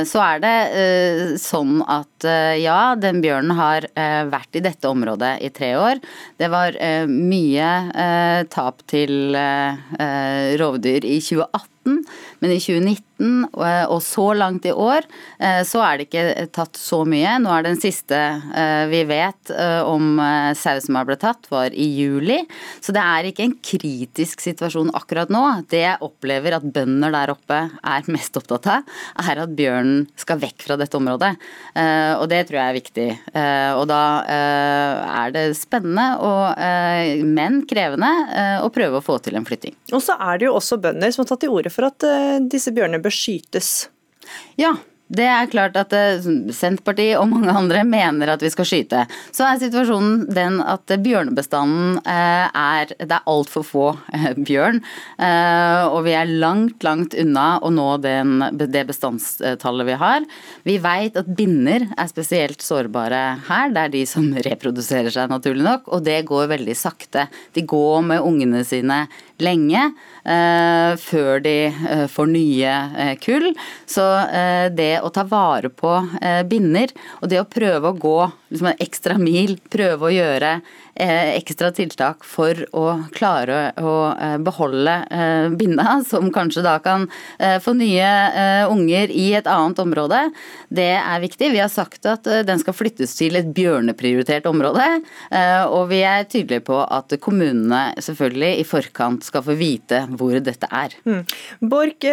så 0.07 0.21
er 0.21 0.41
det 0.43 1.37
sånn 1.41 1.79
at 1.91 2.25
ja, 2.59 2.95
den 2.99 3.21
bjørnen 3.23 3.53
har 3.57 3.87
vært 4.31 4.57
i 4.59 4.63
dette 4.65 4.89
området 4.89 5.35
i 5.45 5.51
tre 5.55 5.73
år. 5.79 6.01
Det 6.39 6.49
var 6.53 6.77
eh, 6.81 7.05
mye 7.09 7.69
eh, 7.91 8.41
tap 8.51 8.83
til 8.91 9.35
eh, 9.37 10.55
rovdyr 10.61 11.07
i 11.07 11.19
2018. 11.23 12.01
men 12.41 12.55
i 12.55 12.59
2019 12.59 13.03
og 13.55 14.01
så 14.03 14.25
langt 14.35 14.65
i 14.67 14.73
år 14.75 15.05
så 15.63 15.79
er 15.85 15.95
det 15.95 16.05
ikke 16.09 16.47
tatt 16.51 16.75
så 16.75 16.97
mye. 17.07 17.37
Nå 17.39 17.47
er 17.55 17.63
den 17.63 17.77
siste 17.79 18.17
vi 18.91 19.05
vet 19.07 19.51
om 19.87 20.19
sau 20.59 20.81
som 20.83 20.97
har 20.99 21.07
blitt 21.07 21.23
tatt, 21.23 21.47
var 21.47 21.71
i 21.71 21.85
juli. 21.95 22.41
Så 22.83 22.91
det 22.91 22.99
er 22.99 23.29
ikke 23.29 23.45
en 23.45 23.55
kritisk 23.63 24.43
situasjon 24.43 24.91
akkurat 24.99 25.31
nå. 25.31 25.43
Det 25.71 25.79
jeg 25.85 26.03
opplever 26.03 26.57
at 26.57 26.67
bønder 26.75 27.15
der 27.15 27.31
oppe 27.31 27.61
er 27.71 28.11
mest 28.11 28.35
opptatt 28.35 28.67
av, 28.73 28.91
er 29.23 29.41
at 29.45 29.55
bjørnen 29.55 30.03
skal 30.19 30.41
vekk 30.43 30.67
fra 30.67 30.75
dette 30.81 30.99
området. 30.99 31.31
Og 32.19 32.27
det 32.33 32.41
tror 32.49 32.59
jeg 32.59 32.67
er 32.67 32.79
viktig. 32.81 33.07
Og 33.79 33.85
da 33.93 34.01
er 34.27 35.35
det 35.37 35.45
spennende, 35.55 36.09
og, 36.19 36.59
men 37.31 37.63
krevende, 37.71 38.11
å 38.59 38.67
prøve 38.75 38.99
å 38.99 39.07
få 39.07 39.21
til 39.23 39.39
en 39.39 39.47
flytting. 39.47 39.79
Og 39.95 40.03
så 40.03 40.19
er 40.19 40.43
det 40.43 40.49
jo 40.49 40.57
også 40.59 40.81
bønder 40.83 41.15
som 41.15 41.23
har 41.23 41.31
tatt 41.31 41.45
til 41.47 41.55
orde 41.55 41.71
for 41.71 41.87
at 41.87 42.09
disse 42.51 42.73
bjørnene 42.75 43.03
bør 43.03 43.13
skytes. 43.13 43.71
Ja, 44.59 44.73
det 45.13 45.25
er 45.29 45.49
klart 45.51 45.75
at 45.77 45.91
eh, 45.93 46.23
Senterpartiet 46.55 47.19
og 47.19 47.29
mange 47.29 47.53
andre 47.53 47.83
mener 47.85 48.31
at 48.33 48.41
vi 48.41 48.49
skal 48.49 48.65
skyte. 48.65 49.03
Så 49.35 49.45
er 49.45 49.59
situasjonen 49.61 50.23
den 50.33 50.57
at 50.65 50.89
bjørnebestanden 50.89 51.99
eh, 52.01 52.47
er 52.49 52.89
Det 52.97 53.13
er 53.13 53.29
altfor 53.29 53.65
få 53.67 53.85
eh, 54.15 54.31
bjørn. 54.33 54.81
Og 55.85 55.99
vi 56.07 56.15
er 56.17 56.31
langt, 56.41 56.81
langt 56.83 57.13
unna 57.21 57.59
å 57.61 57.69
nå 57.73 57.85
den, 58.01 58.41
det 58.57 58.85
bestandstallet 58.89 59.87
vi 59.87 59.99
har. 60.01 60.25
Vi 60.65 60.79
vet 60.81 61.19
at 61.21 61.29
binner 61.37 61.85
er 61.93 62.09
spesielt 62.09 62.65
sårbare 62.65 63.21
her. 63.45 63.69
Det 63.75 63.83
er 63.83 63.93
de 63.93 64.03
som 64.09 64.31
reproduserer 64.49 65.13
seg, 65.13 65.29
naturlig 65.29 65.67
nok. 65.67 65.91
Og 65.93 66.01
det 66.05 66.23
går 66.25 66.49
veldig 66.55 66.77
sakte. 66.77 67.27
De 67.53 67.61
går 67.61 68.01
med 68.09 68.25
ungene 68.25 68.65
sine 68.65 69.03
lenge 69.43 69.89
før 71.01 71.41
de 71.43 71.53
får 72.09 72.29
nye 72.31 72.75
kull. 73.21 73.51
Så 73.85 74.05
det 74.73 74.95
å 75.05 75.11
ta 75.13 75.25
vare 75.29 75.69
på 75.69 75.91
eh, 76.21 76.41
binner, 76.47 76.91
og 77.21 77.29
det 77.31 77.41
å 77.41 77.49
prøve 77.49 77.91
å 77.91 77.99
gå 77.99 78.17
liksom 78.49 78.71
en 78.71 78.83
ekstra 78.83 79.17
mil, 79.21 79.57
prøve 79.71 80.07
å 80.07 80.13
gjøre 80.13 80.51
eh, 80.57 80.94
ekstra 80.95 81.71
tiltak 81.75 82.23
for 82.23 82.59
å 82.75 82.85
klare 83.15 83.73
å 83.81 83.95
eh, 84.13 84.37
beholde 84.43 84.95
eh, 85.11 85.47
binna, 85.57 85.99
som 86.09 86.31
kanskje 86.33 86.63
da 86.65 86.77
kan 86.83 87.07
eh, 87.37 87.57
få 87.63 87.75
nye 87.75 88.07
eh, 88.31 88.71
unger 88.71 89.11
i 89.11 89.27
et 89.35 89.49
annet 89.51 89.79
område, 89.83 90.21
det 90.69 90.93
er 90.95 91.23
viktig. 91.23 91.51
Vi 91.51 91.61
har 91.61 91.71
sagt 91.71 92.07
at 92.09 92.27
den 92.47 92.61
skal 92.61 92.75
flyttes 92.75 93.15
til 93.17 93.35
et 93.37 93.47
bjørneprioritert 93.55 94.47
område, 94.49 94.83
og 95.69 95.87
vi 95.89 96.01
er 96.07 96.25
tydelige 96.29 96.63
på 96.67 96.77
at 96.83 97.13
kommunene 97.23 97.93
selvfølgelig 98.01 98.61
i 98.61 98.65
forkant 98.67 99.25
skal 99.27 99.43
få 99.45 99.55
vite 99.59 100.01
hvor 100.17 100.35
dette 100.43 100.67
er. 100.69 100.95
Mm. 101.07 101.21
Borch, 101.71 102.07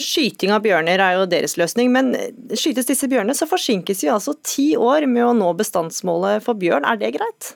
skyting 0.00 0.54
av 0.54 0.64
bjørner 0.64 1.02
er 1.02 1.18
jo 1.18 1.28
deres 1.30 1.56
løsning, 1.60 1.92
men 1.94 2.12
skytes 2.54 2.88
disse 2.88 3.10
bjørnene, 3.10 3.36
så 3.36 3.48
forsinkes 3.50 4.04
vi 4.04 4.12
altså 4.12 4.36
ti 4.46 4.70
år 4.78 5.08
med 5.10 5.26
å 5.26 5.36
nå 5.36 5.52
bestandsmålet 5.60 6.44
for 6.46 6.58
bjørn. 6.60 6.88
Er 6.88 7.00
det 7.00 7.14
greit? 7.18 7.54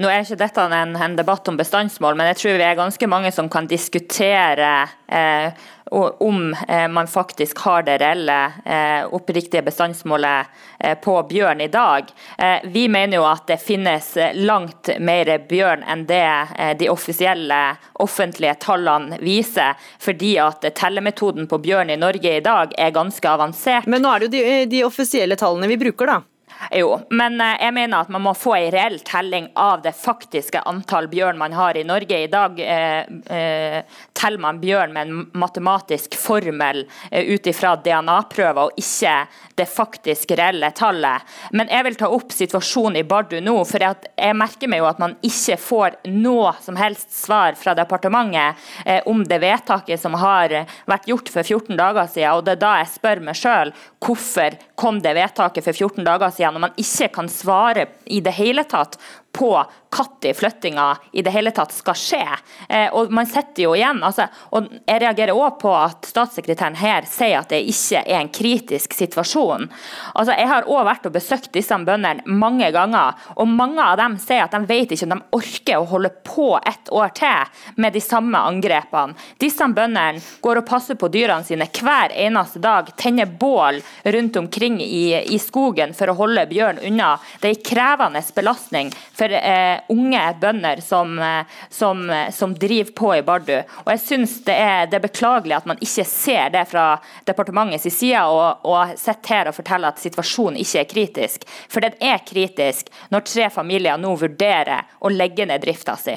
Nå 0.00 0.08
er 0.08 0.22
ikke 0.24 0.38
dette 0.40 0.62
en, 0.64 0.94
en, 0.96 1.16
debatt 1.18 1.48
om 1.50 1.58
bestandsmål, 1.60 2.14
men 2.16 2.30
jeg 2.30 2.38
tror 2.40 2.54
vi 2.56 2.64
er 2.64 2.78
ganske 2.78 3.08
mange 3.10 3.28
som 3.36 3.50
kan 3.52 3.66
diskutere 3.68 4.70
eh, 5.12 5.66
om 5.92 6.54
eh, 6.68 6.86
man 6.88 7.10
faktisk 7.10 7.58
har 7.66 7.84
det 7.84 7.98
reelle, 8.00 8.38
eh, 8.64 9.04
oppriktige 9.12 9.60
bestandsmålet 9.66 10.46
eh, 10.78 10.96
på 11.04 11.18
bjørn 11.28 11.60
i 11.60 11.68
dag. 11.68 12.08
Eh, 12.38 12.64
vi 12.72 12.86
mener 12.88 13.18
jo 13.18 13.26
at 13.28 13.44
det 13.50 13.60
finnes 13.60 14.08
langt 14.40 14.88
mer 15.04 15.34
bjørn 15.50 15.84
enn 15.84 16.06
det 16.08 16.24
eh, 16.24 16.72
de 16.80 16.88
offisielle 16.88 17.60
offentlige 18.00 18.56
tallene 18.64 19.20
viser, 19.20 19.76
fordi 20.00 20.38
at 20.40 20.64
tellemetoden 20.80 21.50
på 21.50 21.60
bjørn 21.60 21.92
i 21.92 22.00
Norge 22.00 22.38
i 22.38 22.40
dag 22.40 22.72
er 22.72 22.96
ganske 22.96 23.36
avansert. 23.36 23.84
Men 23.84 24.06
nå 24.06 24.16
er 24.16 24.24
det 24.24 24.30
jo 24.30 24.36
de, 24.38 24.60
de 24.78 24.84
offisielle 24.88 25.36
tallene 25.36 25.68
vi 25.68 25.82
bruker, 25.84 26.14
da? 26.16 26.22
Jo, 26.70 27.00
men 27.10 27.40
eh, 27.40 27.56
jeg 27.64 27.74
mener 27.74 28.04
at 28.04 28.10
man 28.12 28.24
må 28.24 28.34
få 28.36 28.54
en 28.58 28.70
reell 28.74 28.98
telling 29.06 29.48
av 29.58 29.80
det 29.84 29.94
faktiske 29.96 30.60
antall 30.68 31.08
bjørn 31.10 31.38
man 31.40 31.54
har 31.56 31.78
i 31.78 31.84
Norge. 31.88 32.18
I 32.20 32.30
dag 32.30 32.60
eh, 32.60 33.00
eh, 33.32 34.00
teller 34.12 34.42
man 34.42 34.60
bjørn 34.60 34.92
med 34.94 35.08
en 35.08 35.22
matematisk 35.40 36.18
formel 36.20 36.84
eh, 37.10 37.32
ut 37.32 37.48
ifra 37.48 37.76
DNA-prøver, 37.80 38.68
og 38.68 38.80
ikke 38.80 39.14
det 39.60 39.68
faktisk 39.68 40.32
reelle 40.38 40.70
tallet. 40.76 41.26
Men 41.52 41.68
jeg 41.70 41.86
vil 41.86 41.98
ta 42.00 42.08
opp 42.12 42.32
situasjonen 42.34 43.00
i 43.00 43.06
Bardu 43.06 43.38
nå, 43.44 43.56
for 43.68 43.84
jeg 43.84 44.36
merker 44.36 44.70
meg 44.70 44.82
jo 44.82 44.88
at 44.88 45.00
man 45.02 45.16
ikke 45.26 45.58
får 45.60 45.98
noe 46.08 46.54
som 46.64 46.78
helst 46.80 47.12
svar 47.14 47.58
fra 47.60 47.74
departementet 47.78 48.58
eh, 48.86 49.00
om 49.10 49.22
det 49.28 49.40
vedtaket 49.42 50.00
som 50.00 50.16
har 50.20 50.54
vært 50.88 51.08
gjort 51.10 51.32
for 51.32 51.44
14 51.44 51.76
dager 51.78 52.08
siden. 52.10 52.38
Og 52.38 52.46
det 52.46 52.56
er 52.56 52.64
da 52.64 52.74
jeg 52.80 52.92
spør 52.96 53.24
meg 53.28 53.38
sjøl 53.38 53.74
hvorfor 54.00 54.56
kom 54.80 55.00
det 55.04 55.14
vedtaket 55.18 55.66
for 55.66 55.76
14 55.76 56.06
dager 56.06 56.32
siden 56.34 56.56
når 56.56 56.66
man 56.68 56.80
ikke 56.80 57.10
kan 57.14 57.28
svare 57.30 57.86
i 58.10 58.22
det 58.24 58.32
hele 58.38 58.64
tatt 58.68 58.96
på 59.32 59.52
når 59.90 60.34
flyttinga 60.34 60.96
i 61.12 61.22
det 61.22 61.32
hele 61.34 61.50
tatt 61.50 61.72
skal 61.74 61.96
skje. 61.98 62.22
Eh, 62.68 62.88
og 62.94 63.10
man 63.12 63.26
sitter 63.26 63.64
jo 63.64 63.74
igjen, 63.74 64.02
altså, 64.04 64.28
og 64.54 64.68
Jeg 64.86 65.00
reagerer 65.02 65.34
òg 65.34 65.58
på 65.60 65.70
at 65.74 66.06
statssekretæren 66.06 66.76
her 66.78 67.06
sier 67.08 67.40
at 67.40 67.50
det 67.50 67.60
ikke 67.68 68.02
er 68.04 68.20
en 68.20 68.28
kritisk 68.28 68.94
situasjon. 68.94 69.68
Altså, 70.14 70.34
Jeg 70.38 70.48
har 70.48 70.68
òg 70.68 70.84
vært 70.86 71.06
og 71.06 71.12
besøkt 71.12 71.52
disse 71.52 71.74
bøndene 71.74 72.22
mange 72.26 72.70
ganger, 72.70 73.14
og 73.36 73.48
mange 73.48 73.82
av 73.82 73.98
dem 73.98 74.16
sier 74.18 74.44
at 74.44 74.54
de 74.54 74.62
vet 74.66 74.92
ikke 74.92 75.08
om 75.08 75.16
de 75.16 75.20
orker 75.32 75.78
å 75.78 75.88
holde 75.90 76.12
på 76.24 76.58
et 76.60 76.90
år 76.92 77.10
til 77.14 77.74
med 77.76 77.92
de 77.92 78.00
samme 78.00 78.38
angrepene. 78.38 79.16
Disse 79.40 79.66
bøndene 79.66 80.20
går 80.40 80.62
og 80.62 80.68
passer 80.68 80.94
på 80.94 81.10
dyrene 81.10 81.44
sine 81.44 81.66
hver 81.66 82.14
eneste 82.14 82.60
dag, 82.62 82.92
tenner 82.96 83.26
bål 83.26 83.80
rundt 84.04 84.36
omkring 84.36 84.80
i, 84.80 85.18
i 85.34 85.38
skogen 85.38 85.94
for 85.94 86.10
å 86.10 86.18
holde 86.18 86.46
bjørn 86.50 86.82
unna. 86.86 87.16
Det 87.40 87.50
er 87.50 87.56
en 87.56 87.66
krevende 87.70 88.22
belastning 88.34 88.92
for 89.20 89.32
eh, 89.36 89.80
unge 89.92 90.22
bønder 90.40 90.80
som, 90.80 91.18
eh, 91.18 91.44
som, 91.68 92.10
eh, 92.10 92.30
som, 92.30 92.54
driver 92.54 92.92
på 92.92 93.12
i 93.16 93.22
Bardu. 93.22 93.56
Og 93.84 93.92
jeg 93.92 94.00
synes 94.00 94.38
det 94.46 94.56
er, 94.56 94.86
det 94.88 95.00
er, 95.00 95.04
beklagelig 95.04 95.58
at 95.58 95.68
man 95.68 95.80
ikke 95.80 96.06
ser 96.08 96.52
det 96.54 96.64
fra 96.70 96.86
departementets 97.28 97.90
side, 97.92 98.24
og, 98.24 98.64
og 98.64 98.94
sitter 99.00 99.34
her 99.34 99.50
og 99.50 99.58
forteller 99.58 99.92
at 99.92 100.00
situasjonen 100.02 100.60
ikke 100.62 100.84
er 100.84 100.92
kritisk. 100.94 101.48
For 101.68 101.84
den 101.84 101.96
er 102.00 102.22
kritisk 102.24 102.88
når 103.12 103.26
tre 103.28 103.50
familier 103.52 104.00
nå 104.00 104.14
vurderer 104.20 104.88
å 105.00 105.12
legge 105.12 105.48
ned 105.48 105.64
drifta 105.64 105.98
si. 106.00 106.16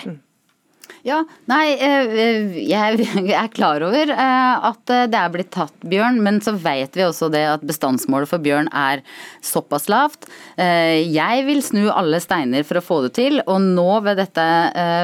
Ja, 1.03 1.17
nei, 1.51 1.73
eh, 1.75 2.53
jeg 2.63 3.07
er 3.35 3.49
klar 3.51 3.83
over 3.83 4.11
eh, 4.13 4.67
at 4.69 4.87
det 4.87 5.19
er 5.19 5.31
blitt 5.33 5.49
tatt 5.51 5.75
bjørn, 5.83 6.21
men 6.23 6.39
så 6.43 6.53
vet 6.55 6.95
vi 6.95 7.03
også 7.03 7.27
det 7.33 7.43
at 7.57 7.65
bestandsmålet 7.67 8.29
for 8.29 8.43
bjørn 8.43 8.69
er 8.71 9.01
såpass 9.43 9.89
lavt. 9.91 10.29
Eh, 10.55 11.03
jeg 11.11 11.43
vil 11.49 11.59
snu 11.65 11.89
alle 11.91 12.21
steiner 12.23 12.63
for 12.67 12.79
å 12.79 12.83
få 12.85 13.01
det 13.07 13.13
til, 13.17 13.41
og 13.43 13.59
nå 13.65 13.89
ved 14.05 14.21
dette 14.21 14.45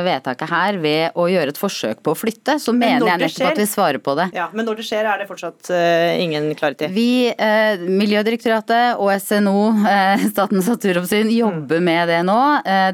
vedtaket 0.06 0.52
her, 0.54 0.80
ved 0.80 1.19
å 1.19 1.28
gjøre 1.28 1.52
et 1.52 1.60
forsøk 1.60 1.99
på 2.06 2.13
å 2.13 2.17
flytte, 2.17 2.56
så 2.63 2.71
mener 2.75 3.04
jeg 3.04 3.23
nettopp 3.25 3.36
skjer, 3.36 3.52
at 3.52 3.60
vi 3.60 3.67
svarer 3.67 4.04
på 4.04 4.15
det. 4.19 4.30
Ja, 4.38 4.47
Men 4.54 4.69
når 4.69 4.80
det 4.80 4.88
skjer, 4.88 5.10
er 5.10 5.19
det 5.19 5.28
fortsatt 5.30 5.71
ingen 6.19 6.52
klarhet 6.60 6.88
Vi, 6.95 7.30
Miljødirektoratet 7.89 9.02
og 9.02 9.12
SNO, 9.19 9.58
Statens 10.32 10.71
naturoppsyn, 10.71 11.32
jobber 11.34 11.84
med 11.84 12.08
det 12.12 12.21
nå. 12.28 12.39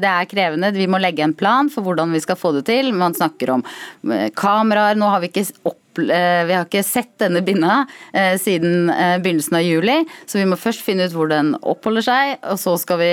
Det 0.02 0.10
er 0.10 0.28
krevende. 0.30 0.72
Vi 0.74 0.88
må 0.90 1.00
legge 1.02 1.24
en 1.26 1.36
plan 1.36 1.70
for 1.72 1.86
hvordan 1.86 2.14
vi 2.14 2.22
skal 2.24 2.38
få 2.40 2.52
det 2.56 2.66
til 2.68 2.85
man 2.92 3.14
snakker 3.14 3.50
om 3.56 3.64
eh, 4.12 4.30
kameraer. 4.34 4.96
Nå 4.98 5.08
har 5.10 5.22
vi 5.22 5.30
ikke 5.30 5.44
opp 5.66 6.00
eh, 6.02 6.42
vi 6.46 6.54
har 6.54 6.66
ikke 6.66 6.82
sett 6.86 7.14
denne 7.22 7.40
binna 7.44 7.86
eh, 8.12 8.36
siden 8.40 8.90
begynnelsen 9.22 9.56
av 9.58 9.64
juli, 9.64 9.96
så 10.28 10.38
vi 10.38 10.46
må 10.48 10.58
først 10.60 10.84
finne 10.84 11.06
ut 11.08 11.14
hvor 11.16 11.30
den 11.32 11.54
oppholder 11.62 12.04
seg, 12.04 12.36
og 12.44 12.60
så 12.60 12.76
skal 12.80 13.00
vi 13.00 13.10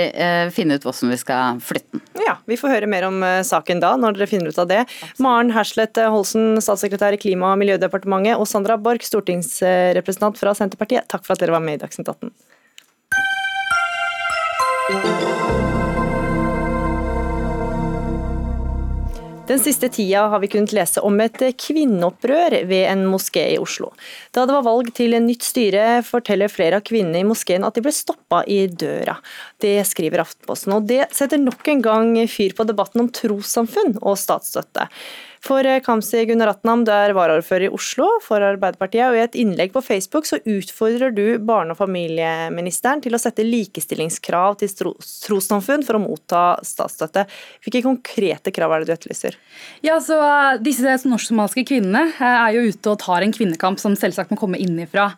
finne 0.54 0.76
ut 0.76 0.84
hvordan 0.84 1.12
vi 1.14 1.18
skal 1.20 1.60
flytte 1.64 1.96
den. 1.96 2.04
Ja, 2.24 2.36
Vi 2.50 2.58
får 2.60 2.74
høre 2.76 2.90
mer 2.90 3.08
om 3.08 3.24
saken 3.46 3.80
da, 3.82 3.94
når 4.00 4.18
dere 4.18 4.28
finner 4.30 4.52
ut 4.52 4.60
av 4.60 4.68
det. 4.70 4.84
Maren 5.22 5.52
Herslet 5.54 5.96
Holsen, 6.12 6.60
statssekretær 6.64 7.16
i 7.16 7.20
Klima- 7.20 7.54
og 7.54 7.60
miljødepartementet, 7.62 8.36
og 8.38 8.48
Sandra 8.50 8.76
Borch, 8.80 9.08
stortingsrepresentant 9.08 10.40
fra 10.40 10.54
Senterpartiet, 10.56 11.08
takk 11.08 11.24
for 11.26 11.36
at 11.36 11.44
dere 11.44 11.56
var 11.56 11.64
med 11.64 11.80
i 11.80 11.84
Dagsnytt 11.86 12.12
18. 12.12 12.32
Den 19.44 19.60
siste 19.60 19.88
tida 19.92 20.22
har 20.32 20.40
vi 20.40 20.48
kunnet 20.48 20.72
lese 20.72 21.02
om 21.04 21.18
et 21.20 21.42
kvinneopprør 21.60 22.54
ved 22.64 22.86
en 22.88 23.02
moské 23.12 23.42
i 23.52 23.58
Oslo. 23.60 23.90
Da 24.32 24.46
det 24.48 24.54
var 24.56 24.64
valg 24.64 24.88
til 24.96 25.12
en 25.18 25.26
nytt 25.28 25.44
styre, 25.44 25.98
forteller 26.06 26.48
flere 26.48 26.78
av 26.80 26.86
kvinnene 26.88 27.20
i 27.20 27.26
moskeen 27.28 27.66
at 27.68 27.76
de 27.76 27.82
ble 27.84 27.92
stoppa 27.92 28.40
i 28.48 28.62
døra. 28.72 29.18
Det 29.60 29.76
skriver 29.84 30.24
Aftenposten, 30.24 30.72
og 30.72 30.88
det 30.88 31.10
setter 31.12 31.42
nok 31.42 31.68
en 31.68 31.84
gang 31.84 32.16
fyr 32.24 32.56
på 32.56 32.64
debatten 32.64 33.04
om 33.04 33.12
trossamfunn 33.12 33.98
og 34.00 34.16
statsstøtte. 34.22 34.88
For 35.44 35.66
eh, 35.68 35.80
Kamzy 35.84 36.22
Gunaratnam, 36.24 36.86
du 36.86 36.90
er 36.94 37.12
varaordfører 37.12 37.66
i 37.66 37.72
Oslo 37.76 38.06
for 38.24 38.40
Arbeiderpartiet, 38.40 39.04
og 39.10 39.18
i 39.18 39.24
et 39.26 39.34
innlegg 39.36 39.74
på 39.74 39.82
Facebook 39.84 40.24
så 40.24 40.38
utfordrer 40.40 41.12
du 41.12 41.36
barne- 41.44 41.74
og 41.74 41.80
familieministeren 41.82 43.02
til 43.04 43.12
å 43.12 43.20
sette 43.20 43.44
likestillingskrav 43.44 44.56
til 44.62 44.72
trossamfunn 44.72 45.84
for 45.84 45.98
å 45.98 46.00
motta 46.00 46.44
statsstøtte. 46.64 47.26
Hvilke 47.60 47.82
konkrete 47.84 48.54
krav 48.56 48.72
er 48.72 48.84
det 48.84 48.88
du 48.88 48.94
etterlyser? 48.96 49.36
Ja, 49.84 49.98
så 50.00 50.16
Disse 50.64 50.96
norsk-somaliske 51.04 51.66
kvinnene 51.68 52.06
er 52.16 52.56
jo 52.56 52.64
ute 52.70 52.94
og 52.94 53.02
tar 53.02 53.24
en 53.26 53.34
kvinnekamp 53.34 53.82
som 53.82 53.96
selvsagt 53.98 54.32
må 54.32 54.38
komme 54.40 54.60
innifra. 54.62 55.10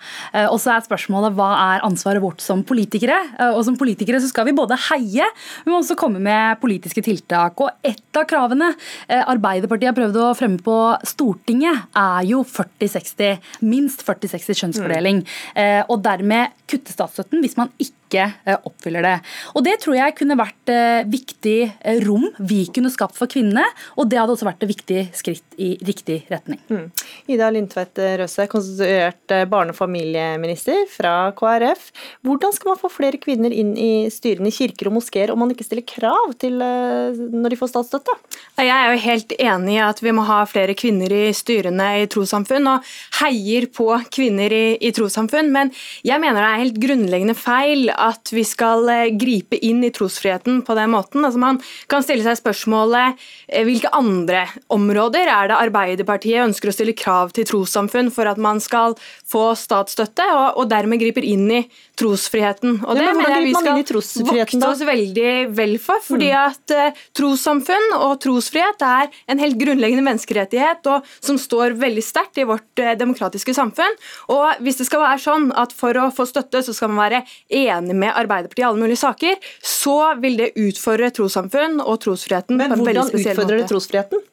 Og 0.51 0.59
så 0.63 0.73
er 0.75 0.85
spørsmålet 0.87 1.37
hva 1.37 1.51
er 1.77 1.87
ansvaret 1.87 2.23
vårt 2.25 2.43
som 2.43 2.65
politikere? 2.67 3.19
Og 3.53 3.63
som 3.69 3.79
politikere 3.79 4.21
så 4.23 4.31
skal 4.31 4.49
vi 4.49 4.57
både 4.57 4.79
heie, 4.89 5.29
men 5.67 5.79
også 5.79 5.99
komme 5.99 6.23
med 6.23 6.59
politiske 6.63 7.05
tiltak. 7.07 7.63
Og 7.63 7.71
et 7.87 8.19
av 8.19 8.27
kravene 8.29 8.73
eh, 8.73 9.23
Arbeiderpartiet 9.23 9.91
har 9.91 9.97
prøvd 9.97 10.16
å 10.23 10.33
fremme 10.39 10.61
på 10.63 10.77
Stortinget, 11.07 11.89
er 11.97 12.27
jo 12.29 12.43
40-60. 12.47 13.43
Minst 13.67 14.05
40-60 14.07 14.61
kjønnsfordeling. 14.63 15.23
Mm. 15.55 15.93
Og 15.93 16.01
dermed 16.05 16.55
kutte 16.71 16.95
statsstøtten 16.95 17.43
hvis 17.45 17.57
man 17.59 17.73
ikke 17.83 18.06
ikke 18.07 18.25
eh, 18.47 18.59
oppfyller 18.67 19.05
det. 19.05 19.15
Og 19.55 19.65
Det 19.67 19.77
tror 19.83 19.99
jeg 19.99 20.15
kunne 20.19 20.39
vært 20.39 20.73
eh, 20.73 21.03
viktig 21.11 21.59
eh, 21.67 22.01
rom 22.07 22.29
vi 22.39 22.65
kunne 22.73 22.93
skapt 22.93 23.19
for 23.19 23.31
kvinnene, 23.31 23.65
og 23.99 24.11
det 24.11 24.21
hadde 24.21 24.37
også 24.37 24.49
vært 24.49 24.65
et 24.65 24.73
viktig 24.73 25.03
skritt 25.17 25.59
i 25.59 25.73
riktig 25.87 26.21
retning. 26.31 26.61
Mm. 26.71 26.87
Ida 27.33 27.51
Lindtvedt 27.53 27.99
Røse, 28.21 28.47
konstituert 28.53 29.35
barne- 29.51 29.75
og 29.75 29.79
familieminister 29.79 30.85
fra 30.91 31.33
KrF. 31.37 31.91
Hvordan 32.27 32.55
skal 32.55 32.73
man 32.73 32.81
få 32.81 32.91
flere 32.93 33.21
kvinner 33.23 33.53
inn 33.53 33.75
i 33.81 34.07
styrene 34.13 34.53
i 34.53 34.55
kirker 34.55 34.91
og 34.91 34.99
moskeer 34.99 35.33
om 35.33 35.41
man 35.43 35.53
ikke 35.55 35.67
stiller 35.67 35.87
krav 35.87 36.37
til 36.41 36.61
når 36.61 37.53
de 37.53 37.59
får 37.59 37.73
statsstøtte? 37.73 38.15
Jeg 38.61 38.73
er 38.73 38.93
jo 38.93 39.03
helt 39.07 39.35
enig 39.37 39.77
i 39.77 39.83
at 39.85 40.03
vi 40.05 40.15
må 40.17 40.27
ha 40.29 40.43
flere 40.49 40.77
kvinner 40.79 41.13
i 41.13 41.25
styrene 41.37 41.89
i 42.03 42.07
trossamfunn, 42.13 42.69
og 42.71 42.87
heier 43.21 43.69
på 43.73 43.89
kvinner 44.13 44.53
i, 44.53 44.65
i 44.81 44.93
trossamfunn, 44.95 45.51
men 45.55 45.73
jeg 46.07 46.21
mener 46.23 46.43
det 46.43 46.51
er 46.51 46.65
helt 46.65 46.81
grunnleggende 46.83 47.37
feil 47.39 47.91
at 47.97 48.33
vi 48.35 48.45
skal 48.47 48.87
eh, 48.93 49.13
gripe 49.19 49.59
inn 49.65 49.83
i 49.87 49.91
trosfriheten 49.95 50.63
på 50.67 50.77
den 50.79 50.93
måten. 50.93 51.25
Altså 51.25 51.41
man 51.41 51.61
kan 51.91 52.05
stille 52.05 52.25
seg 52.27 52.39
spørsmålet 52.41 53.17
eh, 53.49 53.65
hvilke 53.67 53.91
andre 53.97 54.47
områder 54.73 55.31
er 55.33 55.51
det 55.51 55.59
Arbeiderpartiet 55.59 56.45
ønsker 56.45 56.71
å 56.71 56.77
stille 56.77 56.97
krav 56.97 57.33
til 57.37 57.49
trossamfunn 57.49 58.13
for 58.15 58.29
at 58.31 58.41
man 58.41 58.61
skal 58.63 58.97
få 59.27 59.49
statsstøtte, 59.59 60.27
og, 60.35 60.61
og 60.61 60.71
dermed 60.71 61.01
griper 61.03 61.25
inn 61.27 61.49
i 61.51 61.63
trosfriheten. 61.97 62.81
Og 62.85 62.99
det 62.99 63.07
ja, 63.07 63.15
mener 63.17 63.37
jeg 63.39 63.47
vi 63.49 63.55
skal 63.57 63.81
vokte 63.81 64.69
oss 64.69 64.85
veldig 64.87 65.33
vel 65.57 65.77
for, 65.83 66.03
fordi 66.05 66.29
mm. 66.31 66.37
at 66.43 66.75
uh, 66.77 67.05
trossamfunn 67.17 67.97
og 67.97 68.19
trosfrihet 68.23 68.85
er 68.87 69.11
en 69.33 69.41
helt 69.41 69.59
grunnleggende 69.61 70.05
menneskerettighet 70.07 70.87
og, 70.93 71.09
som 71.25 71.41
står 71.41 71.77
veldig 71.81 72.05
sterkt 72.05 72.43
i 72.43 72.47
vårt 72.49 72.85
uh, 72.85 72.93
demokratiske 72.99 73.57
samfunn. 73.57 73.97
Og 74.33 74.63
hvis 74.65 74.83
det 74.83 74.89
skal 74.91 75.05
være 75.07 75.23
sånn 75.25 75.49
at 75.57 75.75
for 75.77 75.97
å 76.01 76.11
få 76.15 76.29
støtte, 76.29 76.63
så 76.63 76.77
skal 76.77 76.93
man 76.93 77.07
være 77.07 77.23
enig 77.49 77.86
med 77.95 78.13
Arbeiderpartiet 78.15 78.65
i 78.65 78.69
alle 78.69 78.83
mulige 78.83 79.03
saker, 79.03 79.37
så 79.63 79.99
vil 80.23 80.41
det 80.41 80.55
utfordre 80.59 81.13
trossamfunn 81.15 81.79
og 81.85 82.01
trosfriheten. 82.05 82.59
Men 82.59 82.75
hvordan 82.81 83.13
utfordrer 83.13 83.63
det 83.63 83.69
trosfriheten? 83.71 84.25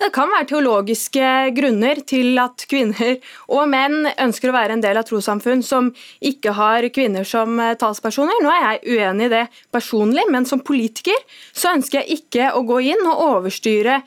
Det 0.00 0.10
kan 0.14 0.30
være 0.32 0.48
teologiske 0.50 1.26
grunner 1.54 2.00
til 2.06 2.38
at 2.42 2.64
kvinner 2.70 3.20
og 3.54 3.68
menn 3.70 4.08
ønsker 4.10 4.50
å 4.50 4.56
være 4.56 4.76
en 4.76 4.82
del 4.82 4.98
av 4.98 5.06
trossamfunn 5.08 5.62
som 5.66 5.92
ikke 6.26 6.54
har 6.58 6.88
kvinner 6.94 7.26
som 7.28 7.54
eh, 7.62 7.76
talspersoner. 7.78 8.42
Nå 8.42 8.50
er 8.54 8.64
jeg 8.64 8.98
uenig 8.98 9.28
i 9.28 9.34
det 9.36 9.44
personlig, 9.72 10.26
men 10.32 10.48
som 10.48 10.62
politiker 10.64 11.16
så 11.52 11.76
ønsker 11.76 12.02
jeg 12.02 12.20
ikke 12.20 12.50
å 12.56 12.64
gå 12.66 12.80
inn 12.90 13.06
og 13.06 13.22
overstyre 13.28 14.00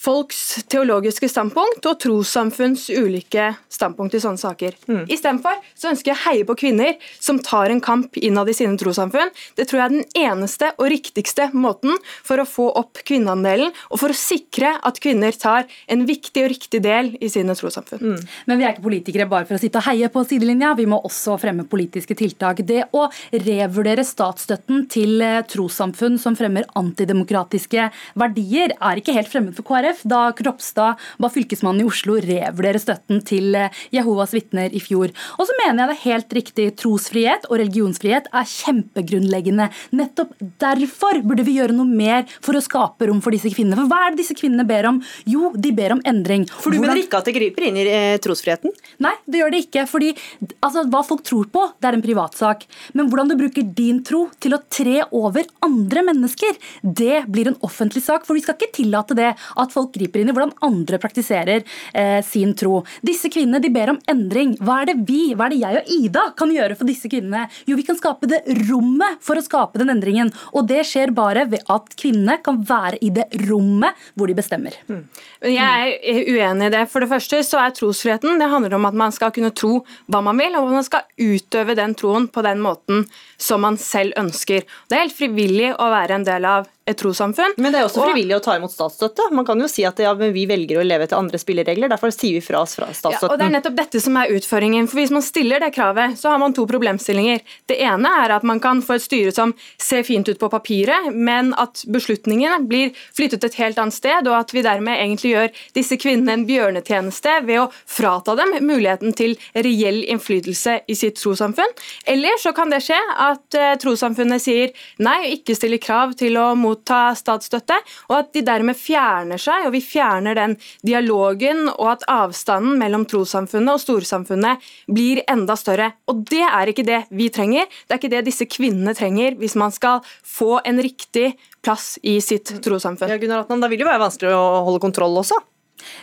folks 0.00 0.38
teologiske 0.70 1.28
standpunkt 1.28 1.84
og 1.84 1.98
trossamfunns 2.00 2.86
ulike 2.88 3.50
standpunkt 3.68 4.14
i 4.16 4.20
sånne 4.22 4.40
saker. 4.40 4.76
Mm. 4.88 5.02
Istedenfor 5.12 5.58
så 5.76 5.90
ønsker 5.90 6.12
jeg 6.12 6.16
å 6.16 6.22
heie 6.24 6.46
på 6.48 6.56
kvinner 6.62 6.96
som 7.20 7.40
tar 7.44 7.72
en 7.72 7.82
kamp 7.84 8.16
innad 8.16 8.48
i 8.48 8.54
sine 8.56 8.78
trossamfunn. 8.80 9.32
Det 9.58 9.66
tror 9.68 9.82
jeg 9.82 9.84
er 9.84 9.94
den 9.98 10.22
eneste 10.22 10.70
og 10.78 10.88
riktigste 10.92 11.50
måten 11.52 11.98
for 12.24 12.40
å 12.40 12.48
få 12.48 12.70
opp 12.80 13.02
kvinneandelen, 13.04 13.74
og 13.92 14.00
for 14.00 14.12
å 14.12 14.16
sikre 14.16 14.72
at 14.86 15.00
kvinner 15.04 15.36
tar 15.36 15.68
en 15.90 16.06
viktig 16.08 16.46
og 16.46 16.50
riktig 16.54 16.80
del 16.84 17.12
i 17.20 17.28
sine 17.32 17.56
trossamfunn. 17.58 18.00
Mm. 18.00 18.24
Men 18.48 18.60
vi 18.60 18.66
er 18.66 18.74
ikke 18.74 18.86
politikere 18.86 19.28
bare 19.28 19.48
for 19.48 19.58
å 19.58 19.60
sitte 19.60 19.82
og 19.82 19.88
heie 19.90 20.08
på 20.12 20.24
sidelinja, 20.24 20.72
vi 20.78 20.88
må 20.88 21.00
også 21.04 21.36
fremme 21.42 21.68
politiske 21.68 22.16
tiltak. 22.16 22.64
Det 22.64 22.86
å 22.96 23.04
revurdere 23.36 24.06
statsstøtten 24.06 24.86
til 24.92 25.20
eh, 25.24 25.42
trossamfunn 25.50 26.16
som 26.20 26.38
fremmer 26.38 26.68
antidemokratiske 26.80 27.90
verdier, 28.20 28.72
er 28.80 29.00
ikke 29.00 29.16
helt 29.16 29.28
fremmed 29.32 29.56
for 29.58 29.68
KrF. 29.68 29.89
KrF 29.90 30.02
da 30.04 30.32
Kropstad 30.32 30.98
ba 31.18 31.28
fylkesmannen 31.30 31.82
i 31.82 31.88
Oslo 31.88 32.16
revurdere 32.20 32.80
støtten 32.80 33.20
til 33.26 33.54
eh, 33.58 33.70
Jehovas 33.94 34.32
vitner 34.34 34.72
i 34.72 34.80
fjor. 34.82 35.10
Og 35.38 35.48
så 35.48 35.56
mener 35.60 35.82
jeg 35.82 35.90
det 35.90 35.96
er 35.96 36.04
helt 36.04 36.34
riktig. 36.38 36.66
Trosfrihet 36.80 37.46
og 37.50 37.58
religionsfrihet 37.60 38.30
er 38.30 38.48
kjempegrunnleggende. 38.50 39.68
Nettopp 39.96 40.34
derfor 40.62 41.20
burde 41.26 41.46
vi 41.46 41.56
gjøre 41.58 41.76
noe 41.76 41.88
mer 41.88 42.26
for 42.40 42.56
å 42.56 42.62
skape 42.64 43.08
rom 43.10 43.22
for 43.24 43.34
disse 43.34 43.50
kvinnene. 43.52 43.78
For 43.80 43.90
hva 43.90 44.06
er 44.06 44.14
det 44.14 44.22
disse 44.22 44.36
kvinnene 44.38 44.66
ber 44.68 44.90
om? 44.92 45.00
Jo, 45.28 45.52
de 45.56 45.72
ber 45.76 45.96
om 45.96 46.04
endring. 46.08 46.46
For 46.50 46.70
du 46.70 46.78
Hvordan... 46.78 46.94
mener 46.94 47.02
ikke 47.04 47.20
at 47.20 47.30
det 47.30 47.36
griper 47.36 47.68
inn 47.68 47.80
i 47.80 47.86
eh, 47.90 48.18
trosfriheten? 48.22 48.74
Nei, 49.02 49.14
det 49.26 49.42
gjør 49.42 49.54
det 49.54 49.64
ikke. 49.66 49.86
fordi 49.90 50.12
altså, 50.60 50.86
Hva 50.90 51.02
folk 51.06 51.24
tror 51.26 51.50
på, 51.52 51.66
det 51.80 51.90
er 51.90 51.98
en 51.98 52.04
privatsak. 52.04 52.66
Men 52.98 53.10
hvordan 53.10 53.32
du 53.32 53.38
bruker 53.40 53.66
din 53.66 54.02
tro 54.06 54.26
til 54.42 54.56
å 54.56 54.62
tre 54.70 55.00
over 55.16 55.48
andre 55.64 56.04
mennesker, 56.10 56.58
det 56.82 57.24
blir 57.30 57.50
en 57.50 57.58
offentlig 57.66 58.04
sak. 58.04 58.26
For 58.28 58.38
vi 58.38 58.44
skal 58.44 58.58
ikke 58.58 58.72
tillate 58.80 59.16
det 59.18 59.32
at 59.34 59.74
folk 59.74 59.79
folk 59.80 59.94
griper 59.96 60.22
inn 60.22 60.30
i 60.30 60.36
hvordan 60.36 60.54
andre 60.66 61.00
praktiserer 61.02 61.64
eh, 61.94 62.20
sin 62.26 62.54
tro. 62.58 62.82
Disse 63.06 63.30
kvinnene 63.32 63.62
de 63.62 63.72
ber 63.72 63.94
om 63.94 64.00
endring. 64.10 64.56
Hva 64.60 64.82
er 64.82 64.92
det 64.92 64.96
vi, 65.08 65.32
hva 65.34 65.48
er 65.48 65.54
det 65.54 65.60
jeg 65.62 65.80
og 65.80 65.92
Ida 65.96 66.24
kan 66.38 66.54
gjøre 66.54 66.76
for 66.78 66.90
disse 66.90 67.10
kvinnene? 67.10 67.46
Jo, 67.68 67.78
vi 67.78 67.86
kan 67.86 67.98
skape 67.98 68.28
det 68.30 68.42
rommet 68.68 69.20
for 69.24 69.38
å 69.38 69.44
skape 69.44 69.80
den 69.80 69.92
endringen. 69.92 70.32
Og 70.54 70.68
det 70.70 70.84
skjer 70.88 71.14
bare 71.16 71.46
ved 71.50 71.64
at 71.72 71.92
kvinnene 72.00 72.38
kan 72.44 72.60
være 72.66 73.00
i 73.04 73.12
det 73.14 73.26
rommet 73.48 74.08
hvor 74.14 74.30
de 74.30 74.36
bestemmer. 74.38 74.76
Mm. 74.90 75.04
Jeg 75.50 75.94
er 75.96 76.30
uenig 76.30 76.68
i 76.68 76.74
det. 76.76 76.84
For 76.92 77.02
det 77.02 77.10
første 77.12 77.42
så 77.46 77.62
er 77.62 77.76
trosfriheten 77.76 78.40
det 78.40 78.50
handler 78.50 78.76
om 78.76 78.88
at 78.88 78.96
man 78.96 79.14
skal 79.14 79.32
kunne 79.34 79.52
tro 79.56 79.80
hva 80.10 80.22
man 80.24 80.38
vil, 80.40 80.56
og 80.58 80.72
man 80.74 80.86
skal 80.86 81.06
utøve 81.20 81.76
den 81.78 81.96
troen 81.98 82.28
på 82.30 82.44
den 82.46 82.60
måten 82.62 83.06
som 83.40 83.64
man 83.64 83.78
selv 83.80 84.16
ønsker. 84.20 84.66
Det 84.88 84.96
er 84.96 85.06
helt 85.06 85.16
frivillig 85.16 85.72
å 85.76 85.88
være 85.92 86.20
en 86.20 86.28
del 86.28 86.46
av 86.48 86.68
et 86.92 87.00
trossamfunn. 87.00 87.56
Men 87.58 87.72
det 87.72 87.80
er 87.80 87.88
også 87.88 88.04
frivillig 88.04 88.36
og, 88.36 88.42
å 88.42 88.46
ta 88.46 88.56
imot 88.58 88.74
statsstøtte. 88.74 89.30
Man 89.36 89.46
kan 89.48 89.60
jo 89.60 89.68
si 89.70 89.84
at 89.88 90.00
ja, 90.02 90.12
vi 90.18 90.46
velger 90.50 90.80
å 90.80 90.86
leve 90.86 91.06
etter 91.06 91.18
andre 91.18 91.40
spilleregler, 91.40 91.90
derfor 91.92 92.12
sier 92.14 92.38
vi 92.38 92.44
fra 92.44 92.62
oss 92.64 92.76
fra 92.78 92.90
statsstøtten. 92.90 93.28
Ja, 93.28 93.32
og 93.34 93.40
Det 93.40 93.48
er 93.48 93.54
nettopp 93.56 93.78
dette 93.78 94.02
som 94.02 94.18
er 94.20 94.34
utfordringen. 94.36 94.88
for 94.90 95.00
Hvis 95.00 95.14
man 95.14 95.24
stiller 95.24 95.62
det 95.62 95.72
kravet, 95.76 96.18
så 96.20 96.34
har 96.34 96.40
man 96.42 96.54
to 96.56 96.66
problemstillinger. 96.70 97.44
Det 97.70 97.78
ene 97.82 98.14
er 98.24 98.36
at 98.36 98.46
man 98.46 98.60
kan 98.60 98.82
få 98.84 98.98
et 98.98 99.06
styre 99.06 99.34
som 99.34 99.54
ser 99.80 100.04
fint 100.06 100.28
ut 100.28 100.38
på 100.40 100.50
papiret, 100.52 101.10
men 101.14 101.54
at 101.60 101.84
beslutningene 101.86 102.62
blir 102.68 102.94
flyttet 103.16 103.44
et 103.46 103.58
helt 103.60 103.78
annet 103.80 103.96
sted, 103.96 104.28
og 104.28 104.38
at 104.40 104.54
vi 104.54 104.64
dermed 104.66 104.98
egentlig 104.98 105.34
gjør 105.34 105.62
disse 105.76 105.98
kvinnene 106.00 106.38
en 106.38 106.46
bjørnetjeneste 106.48 107.40
ved 107.46 107.64
å 107.64 107.68
frata 107.70 108.36
dem 108.38 108.56
muligheten 108.66 109.14
til 109.16 109.36
reell 109.54 110.02
innflytelse 110.10 110.80
i 110.90 110.96
sitt 110.98 111.18
trossamfunn. 111.20 111.74
Eller 112.10 112.38
så 112.42 112.52
kan 112.56 112.72
det 112.72 112.82
skje 112.84 112.98
at 113.20 113.58
uh, 113.58 113.74
trossamfunnet 113.80 114.42
sier 114.42 114.74
nei 115.02 115.18
og 115.24 115.36
ikke 115.38 115.56
stiller 115.58 115.82
krav 115.82 116.14
til 116.20 116.38
å 116.40 116.50
motta 116.58 116.79
motta 116.80 117.14
statsstøtte, 117.14 117.76
og 118.08 118.16
at 118.16 118.32
de 118.34 118.42
dermed 118.42 118.76
fjerner 118.76 119.38
seg, 119.38 119.66
og 119.66 119.74
vi 119.74 119.80
fjerner 119.84 120.34
den 120.34 120.56
dialogen, 120.82 121.68
og 121.68 121.92
at 121.92 122.06
avstanden 122.08 122.78
mellom 122.80 123.04
trossamfunnet 123.06 123.74
og 123.74 123.80
storsamfunnet 123.80 124.58
blir 124.88 125.22
enda 125.28 125.56
større. 125.56 125.92
Og 126.08 126.24
det 126.30 126.42
er 126.46 126.72
ikke 126.72 126.86
det 126.86 127.04
vi 127.10 127.28
trenger, 127.30 127.66
det 127.86 127.94
er 127.94 128.00
ikke 128.00 128.12
det 128.12 128.24
disse 128.26 128.46
kvinnene 128.46 128.94
trenger 128.94 129.36
hvis 129.38 129.56
man 129.56 129.72
skal 129.72 130.00
få 130.24 130.60
en 130.64 130.80
riktig 130.80 131.34
plass 131.62 131.98
i 132.02 132.20
sitt 132.24 132.62
trossamfunn. 132.64 133.10
Ja, 133.10 133.20
Gunnar 133.20 133.44
Atnan, 133.44 133.60
da 133.60 133.68
vil 133.68 133.80
det 133.80 133.88
være 133.88 134.02
vanskelig 134.02 134.32
å 134.34 134.64
holde 134.66 134.82
kontroll 134.82 135.20
også? 135.20 135.36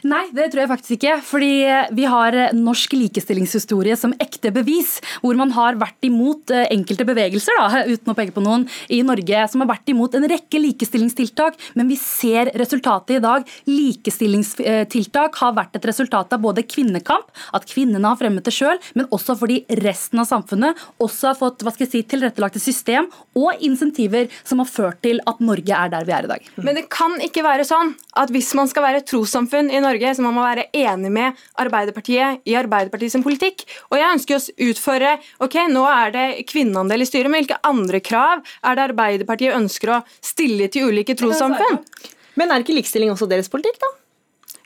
Nei, 0.07 0.23
det 0.35 0.49
tror 0.51 0.63
jeg 0.63 0.71
faktisk 0.71 0.95
ikke. 0.97 1.15
Fordi 1.25 1.51
vi 1.97 2.07
har 2.09 2.37
norsk 2.57 2.95
likestillingshistorie 2.97 3.97
som 3.99 4.15
ekte 4.21 4.51
bevis, 4.55 4.97
hvor 5.23 5.37
man 5.39 5.53
har 5.55 5.79
vært 5.79 6.07
imot 6.07 6.53
eh, 6.53 6.67
enkelte 6.73 7.07
bevegelser, 7.07 7.57
da, 7.59 7.83
uten 7.93 8.13
å 8.13 8.17
peke 8.17 8.35
på 8.35 8.43
noen, 8.45 8.67
i 8.93 9.01
Norge 9.05 9.45
som 9.51 9.63
har 9.63 9.71
vært 9.71 9.93
imot 9.93 10.17
en 10.17 10.27
rekke 10.29 10.61
likestillingstiltak. 10.63 11.59
Men 11.79 11.91
vi 11.91 11.99
ser 12.01 12.51
resultatet 12.59 13.17
i 13.17 13.23
dag. 13.23 13.47
Likestillingstiltak 13.69 15.41
har 15.41 15.55
vært 15.57 15.77
et 15.79 15.87
resultat 15.89 16.33
av 16.35 16.43
både 16.43 16.65
kvinnekamp, 16.67 17.29
at 17.55 17.67
kvinnene 17.69 18.07
har 18.07 18.19
fremmet 18.19 18.45
det 18.47 18.55
sjøl, 18.55 18.79
men 18.97 19.09
også 19.13 19.37
fordi 19.39 19.61
resten 19.83 20.21
av 20.21 20.29
samfunnet 20.29 20.77
også 21.03 21.31
har 21.31 21.39
fått 21.39 21.63
hva 21.65 21.73
skal 21.73 21.87
jeg 21.87 21.93
si, 21.93 22.03
tilrettelagte 22.11 22.61
system 22.61 23.09
og 23.37 23.63
insentiver 23.65 24.31
som 24.43 24.61
har 24.61 24.69
ført 24.69 25.01
til 25.05 25.21
at 25.29 25.41
Norge 25.43 25.77
er 25.77 25.91
der 25.93 26.07
vi 26.07 26.15
er 26.15 26.27
i 26.27 26.31
dag. 26.31 26.49
Men 26.61 26.77
det 26.77 26.87
kan 26.93 27.17
ikke 27.23 27.45
være 27.45 27.65
sånn 27.67 27.93
at 28.17 28.31
hvis 28.33 28.53
man 28.57 28.69
skal 28.71 28.85
være 28.87 29.01
et 29.03 29.09
trossamfunn 29.09 29.66
i 29.73 29.81
Norge 29.83 30.13
så 30.15 30.25
man 30.25 30.35
må 30.37 30.45
være 30.45 30.67
enig 30.75 31.11
med 31.13 31.45
Arbeiderpartiet 31.59 32.47
i 32.47 32.55
Arbeiderpartiets 32.59 33.19
politikk. 33.25 33.65
Og 33.91 33.99
jeg 33.99 34.17
ønsker 34.17 34.37
å 34.37 34.69
utføre 34.69 35.13
ok, 35.43 35.59
nå 35.73 35.85
er 35.91 36.15
det 36.15 36.25
kvinneandel 36.49 37.03
i 37.05 37.09
styret, 37.09 37.31
men 37.31 37.43
hvilke 37.43 37.61
andre 37.67 38.01
krav 38.03 38.43
er 38.43 38.77
det 38.77 38.89
Arbeiderpartiet 38.89 39.57
ønsker 39.57 39.97
å 39.97 40.01
stille 40.21 40.69
til 40.73 40.91
ulike 40.91 41.17
trossamfunn? 41.17 41.81
Men 42.37 42.53
er 42.53 42.61
ikke 42.61 42.75
likestilling 42.77 43.13
også 43.13 43.29
deres 43.29 43.49
politikk, 43.49 43.79
da? 43.81 43.93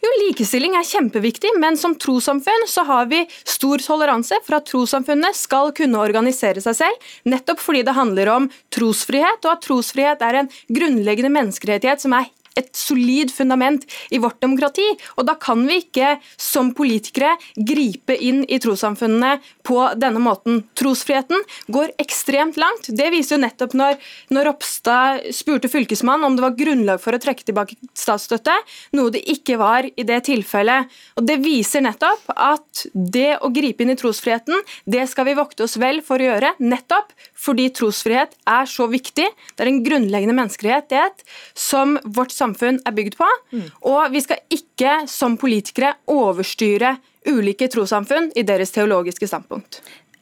Jo, 0.02 0.10
likestilling 0.18 0.74
er 0.74 0.86
kjempeviktig, 0.88 1.52
men 1.62 1.76
som 1.78 1.94
trossamfunn 1.94 2.66
så 2.70 2.82
har 2.88 3.06
vi 3.12 3.20
stor 3.46 3.84
toleranse 3.86 4.40
for 4.48 4.58
at 4.58 4.66
trossamfunnene 4.66 5.30
skal 5.38 5.70
kunne 5.78 6.02
organisere 6.02 6.64
seg 6.64 6.80
selv, 6.80 7.10
nettopp 7.30 7.62
fordi 7.62 7.84
det 7.86 7.94
handler 7.94 8.34
om 8.34 8.48
trosfrihet, 8.74 9.46
og 9.46 9.52
at 9.54 9.66
trosfrihet 9.68 10.26
er 10.26 10.40
en 10.42 10.50
grunnleggende 10.74 11.30
menneskerettighet 11.38 12.02
som 12.02 12.18
er 12.18 12.32
et 12.60 12.70
solid 12.76 13.32
fundament 13.34 13.86
i 14.12 14.20
vårt 14.22 14.42
demokrati. 14.44 14.86
Og 15.18 15.28
da 15.28 15.36
kan 15.40 15.64
vi 15.68 15.82
ikke 15.84 16.16
som 16.40 16.74
politikere 16.78 17.36
gripe 17.56 18.16
inn 18.16 18.44
i 18.48 18.60
trossamfunnene 18.62 19.38
på 19.68 19.80
denne 20.00 20.22
måten. 20.24 20.64
Trosfriheten 20.78 21.44
går 21.72 21.94
ekstremt 22.02 22.60
langt. 22.62 22.90
Det 22.90 23.10
viser 23.14 23.38
jo 23.38 23.44
nettopp 23.46 23.76
når, 23.78 23.98
når 24.34 24.50
Ropstad 24.52 25.32
spurte 25.36 25.72
fylkesmannen 25.72 26.28
om 26.28 26.38
det 26.38 26.46
var 26.46 26.58
grunnlag 26.60 27.02
for 27.04 27.16
å 27.16 27.22
trekke 27.22 27.46
tilbake 27.48 27.78
statsstøtte, 27.98 28.56
noe 28.98 29.14
det 29.14 29.24
ikke 29.32 29.58
var 29.62 29.88
i 29.88 30.08
det 30.08 30.22
tilfellet. 30.28 30.92
Og 31.20 31.28
Det 31.32 31.40
viser 31.42 31.86
nettopp 31.86 32.34
at 32.36 32.86
det 32.94 33.38
å 33.40 33.52
gripe 33.54 33.86
inn 33.86 33.94
i 33.94 33.98
trosfriheten, 34.00 34.60
det 34.86 35.08
skal 35.12 35.30
vi 35.30 35.38
vokte 35.38 35.66
oss 35.66 35.78
vel 35.80 36.02
for 36.06 36.22
å 36.22 36.28
gjøre, 36.32 36.54
nettopp 36.60 37.14
fordi 37.42 37.70
trosfrihet 37.74 38.36
er 38.50 38.68
så 38.70 38.88
viktig. 38.92 39.28
Det 39.56 39.64
er 39.64 39.72
en 39.72 39.82
grunnleggende 39.86 40.36
menneskerettighet 40.38 41.24
som 41.58 41.98
vårt 42.04 42.34
samfunn 42.42 42.82
er 42.86 42.98
bygd 42.98 43.18
på. 43.20 43.30
Mm. 43.54 43.68
Og 43.94 44.12
vi 44.14 44.24
skal 44.26 44.42
ikke 44.52 45.02
som 45.12 45.38
politikere 45.42 45.96
overstyre 46.12 46.96
ulike 47.30 47.70
trossamfunn 47.72 48.32
i 48.36 48.46
deres 48.48 48.74
teologiske 48.74 49.30
standpunkt. 49.30 49.82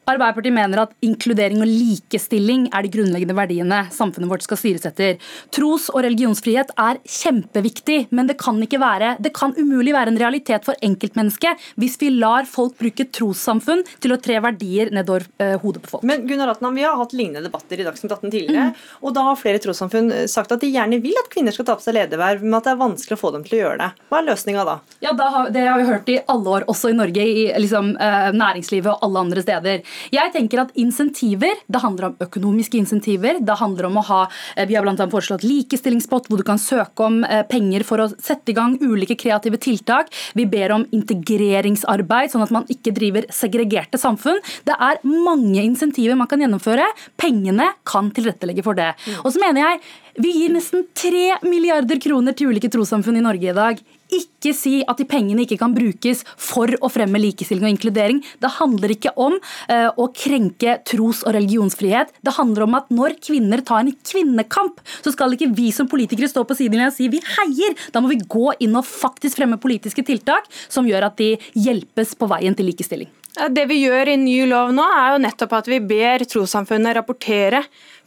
Arbeiderpartiet 0.09 0.55
mener 0.55 0.83
at 0.83 0.95
inkludering 1.05 1.61
og 1.63 1.69
likestilling 1.69 2.67
er 2.73 2.85
de 2.85 2.91
grunnleggende 2.93 3.35
verdiene 3.37 3.81
samfunnet 3.93 4.31
vårt 4.31 4.45
skal 4.45 4.59
styres 4.59 4.87
etter. 4.89 5.17
Tros- 5.55 5.89
og 5.93 6.03
religionsfrihet 6.05 6.73
er 6.79 6.99
kjempeviktig, 7.05 7.99
men 8.15 8.29
det 8.29 8.39
kan, 8.41 8.59
være, 8.59 9.15
det 9.21 9.33
kan 9.37 9.53
umulig 9.57 9.93
være 9.95 10.13
en 10.13 10.19
realitet 10.21 10.65
for 10.67 10.77
enkeltmennesket 10.85 11.59
hvis 11.79 11.97
vi 12.01 12.11
lar 12.15 12.47
folk 12.49 12.77
bruke 12.79 13.05
trossamfunn 13.13 13.85
til 14.01 14.15
å 14.15 14.19
tre 14.21 14.39
verdier 14.43 14.91
nedover 14.95 15.25
uh, 15.41 15.55
hodet 15.61 15.83
på 15.83 15.93
folk. 15.93 16.05
Men 16.07 16.25
Gunnar 16.27 16.53
Atnam, 16.53 16.75
Vi 16.75 16.85
har 16.85 16.97
hatt 16.99 17.13
lignende 17.17 17.45
debatter 17.45 17.79
i 17.79 17.85
Dagsnytt 17.87 18.13
18 18.15 18.29
tidligere, 18.29 18.69
mm. 18.71 18.87
og 19.03 19.15
da 19.15 19.25
har 19.29 19.39
flere 19.39 19.61
trossamfunn 19.61 20.11
eh, 20.15 20.25
sagt 20.31 20.53
at 20.55 20.63
de 20.63 20.71
gjerne 20.71 21.01
vil 21.03 21.17
at 21.19 21.29
kvinner 21.31 21.55
skal 21.55 21.67
ta 21.67 21.77
på 21.77 21.85
seg 21.85 21.97
lederverv, 21.97 22.43
men 22.45 22.57
at 22.57 22.67
det 22.67 22.73
er 22.73 22.81
vanskelig 22.81 23.17
å 23.17 23.21
få 23.21 23.33
dem 23.35 23.45
til 23.45 23.57
å 23.57 23.61
gjøre 23.63 23.79
det. 23.83 23.89
Hva 24.09 24.21
er 24.21 24.27
løsninga 24.29 24.65
da? 24.67 24.77
Ja, 25.03 25.13
da 25.17 25.29
har, 25.33 25.49
Det 25.53 25.65
har 25.67 25.79
vi 25.81 25.87
hørt 25.89 26.11
i 26.13 26.19
alle 26.33 26.55
år, 26.57 26.67
også 26.71 26.93
i 26.93 26.97
Norge, 26.97 27.25
i 27.25 27.47
liksom, 27.59 27.93
uh, 27.99 28.29
næringslivet 28.35 28.91
og 28.93 29.07
alle 29.07 29.25
andre 29.25 29.45
steder. 29.45 29.83
Jeg 30.13 30.33
tenker 30.33 30.63
at 30.63 30.73
insentiver, 30.79 31.59
det 31.67 31.81
handler 31.83 32.09
om 32.09 32.17
økonomiske 32.25 32.79
insentiver. 32.79 33.39
Det 33.43 33.57
handler 33.59 33.89
om 33.89 33.99
å 34.01 34.05
ha 34.09 34.21
eh, 34.55 34.67
Vi 34.69 34.77
har 34.77 34.85
bl.a. 34.85 34.95
foreslått 35.11 35.45
likestillingspott, 35.47 36.29
hvor 36.29 36.41
du 36.41 36.45
kan 36.47 36.61
søke 36.61 37.05
om 37.05 37.21
eh, 37.27 37.43
penger 37.49 37.85
for 37.87 38.03
å 38.03 38.09
sette 38.15 38.53
i 38.53 38.57
gang 38.57 38.77
ulike 38.81 39.17
kreative 39.19 39.59
tiltak. 39.61 40.11
Vi 40.37 40.47
ber 40.49 40.75
om 40.75 40.85
integreringsarbeid, 40.95 42.33
sånn 42.33 42.45
at 42.45 42.53
man 42.55 42.67
ikke 42.71 42.93
driver 42.95 43.27
segregerte 43.33 43.99
samfunn. 44.01 44.41
Det 44.67 44.75
er 44.75 45.01
mange 45.05 45.63
insentiver 45.63 46.17
man 46.19 46.29
kan 46.31 46.41
gjennomføre. 46.43 46.87
Pengene 47.19 47.71
kan 47.87 48.11
tilrettelegge 48.15 48.65
for 48.65 48.77
det. 48.79 48.93
Mm. 49.05 49.21
Og 49.23 49.33
så 49.33 49.43
mener 49.43 49.65
jeg 49.65 49.83
vi 50.19 50.33
gir 50.35 50.51
nesten 50.51 50.83
3 50.99 51.39
milliarder 51.47 51.99
kroner 52.01 52.35
til 52.35 52.51
ulike 52.51 52.71
trossamfunn 52.71 53.19
i 53.19 53.23
Norge 53.23 53.51
i 53.51 53.55
dag. 53.55 53.79
Ikke 54.09 54.53
si 54.57 54.79
at 54.89 54.97
de 54.97 55.05
pengene 55.09 55.43
ikke 55.45 55.59
kan 55.61 55.73
brukes 55.75 56.23
for 56.39 56.71
å 56.81 56.89
fremme 56.89 57.21
likestilling 57.21 57.67
og 57.67 57.73
inkludering. 57.75 58.21
Det 58.41 58.51
handler 58.57 58.95
ikke 58.95 59.13
om 59.21 59.35
uh, 59.37 59.89
å 59.93 60.07
krenke 60.15 60.79
tros- 60.87 61.21
og 61.27 61.35
religionsfrihet. 61.37 62.15
Det 62.25 62.33
handler 62.39 62.65
om 62.65 62.79
at 62.79 62.89
når 62.93 63.19
kvinner 63.21 63.61
tar 63.65 63.83
en 63.83 63.93
kvinnekamp, 63.93 64.81
så 65.03 65.13
skal 65.13 65.37
ikke 65.37 65.51
vi 65.57 65.69
som 65.75 65.89
politikere 65.91 66.31
stå 66.31 66.45
på 66.47 66.57
sidelinja 66.57 66.89
og 66.89 66.97
si 66.97 67.11
vi 67.11 67.21
heier. 67.35 67.77
Da 67.93 68.01
må 68.01 68.11
vi 68.11 68.21
gå 68.23 68.55
inn 68.65 68.77
og 68.79 68.87
faktisk 68.87 69.41
fremme 69.41 69.61
politiske 69.61 70.05
tiltak 70.07 70.49
som 70.67 70.89
gjør 70.89 71.11
at 71.11 71.21
de 71.21 71.35
hjelpes 71.53 72.17
på 72.17 72.29
veien 72.31 72.57
til 72.57 72.71
likestilling. 72.71 73.11
Det 73.29 73.63
vi 73.69 73.83
gjør 73.83 74.09
i 74.09 74.17
ny 74.19 74.41
lov 74.49 74.73
nå, 74.75 74.83
er 74.83 75.13
jo 75.13 75.21
nettopp 75.23 75.53
at 75.59 75.69
vi 75.69 75.77
ber 75.85 76.25
trossamfunnet 76.27 76.97
rapportere 76.97 77.61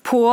på 0.06 0.24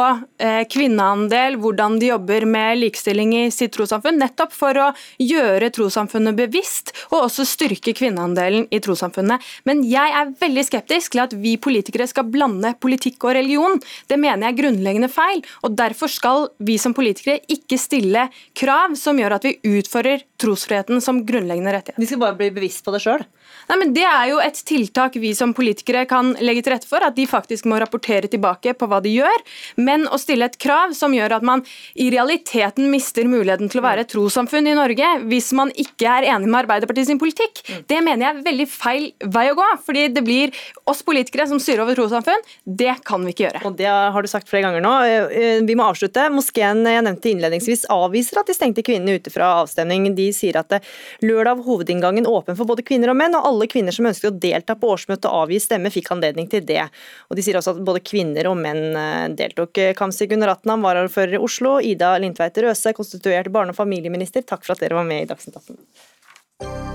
eh, 0.41 0.61
kvinneandel, 0.69 1.57
hvordan 1.61 1.97
de 2.01 2.11
jobber 2.11 2.45
med 2.49 2.79
likestilling 2.81 3.33
i 3.37 3.43
sitt 3.53 3.73
trossamfunn. 3.75 4.19
Nettopp 4.21 4.53
for 4.55 4.77
å 4.79 4.87
gjøre 5.21 5.71
trossamfunnet 5.75 6.37
bevisst, 6.37 6.93
og 7.09 7.25
også 7.27 7.45
styrke 7.47 7.93
kvinneandelen 7.97 8.67
i 8.73 8.81
trossamfunnet. 8.83 9.43
Men 9.69 9.83
jeg 9.87 10.15
er 10.21 10.33
veldig 10.41 10.65
skeptisk 10.67 11.15
til 11.15 11.23
at 11.25 11.35
vi 11.37 11.55
politikere 11.61 12.07
skal 12.09 12.29
blande 12.29 12.73
politikk 12.81 13.29
og 13.29 13.37
religion. 13.39 13.79
Det 14.09 14.19
mener 14.19 14.47
jeg 14.47 14.55
er 14.55 14.61
grunnleggende 14.63 15.11
feil. 15.13 15.43
og 15.63 15.77
Derfor 15.79 16.11
skal 16.11 16.49
vi 16.63 16.79
som 16.81 16.95
politikere 16.97 17.41
ikke 17.51 17.79
stille 17.79 18.27
krav 18.57 18.97
som 18.99 19.19
gjør 19.19 19.39
at 19.39 19.47
vi 19.47 19.57
utfører 19.79 20.25
trosfriheten 20.39 21.01
som 21.03 21.21
grunnleggende 21.25 21.73
rettighet. 21.75 21.99
De 21.99 22.07
skal 22.09 22.21
bare 22.21 22.37
bli 22.39 22.49
bevisst 22.55 22.85
på 22.85 22.93
det 22.95 23.03
sjøl? 23.03 23.25
Det 23.69 24.03
er 24.05 24.29
jo 24.31 24.39
et 24.41 24.57
tiltak 24.65 25.15
vi 25.21 25.29
som 25.37 25.51
politikere 25.53 26.05
kan 26.09 26.31
legge 26.41 26.63
til 26.65 26.73
rette 26.73 26.89
for. 26.89 27.03
At 27.05 27.15
de 27.17 27.27
faktisk 27.29 27.67
må 27.69 27.77
rapportere 27.81 28.29
tilbake 28.31 28.73
på 28.77 28.87
hva 28.89 28.97
de 29.03 29.11
gjør. 29.13 29.43
Men 29.77 30.07
å 30.09 30.17
stille 30.21 30.47
et 30.49 30.57
krav 30.61 30.95
som 30.97 31.13
gjør 31.13 31.37
at 31.37 31.45
man 31.45 31.61
i 31.93 32.09
realiteten 32.13 32.89
mister 32.89 33.27
muligheten 33.29 33.69
til 33.69 33.81
å 33.81 33.85
være 33.85 34.05
et 34.05 34.11
trossamfunn 34.13 34.69
i 34.69 34.77
Norge 34.77 35.11
hvis 35.29 35.51
man 35.57 35.73
ikke 35.77 36.09
er 36.09 36.29
enig 36.33 36.49
med 36.49 36.63
Arbeiderpartiet 36.63 37.09
sin 37.11 37.21
politikk, 37.21 37.61
mm. 37.67 37.83
det 37.89 37.99
mener 38.05 38.25
jeg 38.25 38.33
er 38.33 38.47
veldig 38.47 38.67
feil 38.71 39.05
vei 39.37 39.45
å 39.51 39.57
gå. 39.59 39.67
Fordi 39.85 40.07
det 40.15 40.25
blir 40.25 40.55
oss 40.89 41.03
politikere 41.05 41.45
som 41.51 41.61
styrer 41.61 41.85
over 41.85 41.97
trossamfunn. 41.99 42.45
Det 42.65 42.97
kan 43.05 43.25
vi 43.25 43.35
ikke 43.35 43.47
gjøre. 43.47 43.63
Og 43.69 43.77
Det 43.79 43.89
har 43.89 44.25
du 44.25 44.31
sagt 44.31 44.49
flere 44.49 44.65
ganger 44.67 44.85
nå. 44.85 44.95
Eh, 45.05 45.37
eh, 45.43 45.61
vi 45.67 45.77
må 45.77 45.85
avslutte. 45.91 46.25
Moskeen 46.33 46.81
jeg 46.89 47.05
nevnte 47.05 47.31
innledningsvis 47.31 47.85
avviser 47.93 48.41
at 48.41 48.49
de 48.49 48.57
stengte 48.57 48.85
kvinnene 48.85 49.19
ute 49.19 49.33
fra 49.33 49.59
avstemning. 49.61 50.09
De 50.17 50.28
sier 50.35 50.59
at 50.59 50.79
lørdag 51.25 51.63
hovedinngangen 51.65 52.27
åpen 52.29 52.57
for 52.59 52.69
både 52.69 52.85
kvinner 52.87 53.13
og 53.13 53.17
menn. 53.19 53.37
og 53.37 53.47
alle 53.47 53.69
kvinner 53.71 53.95
som 53.95 54.09
ønsket 54.09 54.31
å 54.31 54.39
delta 54.47 54.75
på 54.75 54.91
årsmøtet 54.95 55.29
og 55.29 55.45
avgi 55.45 55.61
stemme, 55.63 55.93
fikk 55.93 56.11
anledning 56.15 56.49
til 56.51 56.65
det. 56.65 56.85
Og 57.29 57.39
De 57.39 57.45
sier 57.45 57.59
også 57.59 57.75
at 57.75 57.83
både 57.85 58.03
kvinner 58.03 58.51
og 58.51 58.57
menn 58.59 58.95
eh, 58.95 59.25
deltok. 59.39 59.81
Kamzy 59.97 60.29
Gunnar 60.29 60.55
Atnam, 60.55 60.85
varaordfører 60.85 61.37
i 61.37 61.43
Oslo, 61.43 61.79
Ida 61.79 62.15
Lindtveit 62.17 62.57
Røse, 62.63 62.93
konstituert 62.97 63.51
barne- 63.53 63.75
og 63.75 63.79
familieminister, 63.79 64.45
takk 64.45 64.65
for 64.65 64.75
at 64.75 64.85
dere 64.85 64.99
var 64.99 65.07
med 65.07 65.25
i 65.25 65.29
Dagsnytt 65.29 65.59
18. 65.59 66.88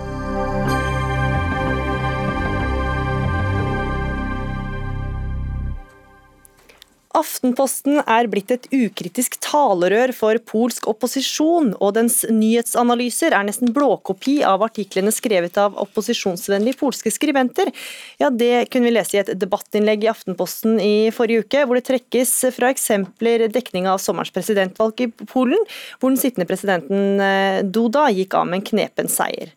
Aftenposten 7.14 8.00
er 8.10 8.26
blitt 8.26 8.50
et 8.50 8.64
ukritisk 8.74 9.36
talerør 9.44 10.10
for 10.16 10.38
polsk 10.50 10.88
opposisjon, 10.90 11.70
og 11.78 11.92
dens 11.94 12.24
nyhetsanalyser 12.26 13.36
er 13.36 13.46
nesten 13.46 13.70
blåkopi 13.74 14.40
av 14.46 14.64
artiklene 14.66 15.12
skrevet 15.14 15.54
av 15.62 15.78
opposisjonsvennlige 15.84 16.80
polske 16.80 17.12
skribenter. 17.14 17.70
Ja, 18.18 18.32
Det 18.34 18.66
kunne 18.70 18.90
vi 18.90 18.96
lese 18.96 19.16
i 19.16 19.20
et 19.22 19.30
debattinnlegg 19.38 20.04
i 20.04 20.10
Aftenposten 20.10 20.80
i 20.82 21.10
forrige 21.14 21.46
uke, 21.46 21.62
hvor 21.62 21.78
det 21.78 21.86
trekkes 21.86 22.34
fra 22.56 22.72
eksempler 22.74 23.46
dekning 23.46 23.86
av 23.86 24.02
sommerens 24.02 24.34
presidentvalg 24.34 25.06
i 25.06 25.10
Polen, 25.30 25.62
hvor 26.00 26.10
den 26.10 26.18
sittende 26.18 26.50
presidenten 26.50 27.22
eh, 27.22 27.62
Duda 27.62 28.08
gikk 28.10 28.34
av 28.34 28.50
med 28.50 28.58
en 28.58 28.68
knepen 28.72 29.12
seier. 29.12 29.54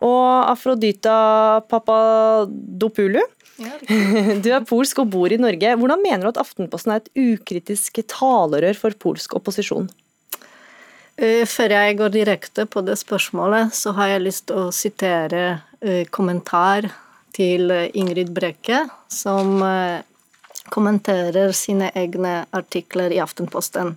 Og 0.00 0.46
Afrodita 0.48 1.60
Papadopoulou 1.68 3.26
du 4.44 4.48
er 4.52 4.66
polsk 4.68 5.02
og 5.02 5.10
bor 5.12 5.32
i 5.32 5.40
Norge. 5.40 5.74
Hvordan 5.76 6.02
mener 6.02 6.24
du 6.24 6.30
at 6.32 6.40
Aftenposten 6.40 6.94
er 6.94 7.02
et 7.02 7.10
ukritisk 7.18 8.00
talerør 8.08 8.78
for 8.78 8.96
polsk 9.02 9.36
opposisjon? 9.38 9.90
Eh, 11.20 11.44
før 11.48 11.76
jeg 11.76 11.98
går 12.00 12.14
direkte 12.14 12.66
på 12.70 12.82
det 12.86 12.96
spørsmålet, 13.00 13.74
så 13.76 13.92
har 13.98 14.14
jeg 14.14 14.24
lyst 14.24 14.46
til 14.48 14.62
å 14.62 14.74
sitere 14.74 15.44
eh, 15.84 16.06
kommentar 16.08 16.88
til 17.36 17.68
Ingrid 17.70 18.32
Brekke, 18.36 18.86
som 19.12 19.60
eh, 19.66 20.00
kommenterer 20.72 21.52
sine 21.56 21.90
egne 21.98 22.44
artikler 22.56 23.12
i 23.12 23.20
Aftenposten. 23.20 23.96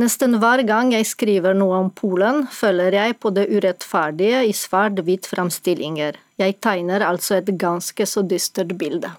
Nesten 0.00 0.38
hver 0.40 0.62
gang 0.64 0.94
jeg 0.94 1.04
skriver 1.04 1.56
noe 1.56 1.82
om 1.82 1.90
Polen, 1.92 2.46
føler 2.48 2.94
jeg 2.96 3.18
på 3.20 3.32
det 3.36 3.44
urettferdige 3.52 4.40
i 4.48 4.54
svart-hvitt 4.56 5.28
framstillinger. 5.28 6.16
Jeg 6.40 6.56
tegner 6.64 7.04
altså 7.04 7.36
et 7.36 7.52
ganske 7.60 8.06
så 8.08 8.24
dystert 8.24 8.72
bilde. 8.80 9.10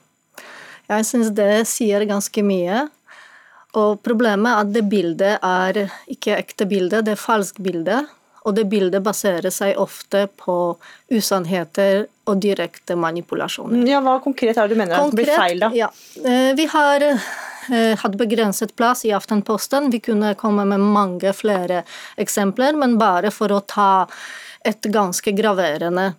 Jeg 0.90 1.06
syns 1.06 1.30
det 1.38 1.68
sier 1.70 2.08
ganske 2.10 2.44
mye. 2.46 2.88
Og 3.78 4.02
problemet 4.06 4.50
er 4.50 4.66
at 4.66 4.74
det 4.74 4.84
bildet 4.90 5.46
er 5.46 5.80
ikke 6.10 6.40
ekte 6.42 6.68
bilde, 6.70 7.02
det 7.06 7.16
er 7.16 7.22
falskt 7.22 7.62
bilde. 7.64 8.02
Og 8.44 8.58
det 8.58 8.66
bildet 8.68 9.06
baserer 9.06 9.54
seg 9.54 9.78
ofte 9.80 10.26
på 10.42 10.58
usannheter 11.14 12.08
og 12.28 12.42
direkte 12.44 12.98
manipulasjoner. 13.00 13.86
Ja, 13.88 14.02
Hva 14.04 14.18
konkret 14.26 14.58
er 14.58 14.68
det 14.68 14.76
du 14.76 14.82
mener 14.82 15.00
konkret, 15.00 15.22
blir 15.22 15.38
feil, 15.38 15.62
da? 15.64 15.70
Ja. 15.78 15.90
Eh, 16.20 16.52
vi 16.58 16.68
har 16.74 17.08
Eh, 17.14 17.20
hadde 17.72 18.20
begrenset 18.20 18.76
plass 18.76 19.06
i 19.08 19.14
Aftenposten. 19.16 19.92
Vi 19.94 20.02
kunne 20.04 20.34
komme 20.40 20.66
med 20.68 20.84
mange 20.84 21.32
flere 21.38 21.84
eksempler, 22.20 22.76
men 22.76 22.98
bare 23.02 23.32
for 23.32 23.54
å 23.54 23.64
ta 23.64 24.06
et 24.66 24.92
ganske 24.92 25.32
graverende. 25.36 26.12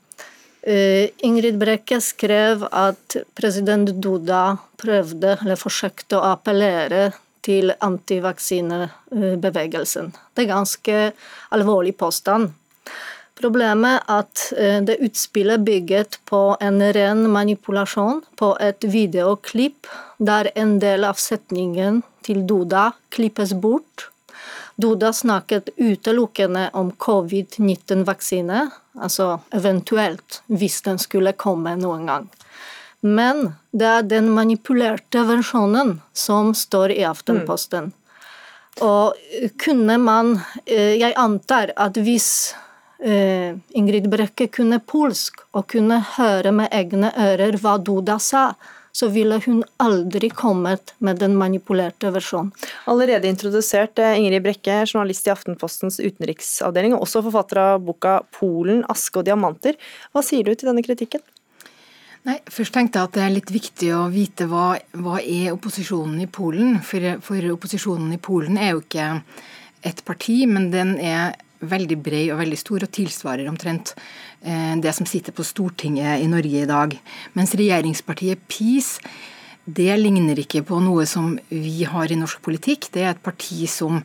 Eh, 0.67 1.11
Ingrid 1.19 1.59
Brekke 1.61 1.99
skrev 2.01 2.63
at 2.73 3.17
president 3.37 3.91
Duda 4.01 4.57
prøvde, 4.81 5.37
eller 5.43 5.57
forsøkte 5.61 6.17
å 6.17 6.25
appellere 6.33 7.13
til 7.45 7.69
antivaksinebevegelsen. 7.85 10.09
Det 10.33 10.43
er 10.45 10.55
ganske 10.55 11.13
alvorlig 11.53 11.93
påstand. 12.01 12.49
Problemet 13.37 13.97
er 13.99 14.03
at 14.23 14.37
eh, 14.57 14.81
det 14.87 15.03
utspillet 15.05 15.61
bygget 15.67 16.19
på 16.31 16.57
en 16.65 16.79
ren 16.97 17.21
manipulasjon, 17.29 18.23
på 18.41 18.57
et 18.63 18.85
videoklipp 18.89 19.87
der 20.25 20.51
en 20.55 20.79
del 20.83 21.05
av 21.05 21.21
setningen 21.21 22.03
til 22.25 22.45
Duda 22.49 22.93
klippes 23.15 23.55
bort. 23.55 24.09
Duda 24.77 25.13
snakket 25.13 25.69
utelukkende 25.77 26.71
om 26.73 26.91
covid-19-vaksine, 26.91 28.71
altså 28.99 29.39
eventuelt, 29.55 30.41
hvis 30.47 30.81
den 30.83 30.99
skulle 30.99 31.37
komme 31.39 31.77
noen 31.79 32.09
gang. 32.11 32.31
Men 33.05 33.51
det 33.71 33.87
er 33.87 34.09
den 34.09 34.31
manipulerte 34.33 35.27
versjonen 35.29 35.99
som 36.17 36.55
står 36.57 36.97
i 36.97 37.05
Aftenposten. 37.05 37.93
Mm. 37.93 38.01
Og 38.83 39.51
kunne 39.63 39.99
man 40.03 40.33
eh, 40.67 40.97
Jeg 40.99 41.13
antar 41.15 41.71
at 41.79 41.99
hvis 42.01 42.55
eh, 42.99 43.55
Ingrid 43.77 44.09
Brekke 44.11 44.49
kunne 44.51 44.81
polsk 44.81 45.45
og 45.53 45.69
kunne 45.71 46.01
høre 46.17 46.51
med 46.51 46.73
egne 46.75 47.13
ører 47.15 47.61
hva 47.63 47.77
Duda 47.79 48.19
sa, 48.19 48.49
så 48.95 49.09
ville 49.11 49.41
hun 49.47 49.63
aldri 49.83 50.31
kommet 50.31 50.95
med 51.03 51.19
den 51.19 51.35
manipulerte 51.39 52.13
versjonen. 52.15 52.53
Allerede 52.91 53.27
introdusert 53.29 53.99
eh, 53.99 54.19
Ingrid 54.21 54.45
Brekke, 54.45 54.85
journalist 54.87 55.27
i 55.27 55.33
Aftenpostens 55.35 55.99
utenriksavdeling, 55.99 56.95
og 56.95 57.09
også 57.09 57.25
forfatter 57.27 57.63
av 57.63 57.83
boka 57.83 58.21
'Polen, 58.31 58.85
aske 58.89 59.19
og 59.19 59.27
diamanter'. 59.27 59.81
Hva 60.15 60.23
sier 60.23 60.47
du 60.47 60.55
til 60.55 60.71
denne 60.71 60.85
kritikken? 60.87 61.25
Nei, 62.25 62.39
Først 62.49 62.73
tenkte 62.73 63.01
jeg 63.01 63.11
at 63.11 63.17
det 63.19 63.25
er 63.25 63.35
litt 63.35 63.51
viktig 63.53 63.91
å 63.93 64.05
vite 64.13 64.47
hva, 64.49 64.79
hva 64.97 65.19
er 65.21 65.51
opposisjonen 65.53 66.23
i 66.25 66.31
Polen. 66.31 66.79
For, 66.81 67.19
for, 67.21 67.51
opposisjonen 67.53 68.15
i 68.15 68.21
Polen 68.23 68.57
er 68.57 68.73
jo 68.73 68.85
ikke 68.85 69.09
et 69.85 70.01
parti, 70.07 70.39
men 70.49 70.71
den 70.73 70.95
er 71.03 71.35
veldig 71.71 71.99
bred 72.05 72.33
og 72.35 72.41
veldig 72.43 72.59
stor 72.61 72.87
og 72.87 72.93
tilsvarer 72.95 73.51
omtrent 73.51 73.95
eh, 74.43 74.75
det 74.81 74.95
som 74.97 75.09
sitter 75.09 75.35
på 75.37 75.47
Stortinget 75.47 76.23
i 76.23 76.31
Norge 76.31 76.65
i 76.65 76.71
dag. 76.71 76.97
Mens 77.39 77.55
regjeringspartiet 77.59 78.45
PiS 78.51 78.99
det 79.65 79.95
ligner 79.97 80.37
ikke 80.37 80.61
på 80.69 80.79
noe 80.85 81.07
som 81.09 81.39
vi 81.49 81.87
har 81.89 82.13
i 82.13 82.19
norsk 82.21 82.43
politikk. 82.45 82.91
Det 82.93 83.05
er 83.05 83.15
et 83.15 83.25
parti 83.25 83.65
som 83.71 84.03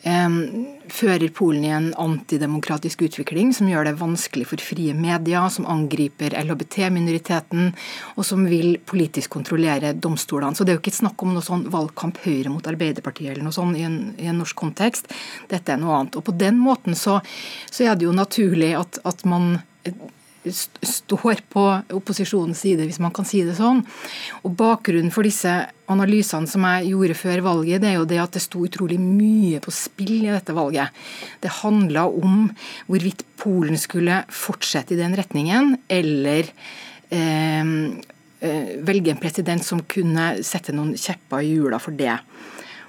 fører 0.00 1.28
Polen 1.36 1.64
i 1.64 1.72
en 1.76 1.88
antidemokratisk 2.00 3.02
utvikling 3.04 3.52
som 3.52 3.68
gjør 3.68 3.90
det 3.90 3.98
vanskelig 4.00 4.46
for 4.48 4.64
frie 4.64 4.94
medier, 4.96 5.48
som 5.52 5.68
angriper 5.68 6.32
LHBT-minoriteten, 6.40 7.74
og 8.16 8.24
som 8.24 8.46
vil 8.48 8.78
politisk 8.88 9.30
kontrollere 9.36 9.92
domstolene. 9.92 10.56
Så 10.56 10.64
det 10.64 10.72
er 10.72 10.78
jo 10.78 10.84
ikke 10.84 10.96
snakk 11.02 11.20
om 11.24 11.34
noe 11.36 11.44
sånn 11.44 11.66
valgkamp 11.72 12.22
Høyre 12.24 12.52
mot 12.52 12.66
Arbeiderpartiet 12.66 13.34
eller 13.34 13.44
noe 13.44 13.56
sånt 13.56 13.76
i 13.76 13.84
en, 13.84 13.98
i 14.20 14.28
en 14.30 14.40
norsk 14.40 14.56
kontekst. 14.56 15.12
Dette 15.52 15.74
er 15.74 15.80
noe 15.80 15.98
annet. 15.98 16.16
Og 16.16 16.24
på 16.26 16.36
den 16.36 16.60
måten 16.60 16.96
så, 16.96 17.20
så 17.70 17.84
er 17.84 17.98
det 17.98 18.08
jo 18.08 18.16
naturlig 18.16 18.72
at, 18.80 19.02
at 19.04 19.26
man 19.28 19.58
står 20.48 21.42
på 21.52 21.62
opposisjonens 21.92 22.62
side, 22.64 22.86
hvis 22.88 23.00
man 23.02 23.12
kan 23.14 23.26
si 23.28 23.42
det 23.44 23.58
sånn. 23.58 23.82
Og 24.44 24.54
Bakgrunnen 24.56 25.12
for 25.12 25.22
disse 25.28 25.52
analysene 25.90 26.48
som 26.48 26.64
jeg 26.64 26.90
gjorde 26.92 27.18
før 27.18 27.42
valget, 27.44 27.82
det 27.82 27.88
er 27.90 27.96
jo 27.98 28.08
det 28.08 28.20
at 28.22 28.34
det 28.36 28.42
sto 28.44 28.58
utrolig 28.64 28.98
mye 29.02 29.60
på 29.62 29.70
spill 29.74 30.14
i 30.22 30.32
dette 30.32 30.52
valget. 30.56 30.88
Det 31.42 31.58
handla 31.60 32.02
om 32.08 32.34
hvorvidt 32.88 33.22
Polen 33.40 33.78
skulle 33.80 34.24
fortsette 34.32 34.94
i 34.96 35.00
den 35.00 35.16
retningen, 35.16 35.64
eller 35.88 36.42
eh, 37.12 37.64
eh, 38.40 38.68
velge 38.84 39.10
en 39.14 39.22
president 39.22 39.64
som 39.64 39.80
kunne 39.88 40.44
sette 40.46 40.72
noen 40.76 40.96
kjepper 40.96 41.40
i 41.44 41.48
hjula 41.54 41.78
for 41.82 41.92
det. 41.96 42.18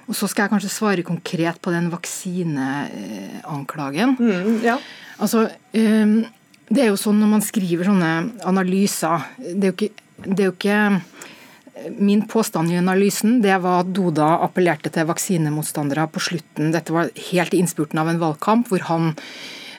Og 0.08 0.14
Så 0.18 0.26
skal 0.28 0.42
jeg 0.44 0.52
kanskje 0.52 0.74
svare 0.74 1.02
konkret 1.06 1.56
på 1.62 1.70
den 1.72 1.90
vaksineanklagen. 1.92 4.10
Mm, 4.18 4.60
ja. 4.64 4.76
Altså, 5.22 5.40
um, 5.72 6.24
det 6.72 6.84
er 6.84 6.90
jo 6.92 7.00
sånn 7.00 7.20
når 7.20 7.30
man 7.34 7.44
skriver 7.44 7.88
sånne 7.88 8.12
analyser 8.48 9.26
Det 9.38 9.68
er 9.68 9.70
jo 9.70 9.76
ikke, 9.76 10.04
er 10.32 10.44
jo 10.46 10.54
ikke 10.54 10.78
Min 11.98 12.24
påstand 12.30 12.72
i 12.72 12.78
analysen 12.80 13.40
det 13.44 13.56
var 13.64 13.82
at 13.82 13.92
Doda 13.94 14.34
appellerte 14.44 14.92
til 14.92 15.08
vaksinemotstandere 15.08 16.04
på 16.12 16.20
slutten. 16.22 16.70
Dette 16.70 16.94
var 16.94 17.10
helt 17.32 17.56
i 17.56 17.62
innspurten 17.62 17.98
av 17.98 18.10
en 18.12 18.20
valgkamp 18.20 18.68
hvor, 18.70 18.84
han, 18.86 19.08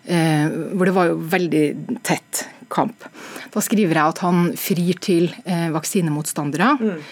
eh, 0.04 0.52
hvor 0.74 0.90
det 0.90 0.96
var 0.98 1.12
jo 1.12 1.22
veldig 1.32 1.64
tett 2.04 2.42
kamp. 2.74 3.08
Da 3.54 3.64
skriver 3.64 3.96
jeg 3.96 4.16
at 4.16 4.24
han 4.26 4.50
frir 4.60 5.00
til 5.06 5.30
eh, 5.46 5.70
vaksinemotstandere. 5.72 6.74
Mm. 6.82 7.06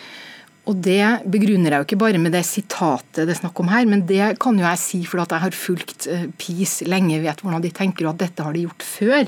Og 0.70 0.78
det 0.86 1.26
begrunner 1.26 1.74
jeg 1.74 1.82
jo 1.82 1.88
ikke 1.88 2.00
bare 2.04 2.20
med 2.22 2.36
det 2.36 2.44
sitatet 2.46 3.24
det 3.26 3.34
er 3.34 3.40
snakk 3.40 3.58
om 3.64 3.72
her, 3.72 3.88
men 3.90 4.04
det 4.06 4.36
kan 4.42 4.60
jo 4.60 4.66
jeg 4.68 4.82
si 4.82 5.00
fordi 5.10 5.34
jeg 5.34 5.44
har 5.46 5.58
fulgt 5.58 6.08
eh, 6.12 6.28
PiS 6.38 6.76
lenge, 6.86 7.18
vet 7.24 7.42
hvordan 7.42 7.64
de 7.64 7.74
tenker 7.74 8.06
og 8.06 8.14
at 8.14 8.28
dette 8.28 8.46
har 8.46 8.54
de 8.54 8.68
gjort 8.68 8.86
før. 8.86 9.26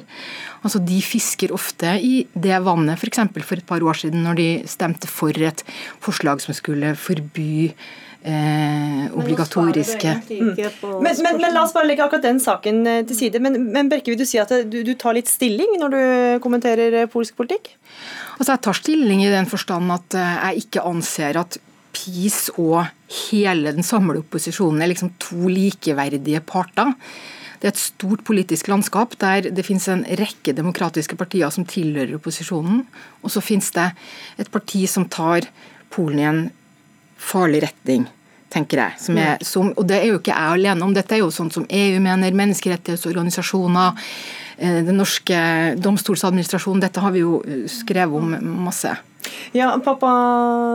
Altså 0.62 0.84
De 0.86 1.02
fisker 1.02 1.56
ofte 1.56 1.96
i 1.98 2.14
det 2.38 2.62
vannet, 2.66 3.02
f.eks. 3.02 3.24
For, 3.34 3.48
for 3.50 3.64
et 3.64 3.70
par 3.74 3.84
år 3.84 3.98
siden 4.04 4.24
når 4.28 4.40
de 4.40 4.48
stemte 4.70 5.10
for 5.10 5.34
et 5.34 5.66
forslag 6.04 6.44
som 6.44 6.54
skulle 6.54 6.94
forby 7.00 7.74
eh, 8.24 9.04
obligatoriske 9.14 10.14
mm. 10.30 10.54
men, 11.04 11.18
men, 11.24 11.40
men, 11.42 11.50
la 11.54 11.64
oss 11.66 11.74
bare 11.76 11.90
legge 11.90 12.06
akkurat 12.06 12.26
den 12.26 12.40
saken 12.44 12.82
eh, 12.88 13.02
til 13.08 13.20
side. 13.20 13.42
Men, 13.44 13.60
men 13.74 13.92
Brekke, 13.92 14.14
vil 14.14 14.22
du 14.22 14.28
si 14.28 14.40
at 14.42 14.54
du, 14.70 14.80
du 14.86 14.94
tar 15.00 15.18
litt 15.18 15.32
stilling 15.32 15.78
når 15.82 15.94
du 15.94 16.02
kommenterer 16.44 17.04
eh, 17.04 17.10
polsk 17.12 17.38
politikk? 17.40 17.74
Altså 18.40 18.56
Jeg 18.56 18.64
tar 18.66 18.80
stilling 18.80 19.24
i 19.26 19.32
den 19.34 19.50
forstand 19.50 19.94
at 19.94 20.18
eh, 20.18 20.34
jeg 20.48 20.66
ikke 20.68 20.88
anser 20.90 21.40
at 21.44 21.60
PiS 21.94 22.48
og 22.58 22.88
hele 23.30 23.76
den 23.76 23.86
samlede 23.86 24.24
opposisjonen 24.24 24.82
er 24.82 24.90
liksom 24.90 25.14
to 25.22 25.52
likeverdige 25.52 26.42
parter. 26.48 26.96
Det 27.62 27.70
er 27.70 27.76
et 27.76 27.80
stort 27.80 28.26
politisk 28.28 28.68
landskap 28.68 29.14
der 29.22 29.52
det 29.54 29.64
finnes 29.64 29.86
en 29.92 30.02
rekke 30.20 30.56
demokratiske 30.58 31.16
partier 31.20 31.54
som 31.54 31.68
tilhører 31.70 32.18
opposisjonen. 32.18 32.82
Og 33.24 33.32
så 33.32 33.44
finnes 33.46 33.70
det 33.76 33.92
et 34.42 34.50
parti 34.52 34.88
som 34.90 35.06
tar 35.08 35.48
Polen 35.94 36.20
i 36.20 36.26
en 36.26 36.42
farlig 37.24 37.64
retning 37.66 38.06
tenker 38.54 38.84
jeg. 38.84 39.00
Som 39.02 39.18
er, 39.18 39.38
som, 39.46 39.72
og 39.78 39.88
det 39.90 40.00
er 40.00 40.12
jo 40.12 40.20
ikke 40.20 40.34
jeg 40.34 40.58
alene 40.60 40.86
om. 40.86 40.94
Dette 40.96 41.18
er 41.18 41.24
jo 41.24 41.32
sånn 41.34 41.52
som 41.54 41.66
EU 41.66 42.02
mener, 42.04 42.36
menneskerettighetsorganisasjoner, 42.38 44.04
eh, 44.58 44.82
den 44.86 45.00
norske 45.02 45.40
domstolsadministrasjonen. 45.82 46.84
Dette 46.84 47.04
har 47.04 47.16
vi 47.16 47.24
jo 47.24 47.40
eh, 47.48 47.66
skrevet 47.72 48.20
om 48.20 48.38
masse. 48.68 48.94
Ja, 49.56 49.70
Pappa 49.84 50.12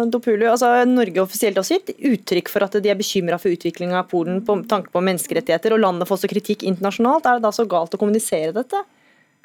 Dopulu, 0.08 0.46
altså 0.48 0.70
Norge 0.88 1.20
offisielt 1.20 1.58
også 1.60 1.78
gitt 1.78 1.90
uttrykk 2.10 2.48
for 2.50 2.64
at 2.64 2.78
de 2.80 2.90
er 2.90 2.98
bekymra 2.98 3.36
for 3.40 3.52
utviklinga 3.52 3.98
av 4.00 4.08
Polen 4.10 4.40
på 4.46 4.56
tanke 4.70 4.92
på 4.94 5.02
menneskerettigheter, 5.04 5.74
og 5.74 5.82
landet 5.82 6.08
får 6.08 6.20
også 6.20 6.30
kritikk 6.32 6.64
internasjonalt. 6.68 7.26
Er 7.28 7.38
det 7.38 7.46
da 7.46 7.52
så 7.54 7.66
galt 7.68 7.94
å 7.94 8.00
kommunisere 8.00 8.54
dette? 8.56 8.80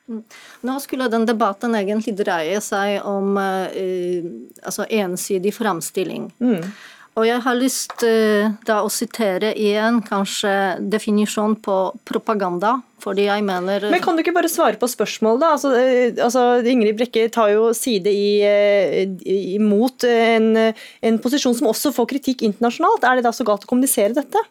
Mm. 0.07 0.23
Nå 0.67 0.79
skulle 0.83 1.07
den 1.11 1.25
debatten 1.27 1.75
egentlig 1.79 2.15
dreie 2.19 2.59
seg 2.63 3.05
om 3.07 3.37
uh, 3.39 4.25
altså 4.63 4.87
ensidig 4.91 5.53
framstilling. 5.55 6.27
Mm. 6.43 6.65
Og 7.13 7.27
jeg 7.27 7.41
har 7.45 7.57
lyst 7.59 7.93
uh, 8.07 8.49
da 8.65 8.79
å 8.81 8.89
sitere 8.89 9.51
igjen 9.59 9.99
kanskje 10.05 10.53
definisjonen 10.81 11.59
på 11.61 11.77
propaganda. 12.09 12.79
Fordi 13.03 13.25
jeg 13.27 13.43
mener 13.43 13.83
Men 13.91 14.01
kan 14.01 14.15
du 14.15 14.23
ikke 14.23 14.33
bare 14.33 14.49
svare 14.49 14.79
på 14.79 14.87
spørsmålet, 14.89 15.43
da? 15.43 15.51
Altså, 15.53 15.73
uh, 15.75 16.23
altså, 16.25 16.45
Ingrid 16.71 16.97
Brekke 16.97 17.27
tar 17.33 17.51
jo 17.53 17.69
side 17.77 18.09
i, 18.09 18.41
uh, 18.41 19.29
imot 19.59 20.07
en, 20.09 20.49
en, 20.57 21.21
posisjon 21.21 21.57
som 21.59 21.69
også 21.69 21.93
får 21.93 22.09
kritikk 22.15 22.41
internasjonalt. 22.49 23.05
Er 23.05 23.19
det 23.19 23.27
da 23.27 23.35
så 23.35 23.45
galt 23.47 23.67
å 23.67 23.71
kommunisere 23.71 24.15
dette? 24.17 24.45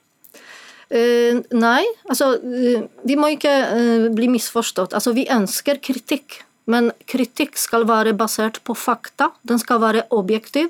nei, 0.92 1.86
altså 2.04 2.34
vi 2.44 3.14
må 3.16 3.30
ikke 3.32 3.52
bli 4.12 4.26
misforstått. 4.28 4.92
Altså 4.92 5.14
vi 5.16 5.22
ønsker 5.32 5.78
kritikk. 5.80 6.42
Men 6.68 6.90
kritikk 7.08 7.56
skal 7.56 7.86
være 7.88 8.12
basert 8.12 8.60
på 8.68 8.76
fakta. 8.76 9.30
Den 9.48 9.56
skal 9.62 9.80
være 9.80 10.04
objektiv 10.12 10.68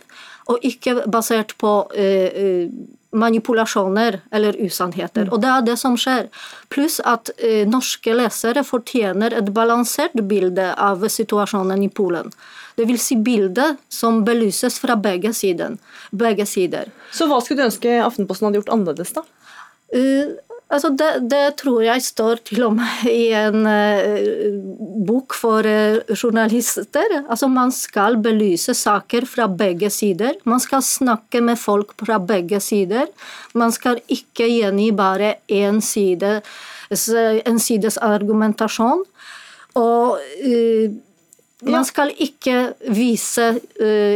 og 0.51 0.65
ikke 0.67 1.05
basert 1.11 1.55
på 1.61 1.77
eh, 1.95 2.67
manipulasjoner 3.13 4.21
eller 4.33 4.57
usannheter. 4.65 5.29
Og 5.33 5.43
det 5.43 5.51
er 5.53 5.65
det 5.67 5.77
som 5.81 5.97
skjer. 6.01 6.29
Pluss 6.73 6.99
at 7.05 7.31
uh, 7.43 7.63
norske 7.69 8.15
lesere 8.17 8.65
fortjener 8.65 9.37
et 9.37 9.51
balansert 9.53 10.17
bilde 10.29 10.71
av 10.81 11.05
situasjonen 11.13 11.85
i 11.85 11.91
Polen. 11.93 12.33
Det 12.79 12.87
vil 12.89 13.01
si 13.01 13.19
bilde 13.21 13.75
som 13.93 14.23
belyses 14.25 14.79
fra 14.81 14.97
begge, 14.97 15.35
siden, 15.37 15.77
begge 16.11 16.47
sider. 16.49 16.89
Så 17.13 17.29
hva 17.29 17.43
skulle 17.45 17.61
du 17.61 17.69
ønske 17.69 17.99
Aftenposten 18.01 18.49
hadde 18.49 18.63
gjort 18.63 18.73
annerledes, 18.79 19.13
da? 19.13 19.27
Uh, 19.93 20.33
Altså 20.73 20.89
det, 20.97 21.11
det, 21.29 21.43
tror 21.61 21.83
jeg 21.85 22.01
står 22.05 22.41
til 22.49 22.65
og 22.65 22.77
med 22.79 23.05
i 23.11 23.29
en 23.37 23.67
uh, 23.69 25.03
bok 25.05 25.37
for 25.37 25.69
uh, 25.69 26.01
journalister. 26.17 27.19
Altså 27.27 27.49
man 27.53 27.75
skal 27.77 28.17
belyse 28.25 28.75
saker 28.79 29.29
fra 29.29 29.51
begge 29.53 29.91
sider. 29.93 30.39
Man 30.49 30.63
skal 30.65 30.85
snakke 30.87 31.45
med 31.45 31.61
folk 31.61 31.93
fra 32.01 32.17
begge 32.19 32.61
sider. 32.65 33.11
Man 33.55 33.75
skal 33.75 34.01
ikke 34.09 34.49
gjengi 34.49 34.89
bare 34.97 35.35
én 35.53 35.85
side, 35.85 36.39
en 36.89 37.61
sides 37.61 38.01
argumentasjon. 38.01 39.05
Og 39.77 40.17
uh, 40.17 40.99
man 41.63 41.85
skal 41.87 42.11
ikke 42.19 42.73
vise 42.91 43.45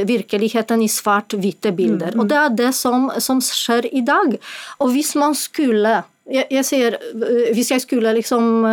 virkeligheten 0.09 0.81
i 0.83 0.89
svart-hvite 0.91 1.71
bilder. 1.77 2.11
Mm, 2.11 2.17
mm. 2.17 2.21
Og 2.25 2.31
det 2.33 2.39
er 2.41 2.57
det 2.59 2.73
som, 2.75 3.07
som, 3.23 3.39
skjer 3.39 3.87
i 3.95 4.03
dag. 4.03 4.35
Og 4.83 4.91
hvis 4.97 5.13
man 5.15 5.37
skulle 5.39 6.01
jeg, 6.31 6.47
jeg 6.51 6.64
sier, 6.66 6.97
Hvis 7.55 7.70
jeg 7.70 7.85
skulle 7.85 8.12
liksom 8.16 8.66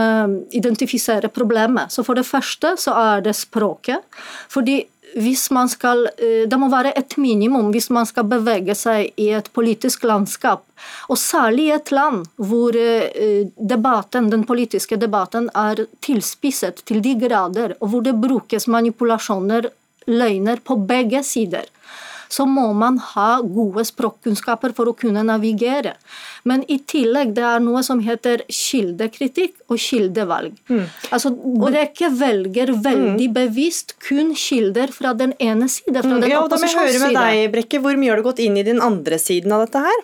identifisere 0.51 1.30
problemet, 1.30 1.91
så 1.93 2.04
for 2.06 2.18
det 2.18 2.26
første 2.28 2.76
så 2.82 2.95
er 2.97 3.22
det 3.28 3.36
språket. 3.38 4.01
fordi 4.49 4.84
hvis 5.14 5.51
man 5.51 5.70
skal, 5.70 6.08
Det 6.49 6.58
må 6.60 6.70
være 6.70 6.93
et 6.97 7.18
minimum 7.18 7.72
hvis 7.72 7.89
man 7.93 8.06
skal 8.06 8.24
bevege 8.24 8.76
seg 8.76 9.12
i 9.18 9.30
et 9.30 9.49
politisk 9.54 10.04
landskap. 10.04 10.66
Og 11.10 11.18
særlig 11.18 11.68
i 11.68 11.76
et 11.76 11.91
land 11.91 12.26
hvor 12.38 12.74
debatten, 13.58 14.32
den 14.32 14.43
politiske 14.43 14.97
debatten 14.97 15.49
er 15.56 15.86
tilspisset 16.01 16.82
til 16.86 17.01
de 17.01 17.14
grader, 17.16 17.76
og 17.80 17.89
hvor 17.89 18.01
det 18.01 18.20
brukes 18.22 18.68
manipulasjoner, 18.68 19.70
løgner, 20.08 20.60
på 20.66 20.76
begge 20.76 21.24
sider 21.24 21.70
så 22.34 22.46
må 22.50 22.66
man 22.78 22.98
ha 23.14 23.30
gode 23.42 23.86
språkkunnskaper 23.88 24.74
for 24.78 24.90
å 24.90 24.96
kunne 24.98 25.24
navigere. 25.28 25.96
Men 26.50 26.64
i 26.72 26.80
tillegg 26.90 27.36
det 27.38 27.46
er 27.48 27.62
noe 27.64 27.84
som 27.86 28.02
heter 28.04 28.46
kildekritikk 28.50 29.60
og 29.70 29.82
kildevalg. 29.82 30.56
Mm. 30.72 30.86
Altså 31.14 31.34
Brekke 31.34 32.10
velger 32.18 32.74
veldig 32.74 33.30
mm. 33.30 33.36
bevisst 33.36 33.96
kun 34.04 34.34
kilder 34.38 34.94
fra 34.96 35.14
den 35.18 35.36
ene 35.40 35.70
side. 35.70 36.02
fra 36.02 36.18
mm. 36.18 36.24
den 36.24 36.34
ja, 36.34 36.42
Da 36.50 36.60
må 36.60 36.70
jeg 36.70 36.80
høre 36.80 37.06
med 37.06 37.20
deg, 37.20 37.44
Brekke. 37.54 37.84
Hvor 37.84 38.00
mye 38.00 38.14
har 38.14 38.22
du 38.22 38.28
gått 38.28 38.42
inn 38.44 38.58
i 38.60 38.66
den 38.66 38.82
andre 38.84 39.22
siden 39.22 39.54
av 39.56 39.68
dette 39.68 39.84
her? 39.86 40.04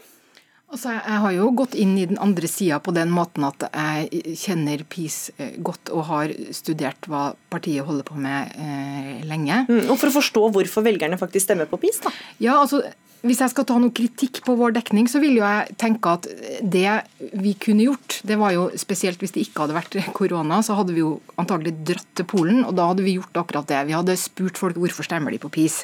Altså, 0.70 0.91
jeg 0.93 1.22
har 1.24 1.34
jo 1.34 1.47
gått 1.57 1.74
inn 1.82 1.95
i 1.97 2.05
den 2.05 2.20
andre 2.22 2.45
sida 2.49 2.78
på 2.84 2.93
den 2.93 3.09
måten 3.09 3.45
at 3.47 3.63
jeg 3.72 4.36
kjenner 4.38 4.84
PiS 4.86 5.17
eh, 5.41 5.55
godt 5.65 5.89
og 5.89 6.05
har 6.11 6.34
studert 6.53 7.09
hva 7.09 7.32
partiet 7.49 7.88
holder 7.88 8.05
på 8.05 8.17
med 8.22 8.53
eh, 8.53 9.15
lenge. 9.26 9.63
Mm, 9.65 9.88
og 9.88 9.97
For 9.97 10.11
å 10.11 10.17
forstå 10.20 10.43
hvorfor 10.53 10.86
velgerne 10.86 11.17
faktisk 11.17 11.47
stemmer 11.47 11.70
på 11.72 11.82
PiS? 11.82 12.03
da? 12.05 12.13
Ja, 12.38 12.59
altså, 12.61 12.84
Hvis 13.26 13.41
jeg 13.41 13.51
skal 13.51 13.65
ta 13.67 13.80
noe 13.82 13.91
kritikk 13.91 14.43
på 14.45 14.53
vår 14.55 14.78
dekning, 14.78 15.09
så 15.11 15.20
vil 15.20 15.39
jo 15.39 15.43
jeg 15.43 15.74
tenke 15.82 16.13
at 16.15 16.30
det 16.61 17.01
vi 17.41 17.55
kunne 17.59 17.89
gjort, 17.89 18.22
det 18.30 18.38
var 18.39 18.53
jo 18.55 18.70
spesielt 18.80 19.20
hvis 19.20 19.34
det 19.36 19.47
ikke 19.47 19.65
hadde 19.65 19.76
vært 19.76 19.97
korona, 20.15 20.61
så 20.63 20.78
hadde 20.78 20.95
vi 20.95 21.01
jo 21.01 21.17
antagelig 21.41 21.74
dratt 21.89 22.07
til 22.15 22.30
Polen, 22.30 22.61
og 22.63 22.78
da 22.78 22.88
hadde 22.93 23.03
vi 23.03 23.17
gjort 23.17 23.41
akkurat 23.41 23.67
det. 23.67 23.82
Vi 23.89 23.97
hadde 23.97 24.15
spurt 24.22 24.61
folk 24.61 24.78
hvorfor 24.80 25.03
stemmer 25.03 25.34
de 25.34 25.41
på 25.41 25.51
PiS. 25.51 25.82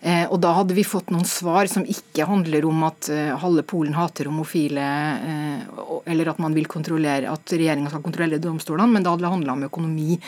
Eh, 0.00 0.24
og 0.30 0.38
da 0.42 0.52
hadde 0.54 0.76
vi 0.76 0.84
fått 0.86 1.10
noen 1.10 1.26
svar 1.26 1.66
som 1.70 1.86
ikke 1.88 2.26
handler 2.28 2.68
om 2.68 2.84
at 2.86 3.08
eh, 3.10 3.32
halve 3.42 3.64
Polen 3.66 3.96
hater 3.98 4.30
homofile, 4.30 4.84
eh, 5.26 5.82
eller 6.12 6.30
at 6.30 6.38
man 6.42 6.54
vil 6.54 6.68
kontrollere 6.70 7.32
at 7.32 7.54
regjeringa 7.56 7.90
skal 7.90 8.04
kontrollere 8.04 8.42
domstolene, 8.42 8.92
men 8.94 9.06
da 9.06 9.14
hadde 9.14 9.26
det 9.26 9.34
handla 9.34 9.56
om 9.56 9.66
økonomi. 9.66 10.18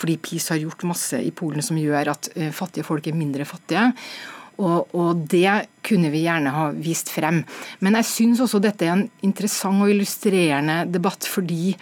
Fordi 0.00 0.18
PiS 0.20 0.50
har 0.52 0.60
gjort 0.60 0.86
masse 0.90 1.20
i 1.24 1.32
Polen 1.34 1.64
som 1.64 1.80
gjør 1.80 2.12
at 2.12 2.30
fattige 2.54 2.86
folk 2.86 3.08
er 3.08 3.16
mindre 3.16 3.48
fattige. 3.48 3.90
Og, 4.54 4.92
og, 4.94 5.24
det 5.30 5.48
kunne 5.82 6.12
vi 6.12 6.22
gjerne 6.28 6.52
ha 6.54 6.68
vist 6.76 7.10
frem. 7.10 7.40
Men 7.82 7.98
jeg 7.98 8.10
syns 8.10 8.42
også 8.44 8.60
dette 8.62 8.86
er 8.86 8.94
en 8.94 9.08
interessant 9.26 9.82
og 9.82 9.90
illustrerende 9.90 10.84
debatt 10.94 11.26
fordi 11.26 11.72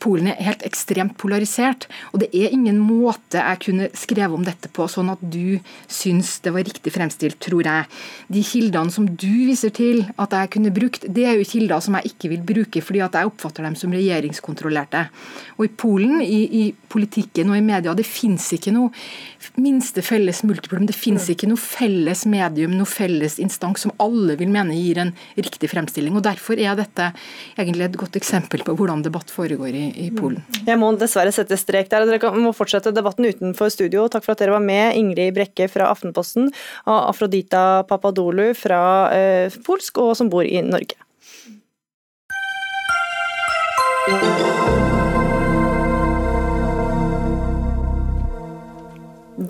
Polen 0.00 0.30
er 0.30 0.38
helt 0.40 0.62
ekstremt 0.64 1.18
polarisert. 1.20 1.84
Og 2.14 2.22
det 2.22 2.30
er 2.32 2.54
ingen 2.54 2.78
måte 2.80 3.40
jeg 3.42 3.60
kunne 3.66 3.88
skrevet 3.98 4.32
om 4.32 4.46
dette 4.46 4.70
på, 4.72 4.86
sånn 4.88 5.12
at 5.12 5.20
du 5.20 5.60
syns 5.84 6.38
det 6.44 6.54
var 6.54 6.64
riktig 6.64 6.94
fremstilt, 6.94 7.36
tror 7.44 7.68
jeg. 7.68 7.88
De 8.32 8.44
kildene 8.46 8.94
som 8.94 9.08
du 9.10 9.28
viser 9.50 9.74
til 9.76 10.06
at 10.16 10.32
jeg 10.36 10.52
kunne 10.56 10.72
brukt, 10.72 11.04
det 11.04 11.26
er 11.28 11.36
jo 11.36 11.48
kilder 11.50 11.84
som 11.84 11.98
jeg 11.98 12.14
ikke 12.14 12.32
vil 12.32 12.46
bruke, 12.52 12.84
fordi 12.84 13.04
at 13.04 13.18
jeg 13.18 13.28
oppfatter 13.28 13.68
dem 13.68 13.76
som 13.76 13.92
regjeringskontrollerte. 13.92 15.04
Og 15.58 15.66
i 15.68 15.72
Polen, 15.84 16.24
i, 16.24 16.40
i 16.62 16.64
politikken 16.90 17.52
og 17.52 17.60
i 17.60 17.64
media, 17.64 17.92
det 17.96 18.08
fins 18.08 18.48
ikke 18.56 18.72
noe 18.72 18.88
minste 19.60 20.00
felles 20.04 20.40
multiplum. 20.46 20.88
Det 20.88 20.96
fins 20.96 21.28
ikke 21.32 21.50
noe 21.50 21.60
felles 21.60 22.24
medium, 22.30 22.72
noe 22.78 22.88
felles 22.88 23.36
instans 23.42 23.84
som 23.84 23.92
alle 24.00 24.38
vil 24.40 24.48
mene 24.52 24.76
gir 24.78 25.02
en 25.04 25.12
riktig 25.36 25.68
fremstilling. 25.72 26.16
og 26.16 26.24
Derfor 26.24 26.56
er 26.56 26.80
dette 26.80 27.12
egentlig 27.58 27.90
et 27.90 28.00
godt 28.00 28.16
eksempel 28.20 28.64
på 28.64 28.76
hvordan 28.78 29.04
debatt 29.04 29.28
foregår 29.32 29.49
foregår 29.50 29.74
i, 29.74 30.06
i 30.06 30.10
Polen. 30.14 30.42
Jeg 30.66 30.78
må 30.78 30.90
dessverre 30.98 31.32
sette 31.34 31.58
strek 31.58 31.90
der. 31.90 32.06
Dere 32.06 32.32
må 32.38 32.52
fortsette 32.54 32.92
debatten 32.94 33.26
utenfor 33.26 33.70
studio. 33.72 34.06
Takk 34.08 34.24
for 34.26 34.34
at 34.34 34.42
dere 34.42 34.54
var 34.54 34.64
med. 34.64 34.96
Ingrid 34.98 35.34
Brekke 35.34 35.68
fra 35.70 35.90
Aftenposten 35.90 36.50
og 36.86 36.98
Afrodita 37.10 37.82
Papadoulou 37.88 38.54
fra 38.58 38.82
eh, 39.14 39.60
polsk 39.66 39.98
og 40.02 40.14
som 40.18 40.30
bor 40.30 40.46
i 40.46 40.62
Norge. 40.62 40.98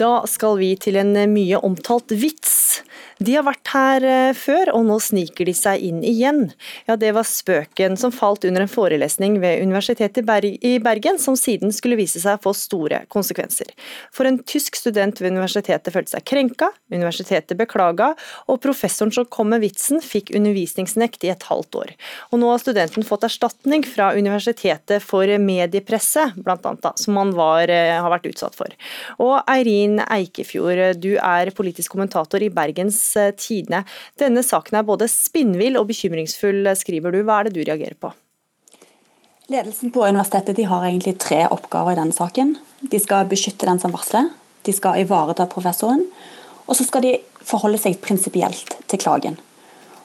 Da 0.01 0.13
skal 0.31 0.57
vi 0.61 0.75
til 0.81 0.97
en 1.01 1.13
mye 1.33 1.61
omtalt 1.67 2.15
vits. 2.15 2.81
De 3.21 3.35
har 3.37 3.45
vært 3.45 3.69
her 3.75 4.05
eh, 4.09 4.31
før, 4.33 4.71
og 4.73 4.87
nå 4.89 4.95
sniker 5.05 5.45
de 5.45 5.53
seg 5.53 5.83
inn 5.85 5.99
igjen. 6.07 6.47
Ja, 6.89 6.95
det 6.97 7.11
var 7.13 7.27
spøken 7.29 7.99
som 8.01 8.15
falt 8.17 8.47
under 8.49 8.65
en 8.65 8.71
forelesning 8.71 9.37
ved 9.43 9.61
Universitetet 9.61 10.25
i 10.65 10.73
Bergen, 10.81 11.19
som 11.21 11.37
siden 11.37 11.69
skulle 11.77 11.99
vise 12.01 12.23
seg 12.23 12.39
å 12.39 12.43
få 12.47 12.55
store 12.57 13.03
konsekvenser. 13.13 13.69
For 14.17 14.25
en 14.25 14.39
tysk 14.41 14.79
student 14.81 15.21
ved 15.21 15.35
universitetet 15.35 15.93
følte 15.93 16.15
seg 16.15 16.25
krenka, 16.31 16.71
universitetet 16.89 17.61
beklaga, 17.61 18.15
og 18.49 18.63
professoren 18.65 19.13
som 19.13 19.29
kom 19.29 19.53
med 19.53 19.67
vitsen 19.67 20.01
fikk 20.01 20.33
undervisningsnekt 20.39 21.29
i 21.29 21.35
et 21.35 21.45
halvt 21.51 21.81
år. 21.83 21.93
Og 22.33 22.41
nå 22.41 22.49
har 22.55 22.65
studenten 22.65 23.05
fått 23.05 23.29
erstatning 23.29 23.85
fra 23.85 24.15
universitetet 24.17 25.05
for 25.05 25.29
mediepresse, 25.45 26.31
blant 26.41 26.65
annet, 26.65 27.05
som 27.05 27.21
han 27.21 27.37
var, 27.37 27.69
eh, 27.69 28.01
har 28.01 28.09
vært 28.17 28.33
utsatt 28.33 28.57
for. 28.57 28.73
Og 29.21 29.45
Eirin 29.45 30.01
Eikefjord, 30.09 30.97
du 31.05 31.19
er 31.21 31.53
politisk 31.53 31.93
kommentator 31.93 32.41
i 32.41 32.49
Bergens 32.49 33.10
Eh, 33.17 33.33
Tidende. 33.37 33.85
Denne 34.21 34.43
saken 34.47 34.79
er 34.79 34.87
både 34.87 35.09
spinnvill 35.11 35.79
og 35.81 35.89
bekymringsfull, 35.91 36.69
skriver 36.79 37.15
du. 37.15 37.23
Hva 37.25 37.41
er 37.41 37.49
det 37.49 37.57
du 37.57 37.63
reagerer 37.65 37.97
på? 38.01 38.13
Ledelsen 39.51 39.91
på 39.91 40.05
universitetet 40.07 40.57
de 40.57 40.69
har 40.71 40.85
egentlig 40.87 41.17
tre 41.19 41.43
oppgaver 41.51 41.97
i 41.97 41.99
denne 41.99 42.15
saken. 42.15 42.55
De 42.81 43.01
skal 43.03 43.27
beskytte 43.31 43.67
den 43.67 43.81
som 43.83 43.91
varsler, 43.91 44.31
de 44.63 44.75
skal 44.77 45.01
ivareta 45.03 45.49
professoren, 45.51 46.05
og 46.69 46.77
så 46.79 46.87
skal 46.87 47.03
de 47.03 47.17
forholde 47.43 47.81
seg 47.83 47.99
prinsipielt 48.05 48.77
til 48.87 49.01
klagen. 49.03 49.41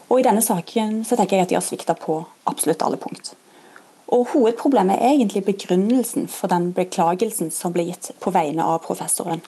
Og 0.09 0.21
I 0.21 0.25
denne 0.25 0.41
saken 0.41 1.03
så 1.05 1.17
tenker 1.17 1.37
jeg 1.37 1.45
at 1.45 1.53
de 1.53 1.59
har 1.59 1.65
svikta 1.65 1.93
på 1.97 2.23
absolutt 2.49 2.81
alle 2.85 2.97
punkt. 3.01 3.35
Og 4.13 4.27
Hovedproblemet 4.33 5.01
er 5.01 5.15
egentlig 5.15 5.45
begrunnelsen 5.45 6.27
for 6.29 6.49
den 6.49 6.71
beklagelsen 6.73 7.49
som 7.53 7.73
ble 7.73 7.87
gitt 7.89 8.11
på 8.21 8.33
vegne 8.33 8.65
av 8.65 8.83
professoren. 8.85 9.41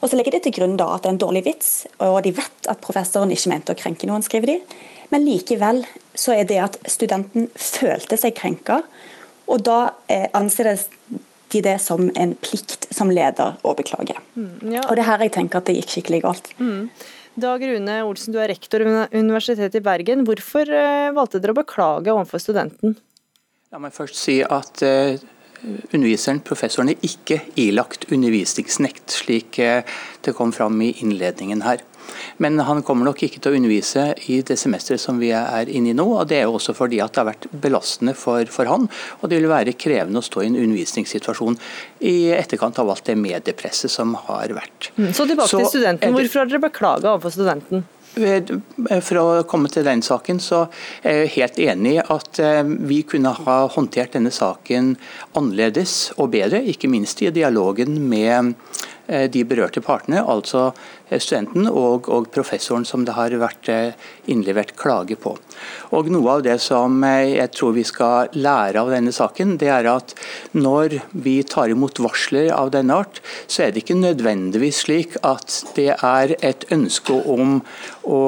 Og 0.00 0.08
Så 0.08 0.16
legger 0.16 0.32
de 0.32 0.40
til 0.46 0.54
grunn 0.56 0.78
da 0.80 0.88
at 0.94 1.04
det 1.04 1.10
er 1.10 1.14
en 1.14 1.20
dårlig 1.20 1.44
vits, 1.44 1.70
og 2.00 2.22
de 2.24 2.32
vet 2.36 2.68
at 2.72 2.80
professoren 2.80 3.32
ikke 3.34 3.52
mente 3.52 3.74
å 3.74 3.78
krenke 3.78 4.08
noen, 4.08 4.24
skriver 4.24 4.54
de. 4.54 4.58
Men 5.12 5.26
likevel 5.26 5.82
så 6.16 6.36
er 6.38 6.46
det 6.48 6.60
at 6.62 6.78
studenten 6.88 7.50
følte 7.58 8.16
seg 8.20 8.36
krenka, 8.38 8.80
og 9.50 9.64
da 9.66 9.80
eh, 10.08 10.28
anser 10.36 10.72
de 11.50 11.62
det 11.64 11.76
som 11.82 12.06
en 12.14 12.34
plikt 12.38 12.86
som 12.94 13.10
leder 13.10 13.58
å 13.66 13.74
beklage. 13.76 14.14
Mm, 14.38 14.76
ja. 14.76 14.84
Og 14.86 14.94
det 14.94 15.02
er 15.02 15.10
her 15.10 15.24
jeg 15.26 15.34
tenker 15.34 15.60
at 15.60 15.66
det 15.68 15.80
gikk 15.80 15.96
skikkelig 15.96 16.22
galt. 16.24 16.52
Mm. 16.62 16.86
Dag 17.40 17.62
Rune 17.66 17.96
Olsen, 18.06 18.34
du 18.34 18.40
er 18.42 18.50
rektor 18.50 18.84
ved 18.86 19.14
Universitetet 19.16 19.78
i 19.78 19.84
Bergen. 19.84 20.24
Hvorfor 20.28 20.70
eh, 20.70 21.10
valgte 21.16 21.42
dere 21.42 21.54
å 21.54 21.60
beklage 21.60 22.14
overfor 22.14 22.42
studenten? 22.42 22.96
La 23.70 23.82
meg 23.82 23.94
først 23.94 24.18
si 24.18 24.40
at 24.42 24.82
uh, 24.82 25.18
underviseren, 25.92 26.40
professoren, 26.46 26.92
er 26.92 27.06
ikke 27.06 27.40
ilagt 27.60 28.08
undervisningsnekt, 28.12 29.10
slik 29.12 29.58
eh, 29.62 29.82
det 30.24 30.34
kom 30.36 30.52
fram 30.56 30.80
i 30.82 30.92
innledningen 31.02 31.64
her. 31.66 31.84
Men 32.42 32.58
han 32.64 32.82
kommer 32.82 33.06
nok 33.06 33.22
ikke 33.22 33.40
til 33.42 33.52
å 33.52 33.58
undervise 33.58 34.06
i 34.32 34.40
det 34.46 34.56
semesteret 34.58 35.02
som 35.02 35.20
vi 35.20 35.30
er 35.36 35.70
inne 35.70 35.92
i 35.92 35.96
nå. 35.96 36.06
og 36.16 36.26
Det 36.30 36.40
er 36.40 36.48
jo 36.48 36.56
også 36.58 36.74
fordi 36.76 37.00
at 37.04 37.14
det 37.14 37.22
har 37.22 37.28
vært 37.30 37.46
belastende 37.62 38.16
for, 38.18 38.48
for 38.50 38.70
han, 38.70 38.88
og 39.20 39.30
det 39.30 39.40
vil 39.40 39.50
være 39.52 39.76
krevende 39.78 40.22
å 40.22 40.26
stå 40.26 40.42
i 40.42 40.50
en 40.50 40.58
undervisningssituasjon 40.58 41.58
i 42.10 42.16
etterkant 42.34 42.80
av 42.82 42.90
alt 42.90 43.06
det 43.06 43.18
mediepresset 43.20 43.92
som 43.92 44.16
har 44.26 44.56
vært. 44.56 44.90
Mm, 44.96 45.12
så 45.14 45.28
tilbake 45.28 45.52
til 45.54 45.70
studenten. 45.70 46.16
Hvorfor 46.16 46.42
har 46.42 46.50
dere 46.50 46.64
beklaga 46.66 47.14
overfor 47.14 47.36
studenten? 47.36 47.86
For 48.10 49.20
å 49.20 49.26
komme 49.46 49.70
til 49.70 49.86
den 49.86 50.02
saken, 50.02 50.40
så 50.42 50.64
er 51.06 51.22
jeg 51.22 51.34
helt 51.36 51.60
enig 51.62 51.92
i 51.96 52.02
at 52.02 52.40
eh, 52.42 52.62
vi 52.90 53.02
kunne 53.06 53.32
ha 53.36 53.58
håndtert 53.70 54.16
denne 54.16 54.32
saken 54.34 54.96
annerledes 55.38 56.10
og 56.16 56.32
bedre, 56.34 56.62
ikke 56.72 56.90
minst 56.90 57.22
i 57.22 57.30
dialogen 57.34 58.00
med 58.10 58.54
Eh, 59.10 59.26
de 59.30 59.42
berørte 59.44 59.80
partene, 59.82 60.20
altså 60.22 60.68
eh, 60.70 60.99
studenten 61.18 61.66
og, 61.66 62.08
og, 62.08 62.28
professoren 62.30 62.86
som 62.86 63.02
det 63.06 63.16
har 63.16 63.34
vært 63.40 63.70
eh, 63.72 64.08
innlevert 64.30 64.76
klage 64.78 65.18
på. 65.18 65.34
Og 65.96 66.10
Noe 66.12 66.36
av 66.36 66.44
det 66.46 66.58
som 66.62 67.00
jeg 67.02 67.50
tror 67.56 67.74
vi 67.74 67.84
skal 67.88 68.30
lære 68.36 68.80
av 68.80 68.92
denne 68.94 69.14
saken, 69.14 69.56
det 69.60 69.72
er 69.74 69.90
at 69.90 70.14
når 70.54 71.00
vi 71.10 71.40
tar 71.42 71.72
imot 71.72 71.98
varsler 72.02 72.52
av 72.54 72.70
denne 72.74 73.00
art, 73.02 73.22
så 73.50 73.66
er 73.66 73.72
det 73.74 73.84
ikke 73.84 73.98
nødvendigvis 73.98 74.84
slik 74.86 75.18
at 75.26 75.62
det 75.76 75.92
er 75.96 76.36
et 76.38 76.68
ønske 76.70 77.16
om 77.26 77.58
å 78.04 78.20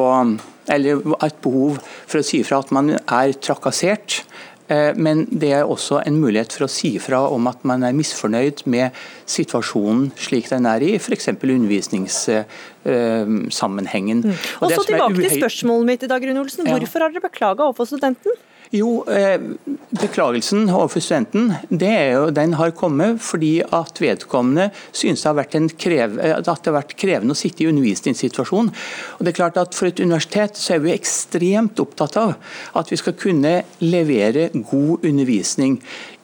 eller 0.71 1.01
et 1.27 1.39
behov 1.43 1.81
for 1.83 2.21
å 2.21 2.25
si 2.25 2.39
fra 2.47 2.61
at 2.63 2.69
man 2.71 2.93
er 2.95 3.33
trakassert 3.43 4.21
Eh, 4.23 4.52
men 4.97 5.27
det 5.31 5.53
er 5.57 5.65
også 5.69 6.03
en 6.07 6.21
mulighet 6.23 6.53
for 6.57 6.65
å 6.67 6.71
si 6.71 6.99
fra 7.03 7.21
om 7.33 7.47
at 7.51 7.65
man 7.69 7.81
er 7.87 7.93
misfornøyd 7.97 8.59
med 8.71 8.87
situasjonen 9.31 10.11
slik 10.21 10.47
den 10.53 10.65
er 10.71 10.81
i 10.85 10.91
f.eks. 10.99 11.29
undervisningssammenhengen. 11.33 14.19
Mm. 14.27 14.33
Og 14.61 14.67
så 14.73 14.83
tilbake 14.89 15.21
til 15.21 15.31
spørsmålet 15.43 15.85
mitt 15.91 16.03
i 16.07 16.09
dag, 16.11 16.21
Rune 16.29 16.41
Olsen. 16.45 16.63
Hvorfor 16.69 16.99
har 17.05 17.11
dere 17.13 17.29
beklaga 17.29 17.61
overfor 17.69 17.85
studenten? 17.91 18.33
Jo, 18.73 19.05
eh, 19.05 19.37
Beklagelsen 20.01 20.71
overfor 20.73 21.03
studenten 21.05 21.51
jo, 21.69 22.31
den 22.33 22.55
har 22.57 22.71
kommet 22.73 23.19
fordi 23.21 23.59
at 23.61 24.01
vedkommende 24.01 24.71
synes 24.97 25.21
det 25.21 25.29
har 25.29 25.37
vært, 25.37 25.57
krev, 25.77 26.15
at 26.17 26.47
det 26.49 26.71
har 26.71 26.79
vært 26.79 26.95
krevende 26.97 27.37
å 27.37 27.39
sitte 27.39 27.67
i 27.67 27.69
undervisningssituasjon. 27.69 28.71
Og 28.73 29.21
det 29.21 29.35
er 29.35 29.37
klart 29.37 29.61
at 29.61 29.77
For 29.77 29.91
et 29.91 30.01
universitet 30.01 30.57
så 30.57 30.79
er 30.79 30.83
vi 30.87 30.95
ekstremt 30.95 31.85
opptatt 31.85 32.17
av 32.17 32.35
at 32.75 32.89
vi 32.89 32.97
skal 32.97 33.13
kunne 33.13 33.59
levere 33.85 34.49
god 34.55 35.05
undervisning 35.05 35.77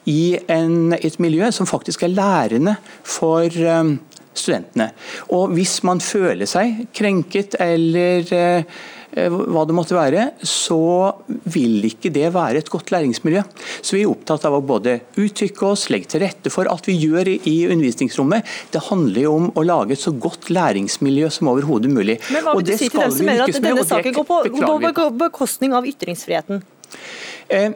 i 0.09 0.39
en, 0.49 0.93
et 0.93 1.19
miljø 1.21 1.51
som 1.53 1.69
faktisk 1.69 2.07
er 2.07 2.15
lærende 2.15 2.77
for 3.03 3.45
um, 3.45 3.99
studentene. 4.33 4.91
Og 5.35 5.53
Hvis 5.55 5.79
man 5.87 6.01
føler 6.03 6.49
seg 6.49 6.87
krenket 6.95 7.57
eller 7.59 8.33
uh, 8.33 8.79
Eh, 9.17 9.25
hva 9.25 9.63
det 9.65 9.73
måtte 9.73 9.95
være, 9.97 10.25
så 10.45 10.77
vil 11.49 11.81
ikke 11.87 12.11
det 12.13 12.27
være 12.35 12.61
et 12.61 12.69
godt 12.69 12.91
læringsmiljø. 12.93 13.41
Så 13.81 13.97
Vi 13.97 14.03
er 14.03 14.11
opptatt 14.11 14.45
av 14.45 14.53
å 14.53 14.61
både 14.61 14.99
uttrykke 15.17 15.65
oss, 15.65 15.87
legge 15.89 16.11
til 16.13 16.21
rette 16.21 16.51
for 16.53 16.69
alt 16.69 16.85
vi 16.85 16.97
gjør 16.99 17.31
i 17.33 17.55
undervisningsrommet. 17.73 18.45
Det 18.71 18.83
handler 18.89 19.21
jo 19.25 19.35
om 19.35 19.47
å 19.57 19.65
lage 19.65 19.97
et 19.97 20.03
så 20.03 20.13
godt 20.13 20.51
læringsmiljø 20.53 21.31
som 21.33 21.49
overhodet 21.49 21.89
mulig. 21.89 22.19
Men 22.29 22.45
Hva 22.45 22.55
vil 22.57 22.69
du 22.69 22.75
si 22.77 22.89
til 22.89 23.01
dem 23.01 23.15
som 23.17 23.25
mener 23.25 23.47
at 23.47 23.63
denne 23.63 23.85
saken 23.85 24.13
går 24.13 24.29
på, 24.29 24.43
på 24.93 25.09
bekostning 25.25 25.73
av 25.73 25.89
ytringsfriheten? 25.89 26.61
Eh, 27.49 27.71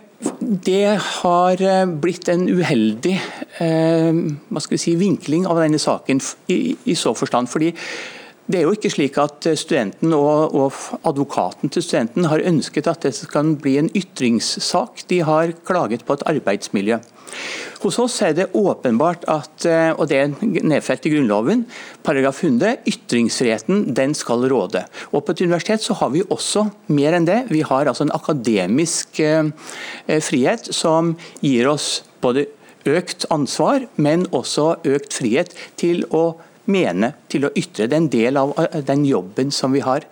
det 0.65 0.99
har 1.01 1.61
eh, 1.61 1.85
blitt 1.89 2.29
en 2.29 2.47
uheldig 2.49 3.17
hva 3.53 4.61
skal 4.63 4.73
vi 4.73 4.81
si, 4.81 4.91
vinkling 4.97 5.43
av 5.45 5.59
denne 5.61 5.77
saken 5.79 6.17
i, 6.51 6.73
i 6.89 6.95
så 6.97 7.11
forstand. 7.13 7.47
fordi 7.51 7.69
det 8.51 8.59
er 8.59 8.65
jo 8.65 8.73
ikke 8.75 8.91
slik 8.91 9.17
at 9.21 9.45
studenten 9.55 10.11
og, 10.17 10.51
og, 10.51 10.79
advokaten 11.07 11.71
til 11.71 11.83
studenten 11.85 12.27
har 12.27 12.43
ønsket 12.43 12.89
at 12.91 13.05
det 13.05 13.13
skal 13.15 13.53
bli 13.59 13.77
en 13.79 13.91
ytringssak. 13.95 15.05
De 15.07 15.21
har 15.23 15.53
klaget 15.63 16.03
på 16.03 16.17
et 16.17 16.25
arbeidsmiljø. 16.27 16.99
Hos 17.83 17.97
oss 17.99 18.17
er 18.23 18.35
det 18.35 18.49
åpenbart 18.55 19.23
at, 19.31 19.65
eh, 19.67 19.91
og 19.95 20.07
det 20.11 20.19
er 20.19 20.33
nedfelt 20.43 21.07
i 21.07 21.13
Grunnloven, 21.15 21.65
paragraf 22.03 22.43
100, 22.43 22.83
ytringsfriheten 22.87 23.85
den 23.95 24.13
skal 24.15 24.45
råde. 24.51 24.85
Og 25.11 25.25
På 25.25 25.31
et 25.31 25.41
universitet 25.41 25.83
så 25.83 25.95
har 25.99 26.11
vi 26.13 26.23
også 26.23 26.67
mer 26.87 27.15
enn 27.15 27.27
det. 27.27 27.45
Vi 27.49 27.63
har 27.63 27.87
altså 27.87 28.07
en 28.07 28.15
akademisk 28.15 29.19
eh, 29.19 29.51
eh 30.07 30.21
frihet 30.21 30.73
som 30.75 31.15
gir 31.41 31.67
oss 31.71 32.03
både 32.21 32.47
økt 32.85 33.25
ansvar, 33.31 33.87
men 33.95 34.27
også 34.31 34.83
økt 34.83 35.13
frihet 35.13 35.55
til 35.79 36.03
å 36.11 36.35
mene 36.71 37.11
til 37.31 37.47
å 37.47 37.51
ytre. 37.57 37.87
Det 37.87 37.97
er 37.97 38.01
en 38.01 38.09
del 38.11 38.39
av 38.39 38.53
eh, 38.61 38.79
den 38.85 39.05
jobben 39.07 39.51
som 39.51 39.73
vi 39.75 39.83
har. 39.83 40.05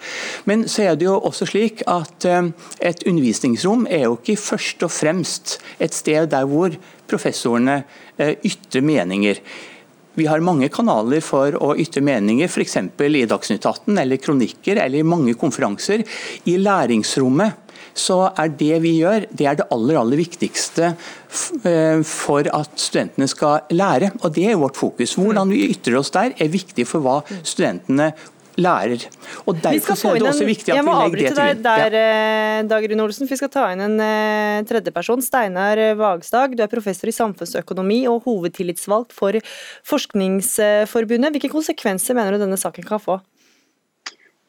Men 0.49 0.68
så 0.72 0.89
er 0.89 0.99
det 0.99 1.08
jo 1.08 1.18
også 1.18 1.47
slik 1.49 1.84
at 1.89 2.28
eh, 2.28 2.52
et 2.91 3.06
undervisningsrom 3.08 3.88
er 3.89 4.08
jo 4.08 4.18
ikke 4.20 4.39
først 4.41 4.88
og 4.88 4.93
fremst 4.93 5.58
et 5.80 5.95
sted 5.95 6.32
der 6.34 6.47
hvor 6.49 6.76
professorene 7.12 7.82
eh, 8.18 8.36
ytrer 8.47 8.86
meninger. 8.86 9.41
Vi 10.20 10.28
har 10.28 10.43
mange 10.43 10.68
kanaler 10.74 11.24
for 11.24 11.56
å 11.56 11.72
ytre 11.80 12.04
meninger, 12.04 12.49
f.eks. 12.52 12.78
i 12.84 13.28
Dagsnytt 13.32 13.66
18 13.66 13.95
eller 14.02 14.20
kronikker 14.20 14.82
eller 14.84 14.99
i 14.99 15.08
mange 15.08 15.38
konferanser. 15.39 16.04
I 16.52 16.58
læringsrommet 16.60 17.70
så 17.97 18.26
er 18.39 18.52
det 18.60 18.78
vi 18.84 18.97
gjør, 19.02 19.26
det 19.32 19.47
er 19.47 19.58
det 19.60 19.68
aller, 19.74 19.97
aller 19.99 20.20
viktigste 20.20 20.93
for 22.07 22.47
at 22.51 22.75
studentene 22.75 23.27
skal 23.32 23.65
lære. 23.71 24.11
Og 24.21 24.34
Det 24.36 24.49
er 24.51 24.59
vårt 24.59 24.77
fokus. 24.79 25.15
Hvordan 25.15 25.49
vi 25.49 25.69
ytrer 25.71 25.99
oss 26.01 26.11
der 26.11 26.36
er 26.38 26.51
viktig 26.51 26.88
for 26.88 27.03
hva 27.03 27.21
studentene 27.43 28.11
lærer. 28.59 29.05
Og 29.47 29.57
Derfor 29.61 29.95
er 30.11 30.19
det 30.19 30.27
også 30.27 30.47
viktig 30.47 30.73
at 30.73 30.82
vi 30.82 30.91
legger 30.91 31.17
det 31.17 31.27
til 31.32 31.36
grunn. 31.36 31.38
Jeg 31.38 31.38
må 31.38 31.38
avbryte 31.38 31.38
deg 31.38 31.61
der, 31.65 31.95
ja. 31.95 32.63
Dag 32.67 32.88
Rune 32.91 33.05
Olsen. 33.05 33.29
Vi 33.29 33.39
skal 33.39 33.51
ta 33.53 33.67
inn 33.73 33.84
en 33.86 33.97
uh, 34.01 34.61
tredjeperson. 34.67 35.23
Steinar 35.25 35.82
Vagstad, 35.99 36.55
du 36.57 36.63
er 36.65 36.71
professor 36.71 37.09
i 37.09 37.15
samfunnsøkonomi 37.15 38.03
og 38.11 38.25
hovedtillitsvalgt 38.27 39.15
for 39.15 39.39
Forskningsforbundet. 39.88 41.38
Hvilke 41.38 41.53
konsekvenser 41.53 42.17
mener 42.17 42.36
du 42.36 42.43
denne 42.43 42.59
saken 42.59 42.88
kan 42.88 43.01
få? 43.01 43.21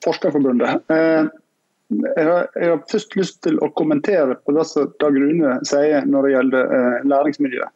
Forskerforbundet. 0.03 0.83
Uh, 0.91 1.31
jeg 2.01 2.27
har, 2.27 2.47
jeg 2.57 2.71
har, 2.71 2.81
først 2.91 3.17
lyst 3.19 3.39
til 3.45 3.59
å 3.63 3.69
kommentere 3.79 4.37
på 4.47 4.55
det 4.57 4.65
som 4.69 4.91
Dag 5.03 5.17
Rune 5.19 5.55
sier 5.69 6.07
når 6.09 6.27
det 6.27 6.33
gjelder 6.33 6.75
eh, 6.77 6.97
læringsmiljø. 7.13 7.67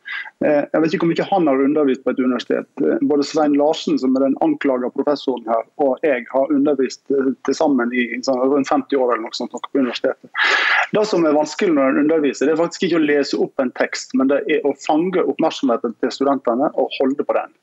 Eh, 0.45 0.63
jeg 0.63 0.83
vet 0.83 0.95
ikke 0.95 1.07
hvor 1.07 1.13
mye 1.13 1.27
han 1.31 1.51
har 1.51 1.63
undervist 1.65 2.05
på 2.05 2.15
et 2.15 2.23
universitet. 2.23 2.69
Eh, 2.83 3.03
både 3.11 3.27
Svein 3.29 3.57
Larsen, 3.59 3.99
som 4.03 4.17
er 4.17 4.27
den 4.27 4.39
anklaga 4.45 4.91
professoren 4.95 5.47
her, 5.51 5.65
og 5.83 6.07
jeg 6.07 6.25
har 6.31 6.55
undervist 6.55 7.03
eh, 7.15 7.33
til 7.49 7.59
sammen 7.59 7.93
i 7.95 8.07
sånn, 8.27 8.41
rundt 8.43 8.71
50 8.73 9.01
år 9.01 9.15
eller 9.15 9.27
noe 9.27 9.39
sånt 9.39 9.57
på 9.57 9.81
universitetet. 9.81 10.47
Det 10.95 11.05
som 11.09 11.27
er 11.27 11.37
vanskelig 11.37 11.77
når 11.77 11.93
en 11.93 12.03
underviser, 12.07 12.49
det 12.49 12.57
er 12.57 12.63
faktisk 12.63 12.89
ikke 12.89 13.01
å 13.01 13.07
lese 13.07 13.41
opp 13.43 13.63
en 13.63 13.75
tekst, 13.79 14.15
men 14.19 14.33
det 14.33 14.43
er 14.53 14.65
å 14.67 14.75
fange 14.87 15.25
oppmerksomheten 15.25 15.97
til 16.01 16.15
studentene 16.15 16.71
og 16.75 16.93
holde 17.01 17.27
på 17.27 17.37
den. 17.37 17.55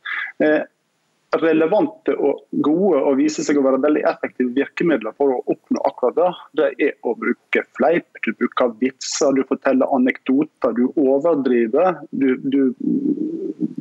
Relevante 1.42 2.14
og 2.14 2.44
gode 2.66 3.00
og 3.02 3.16
viser 3.18 3.46
seg 3.46 3.58
å 3.58 3.64
være 3.66 3.82
veldig 3.82 4.04
effektive 4.10 4.54
virkemidler 4.54 5.16
for 5.18 5.34
å 5.34 5.40
oppnå 5.50 5.82
akkurat 5.90 6.18
det, 6.20 6.28
det 6.60 6.68
er 6.88 6.92
å 7.10 7.16
bruke 7.18 7.64
fleip, 7.78 8.06
du 8.26 8.36
bruker 8.38 8.76
vitser, 8.82 9.34
du 9.34 9.42
forteller 9.50 9.90
anekdoter, 9.96 10.76
du 10.78 10.86
overdriver. 10.94 12.04
Du, 12.12 12.36
du 12.38 12.60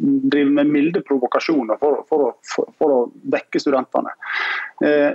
driver 0.03 0.50
med 0.50 0.72
milde 0.72 1.03
provokasjoner 1.07 1.76
for, 1.82 2.07
for, 2.09 2.32
for, 2.55 2.72
for 2.78 2.94
å 2.94 3.03
vekke 3.34 3.61
studentene. 3.62 4.14
Eh, 4.84 5.12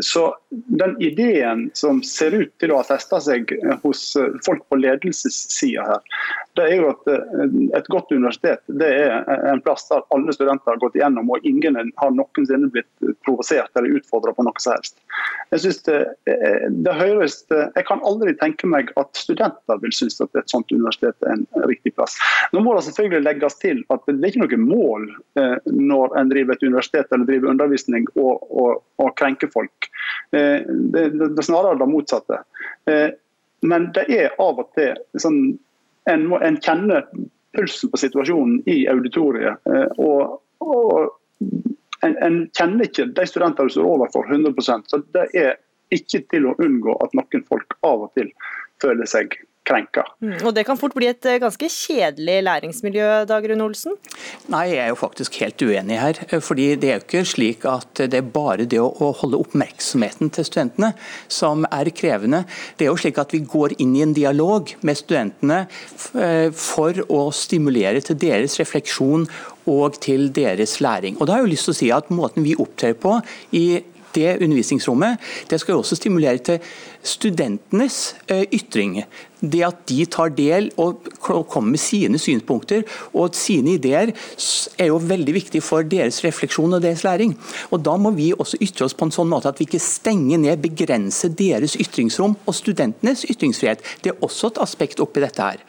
så 0.00 0.36
den 0.50 1.02
ideen 1.02 1.70
som 1.74 2.02
ser 2.02 2.34
ut 2.34 2.50
til 2.60 2.72
å 2.72 2.80
ha 2.80 2.86
festa 2.86 3.20
seg 3.24 3.50
hos 3.82 4.02
eh, 4.16 4.36
folk 4.44 4.64
på 4.68 4.78
ledelsessida 4.80 5.86
her, 5.86 6.18
det 6.58 6.66
er 6.66 6.82
jo 6.82 6.90
at 6.90 7.10
eh, 7.12 7.54
et 7.78 7.88
godt 7.92 8.12
universitet 8.12 8.60
det 8.80 8.88
er 9.06 9.24
en 9.48 9.62
plass 9.64 9.86
der 9.88 10.04
alle 10.14 10.34
studenter 10.36 10.74
har 10.74 10.82
gått 10.82 10.98
igjennom, 10.98 11.30
og 11.32 11.46
ingen 11.48 11.78
har 11.78 12.12
noensinne 12.14 12.70
blitt 12.74 13.14
provosert 13.24 13.72
eller 13.78 13.96
utfordra 13.98 14.34
på 14.36 14.44
noe 14.44 14.62
som 14.62 14.76
helst. 14.76 14.98
Jeg 15.54 15.64
synes 15.64 15.80
det, 15.88 16.00
eh, 16.28 16.68
det 16.84 16.96
høres, 16.98 17.40
jeg 17.48 17.86
kan 17.88 18.04
aldri 18.06 18.36
tenke 18.36 18.68
meg 18.68 18.92
at 19.00 19.16
studenter 19.16 19.80
vil 19.82 19.94
synes 19.96 20.20
at 20.24 20.36
et 20.36 20.52
sånt 20.52 20.68
universitet 20.74 21.16
er 21.24 21.38
en 21.38 21.46
riktig 21.70 21.94
plass. 21.96 22.18
Nå 22.52 22.60
må 22.64 22.76
det 22.76 22.84
selvfølgelig 22.90 23.24
legges 23.24 23.56
til 23.62 23.82
at 23.94 24.04
det 24.08 24.18
er 24.20 24.34
ikke 24.34 24.44
noe 24.44 24.60
mål 24.68 25.08
når 25.72 26.14
en 26.18 26.30
driver 26.30 26.56
et 26.56 26.64
universitet 26.66 27.12
eller 27.14 27.28
driver 27.28 27.52
undervisning 27.54 28.06
og, 28.18 28.44
og, 28.50 28.82
og 29.00 29.14
krenker 29.20 29.50
folk. 29.52 29.77
Eh, 30.30 30.60
det, 30.68 31.08
det, 31.08 31.28
det 31.28 31.42
er 31.42 31.48
snarere 31.48 31.78
det 31.80 31.88
motsatte. 31.90 32.42
Eh, 32.90 33.08
men 33.60 33.90
det 33.96 34.06
er 34.14 34.36
av 34.42 34.60
og 34.62 34.70
til 34.78 34.98
sånn, 35.18 35.58
en, 36.10 36.26
en 36.32 36.60
kjenner 36.62 37.06
pulsen 37.56 37.90
på 37.92 38.00
situasjonen 38.00 38.60
i 38.70 38.80
auditoriet. 38.90 39.58
Eh, 39.66 39.88
og, 39.98 40.38
og 40.62 41.08
en, 42.06 42.16
en, 42.22 42.38
kjenner 42.56 42.86
ikke 42.86 43.08
de 43.16 43.26
studentene 43.26 43.68
du 43.68 43.74
står 43.74 43.90
overfor 43.96 44.30
100% 44.30 44.92
så 44.92 45.02
det 45.16 45.26
er 45.36 45.56
ikke 45.94 46.22
til 46.30 46.46
å 46.50 46.56
unngå 46.62 46.94
at 47.02 47.14
noen 47.16 47.44
folk 47.48 47.78
av 47.86 48.06
og 48.06 48.12
til 48.18 48.30
føler 48.82 49.08
seg 49.08 49.34
krenka. 49.68 50.04
Mm, 50.24 50.38
og 50.46 50.54
Det 50.56 50.64
kan 50.66 50.78
fort 50.80 50.94
bli 50.96 51.08
et 51.10 51.26
eh, 51.28 51.38
ganske 51.42 51.68
kjedelig 51.72 52.38
læringsmiljø, 52.46 53.08
Dag 53.28 53.48
Rune 53.50 53.66
Olsen? 53.66 53.96
Nei, 54.52 54.64
jeg 54.72 54.82
er 54.86 54.92
jo 54.92 54.98
faktisk 55.00 55.38
helt 55.42 55.62
uenig 55.62 56.00
her. 56.00 56.22
fordi 56.40 56.74
Det 56.76 56.90
er 56.90 56.98
jo 56.98 57.04
ikke 57.06 57.24
slik 57.24 57.66
at 57.68 58.04
det 58.08 58.18
er 58.20 58.32
bare 58.38 58.64
det 58.64 58.80
å 58.80 59.12
holde 59.20 59.40
oppmerksomheten 59.40 60.32
til 60.34 60.48
studentene 60.48 60.94
som 61.28 61.66
er 61.70 61.90
krevende. 61.90 62.44
Det 62.78 62.86
er 62.86 62.92
jo 62.92 63.00
slik 63.00 63.18
at 63.18 63.32
Vi 63.32 63.44
går 63.44 63.76
inn 63.78 63.94
i 63.96 64.02
en 64.02 64.14
dialog 64.16 64.72
med 64.82 64.96
studentene 64.96 65.66
eh, 66.14 66.48
for 66.52 67.04
å 67.08 67.28
stimulere 67.34 68.00
til 68.00 68.18
deres 68.18 68.58
refleksjon 68.60 69.28
og 69.68 70.00
til 70.00 70.30
deres 70.32 70.78
læring. 70.80 71.18
Og 71.18 71.26
da 71.26 71.36
har 71.36 71.42
jeg 71.42 71.48
jo 71.48 71.54
lyst 71.54 71.68
til 71.68 71.76
å 71.76 71.80
si 71.82 71.92
at 71.92 72.10
Måten 72.18 72.42
vi 72.42 72.56
opptrer 72.58 72.96
på 72.98 73.18
i 73.54 73.82
det 74.14 74.38
undervisningsrommet, 74.42 75.18
det 75.50 75.60
skal 75.60 75.72
jo 75.72 75.82
også 75.82 75.98
stimulere 75.98 76.38
til 76.38 76.58
studentenes 77.02 78.16
eh, 78.28 78.46
ytring. 78.52 79.02
Det 79.40 79.60
at 79.62 79.84
de 79.86 80.02
tar 80.10 80.32
del 80.34 80.70
og 80.80 81.06
kommer 81.22 81.74
med 81.74 81.82
sine 81.82 82.18
synspunkter 82.18 82.82
og 83.12 83.36
sine 83.38 83.76
ideer, 83.76 84.10
er 84.78 84.90
jo 84.90 84.98
veldig 85.02 85.34
viktig 85.36 85.62
for 85.62 85.86
deres 85.86 86.20
refleksjon 86.24 86.74
og 86.74 86.82
deres 86.82 87.04
læring. 87.06 87.36
Og 87.70 87.82
Da 87.88 87.96
må 87.96 88.10
vi 88.16 88.32
også 88.32 88.58
ytre 88.60 88.84
oss 88.88 88.96
på 88.98 89.06
en 89.06 89.14
sånn 89.14 89.30
måte 89.30 89.48
at 89.48 89.60
vi 89.60 89.66
ikke 89.68 89.80
stenger 89.80 90.40
ned, 90.42 90.60
begrenser 90.62 91.30
deres 91.32 91.76
ytringsrom 91.78 92.34
og 92.46 92.56
studentenes 92.56 93.24
ytringsfrihet. 93.30 93.84
Det 94.02 94.12
er 94.12 94.24
også 94.24 94.50
et 94.50 94.60
aspekt 94.62 95.00
oppi 95.00 95.22
dette 95.22 95.42
her. 95.42 95.62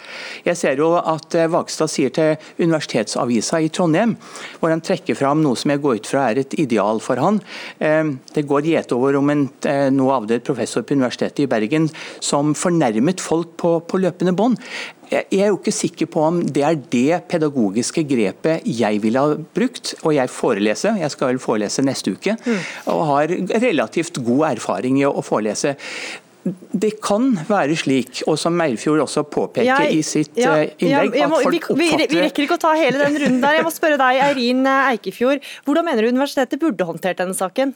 Jeg 0.45 0.57
ser 0.57 0.81
jo 0.81 0.95
at 0.97 1.35
eh, 1.37 1.49
Vagstad 1.49 1.91
sier 1.91 2.13
til 2.13 2.35
Universitetsavisa 2.59 3.61
i 3.61 3.69
Trondheim, 3.69 4.15
hvor 4.59 4.73
han 4.73 4.81
trekker 4.81 5.17
fram 5.17 5.43
noe 5.43 5.57
som 5.59 5.71
jeg 5.71 5.83
går 5.83 6.01
ut 6.01 6.09
fra 6.09 6.25
er 6.31 6.41
et 6.41 6.57
ideal 6.59 6.99
for 7.03 7.21
han. 7.21 7.39
Eh, 7.79 8.15
det 8.33 8.47
går 8.49 8.67
gjetover 8.69 9.19
om 9.19 9.29
en 9.29 9.45
nå 9.93 10.09
avdød 10.13 10.43
professor 10.45 10.83
på 10.83 10.97
Universitetet 10.97 11.45
i 11.45 11.49
Bergen 11.49 11.87
som 12.23 12.53
fornærmet 12.57 13.21
folk 13.23 13.55
på, 13.59 13.75
på 13.83 13.99
løpende 14.01 14.33
bånd. 14.37 14.59
Jeg 15.09 15.25
er 15.41 15.49
jo 15.49 15.57
ikke 15.57 15.73
sikker 15.73 16.09
på 16.13 16.21
om 16.27 16.39
det 16.45 16.63
er 16.65 16.77
det 16.93 17.23
pedagogiske 17.31 18.03
grepet 18.09 18.65
jeg 18.69 19.01
ville 19.03 19.23
ha 19.23 19.35
brukt. 19.57 19.95
Og 20.03 20.13
jeg 20.15 20.31
foreleser, 20.33 20.99
jeg 21.01 21.13
skal 21.15 21.33
vel 21.33 21.41
forelese 21.43 21.85
neste 21.85 22.13
uke, 22.13 22.37
mm. 22.39 22.63
og 22.93 23.05
har 23.13 23.35
relativt 23.65 24.21
god 24.25 24.51
erfaring 24.53 25.01
i 25.01 25.07
å 25.09 25.23
forelese. 25.25 25.75
Det 26.71 26.93
kan 27.03 27.33
være 27.49 27.75
slik, 27.77 28.21
og 28.29 28.37
som 28.39 28.55
Meilfjord 28.55 29.03
også 29.03 29.25
påpeker 29.27 29.67
jeg, 29.67 29.89
i 29.97 30.05
sitt 30.07 30.37
ja, 30.39 30.53
eh, 30.61 30.71
innlegg, 30.79 31.17
ja, 31.19 31.27
må, 31.27 31.41
at 31.41 31.49
folk 31.49 31.67
oppfatter 31.73 32.05
vi, 32.05 32.07
vi, 32.13 32.21
rekker 32.23 32.45
ikke 32.45 32.55
å 32.55 32.61
ta 32.63 32.71
hele 32.79 33.01
den 33.01 33.19
runden 33.25 33.43
der. 33.43 33.57
Jeg 33.59 33.67
må 33.67 33.73
spørre 33.75 33.99
deg, 33.99 34.21
Eirin 34.29 34.63
Eikefjord. 34.63 35.43
Hvordan 35.67 35.89
mener 35.89 36.05
du 36.05 36.13
universitetet 36.13 36.61
burde 36.61 36.87
håndtert 36.87 37.19
denne 37.19 37.35
saken? 37.37 37.75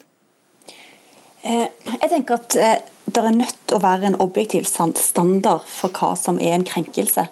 Eh, 1.44 1.68
jeg 2.00 2.10
tenker 2.10 2.40
at 2.40 2.56
eh, 2.56 2.82
det 3.06 3.20
er 3.20 3.36
nødt 3.36 3.58
til 3.68 3.78
å 3.78 3.84
være 3.84 4.10
en 4.10 4.20
objektiv 4.24 4.68
standard 4.68 5.66
for 5.68 5.92
hva 5.92 6.14
som 6.20 6.40
er 6.40 6.56
en 6.56 6.68
krenkelse. 6.68 7.28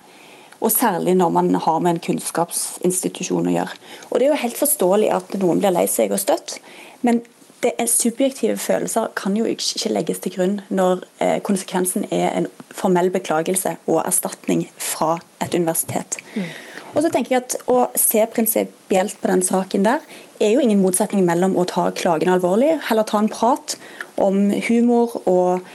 Og 0.61 0.71
særlig 0.73 1.15
når 1.17 1.31
man 1.33 1.53
har 1.55 1.79
med 1.81 1.95
en 1.95 2.03
kunnskapsinstitusjon 2.05 3.49
å 3.49 3.53
gjøre. 3.55 3.77
Og 4.09 4.19
Det 4.19 4.27
er 4.27 4.33
jo 4.33 4.41
helt 4.43 4.59
forståelig 4.59 5.13
at 5.15 5.37
noen 5.41 5.63
blir 5.63 5.73
lei 5.73 5.87
seg 5.89 6.13
og 6.13 6.21
støtt, 6.21 6.59
men 7.01 7.23
det 7.61 7.71
er 7.77 7.89
subjektive 7.89 8.57
følelser 8.57 9.11
kan 9.17 9.35
jo 9.37 9.45
ikke 9.45 9.91
legges 9.93 10.21
til 10.21 10.33
grunn 10.33 10.55
når 10.73 11.03
eh, 11.21 11.37
konsekvensen 11.45 12.07
er 12.09 12.31
en 12.33 12.47
formell 12.73 13.11
beklagelse 13.13 13.75
og 13.85 14.01
erstatning 14.01 14.65
fra 14.81 15.19
et 15.41 15.53
universitet. 15.53 16.17
Mm. 16.33 16.49
Og 16.91 17.03
så 17.03 17.11
tenker 17.11 17.35
jeg 17.35 17.43
at 17.45 17.55
Å 17.71 17.85
se 17.99 18.25
prinsipielt 18.33 19.19
på 19.21 19.31
den 19.31 19.43
saken 19.45 19.85
der 19.87 20.03
er 20.41 20.55
jo 20.55 20.63
ingen 20.63 20.81
motsetning 20.81 21.23
mellom 21.27 21.55
å 21.59 21.67
ta 21.69 21.89
klagen 21.95 22.31
alvorlig, 22.33 22.73
heller 22.87 23.05
ta 23.07 23.21
en 23.21 23.29
prat 23.31 23.75
om 24.21 24.49
humor 24.67 25.13
og 25.29 25.67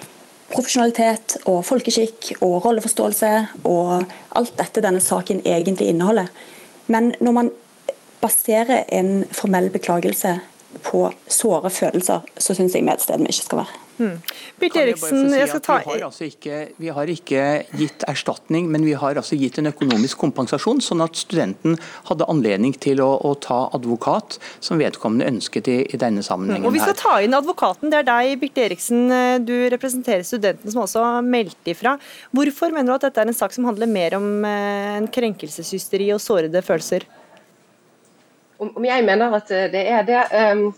profesjonalitet 0.51 1.37
og 1.51 1.62
folkeskikk 1.67 2.33
og 2.41 2.64
rolleforståelse 2.64 3.31
og 3.67 4.11
alt 4.39 4.59
dette 4.59 4.83
denne 4.85 5.03
saken 5.03 5.43
egentlig 5.47 5.91
inneholder. 5.93 6.29
Men 6.91 7.14
når 7.21 7.39
man 7.39 7.53
baserer 8.23 8.85
en 8.95 9.25
formell 9.35 9.71
beklagelse 9.75 10.37
på 10.87 11.07
såre 11.31 11.71
følelser, 11.71 12.27
så 12.39 12.55
syns 12.55 12.75
jeg 12.75 12.87
medstedene 12.87 13.31
ikke 13.31 13.49
skal 13.49 13.64
være. 13.64 13.86
Hmm. 13.97 14.18
Birte 14.61 14.82
Eriksen, 14.82 15.30
jeg 15.32 15.49
skal 15.49 15.62
ta... 15.64 15.76
Vi 15.80 15.94
har, 15.94 16.05
altså 16.09 16.26
ikke, 16.28 16.59
vi 16.76 16.90
har 16.92 17.11
ikke 17.12 17.44
gitt 17.80 18.05
erstatning, 18.11 18.68
men 18.72 18.84
vi 18.84 18.92
har 18.99 19.16
altså 19.16 19.38
gitt 19.40 19.57
en 19.61 19.70
økonomisk 19.70 20.20
kompensasjon, 20.20 20.82
sånn 20.84 21.05
at 21.05 21.16
studenten 21.16 21.78
hadde 22.11 22.28
anledning 22.32 22.76
til 22.76 23.01
å, 23.05 23.09
å 23.24 23.32
ta 23.40 23.62
advokat, 23.76 24.38
som 24.61 24.80
vedkommende 24.80 25.30
ønsket 25.32 25.70
i, 25.72 25.78
i 25.88 26.01
denne 26.01 26.24
sammenhengen. 26.26 26.66
Mm. 26.66 26.70
Og 26.70 26.76
Vi 26.76 26.84
skal 26.84 26.99
ta 27.01 27.16
inn 27.24 27.36
advokaten. 27.36 27.92
Det 27.92 28.03
er 28.03 28.09
deg, 28.11 28.36
Birte 28.42 28.66
Eriksen. 28.68 29.07
Du 29.49 29.55
representerer 29.72 30.26
studenten 30.28 30.72
som 30.72 30.84
også 30.84 31.05
har 31.05 31.26
meldt 31.26 31.72
ifra. 31.72 31.97
Hvorfor 32.36 32.74
mener 32.74 32.92
du 32.92 32.97
at 32.99 33.09
dette 33.09 33.24
er 33.24 33.32
en 33.32 33.40
sak 33.40 33.57
som 33.57 33.68
handler 33.68 33.90
mer 33.90 34.18
om 34.20 34.44
eh, 34.44 34.97
en 35.01 35.09
krenkelseshysteri 35.12 36.12
og 36.14 36.22
sårede 36.22 36.64
følelser? 36.64 37.09
om 38.59 38.84
jeg 38.84 39.05
mener 39.05 39.34
at 39.36 39.51
det 39.72 39.82
er 39.88 40.05
det. 40.07 40.20
Um, 40.32 40.70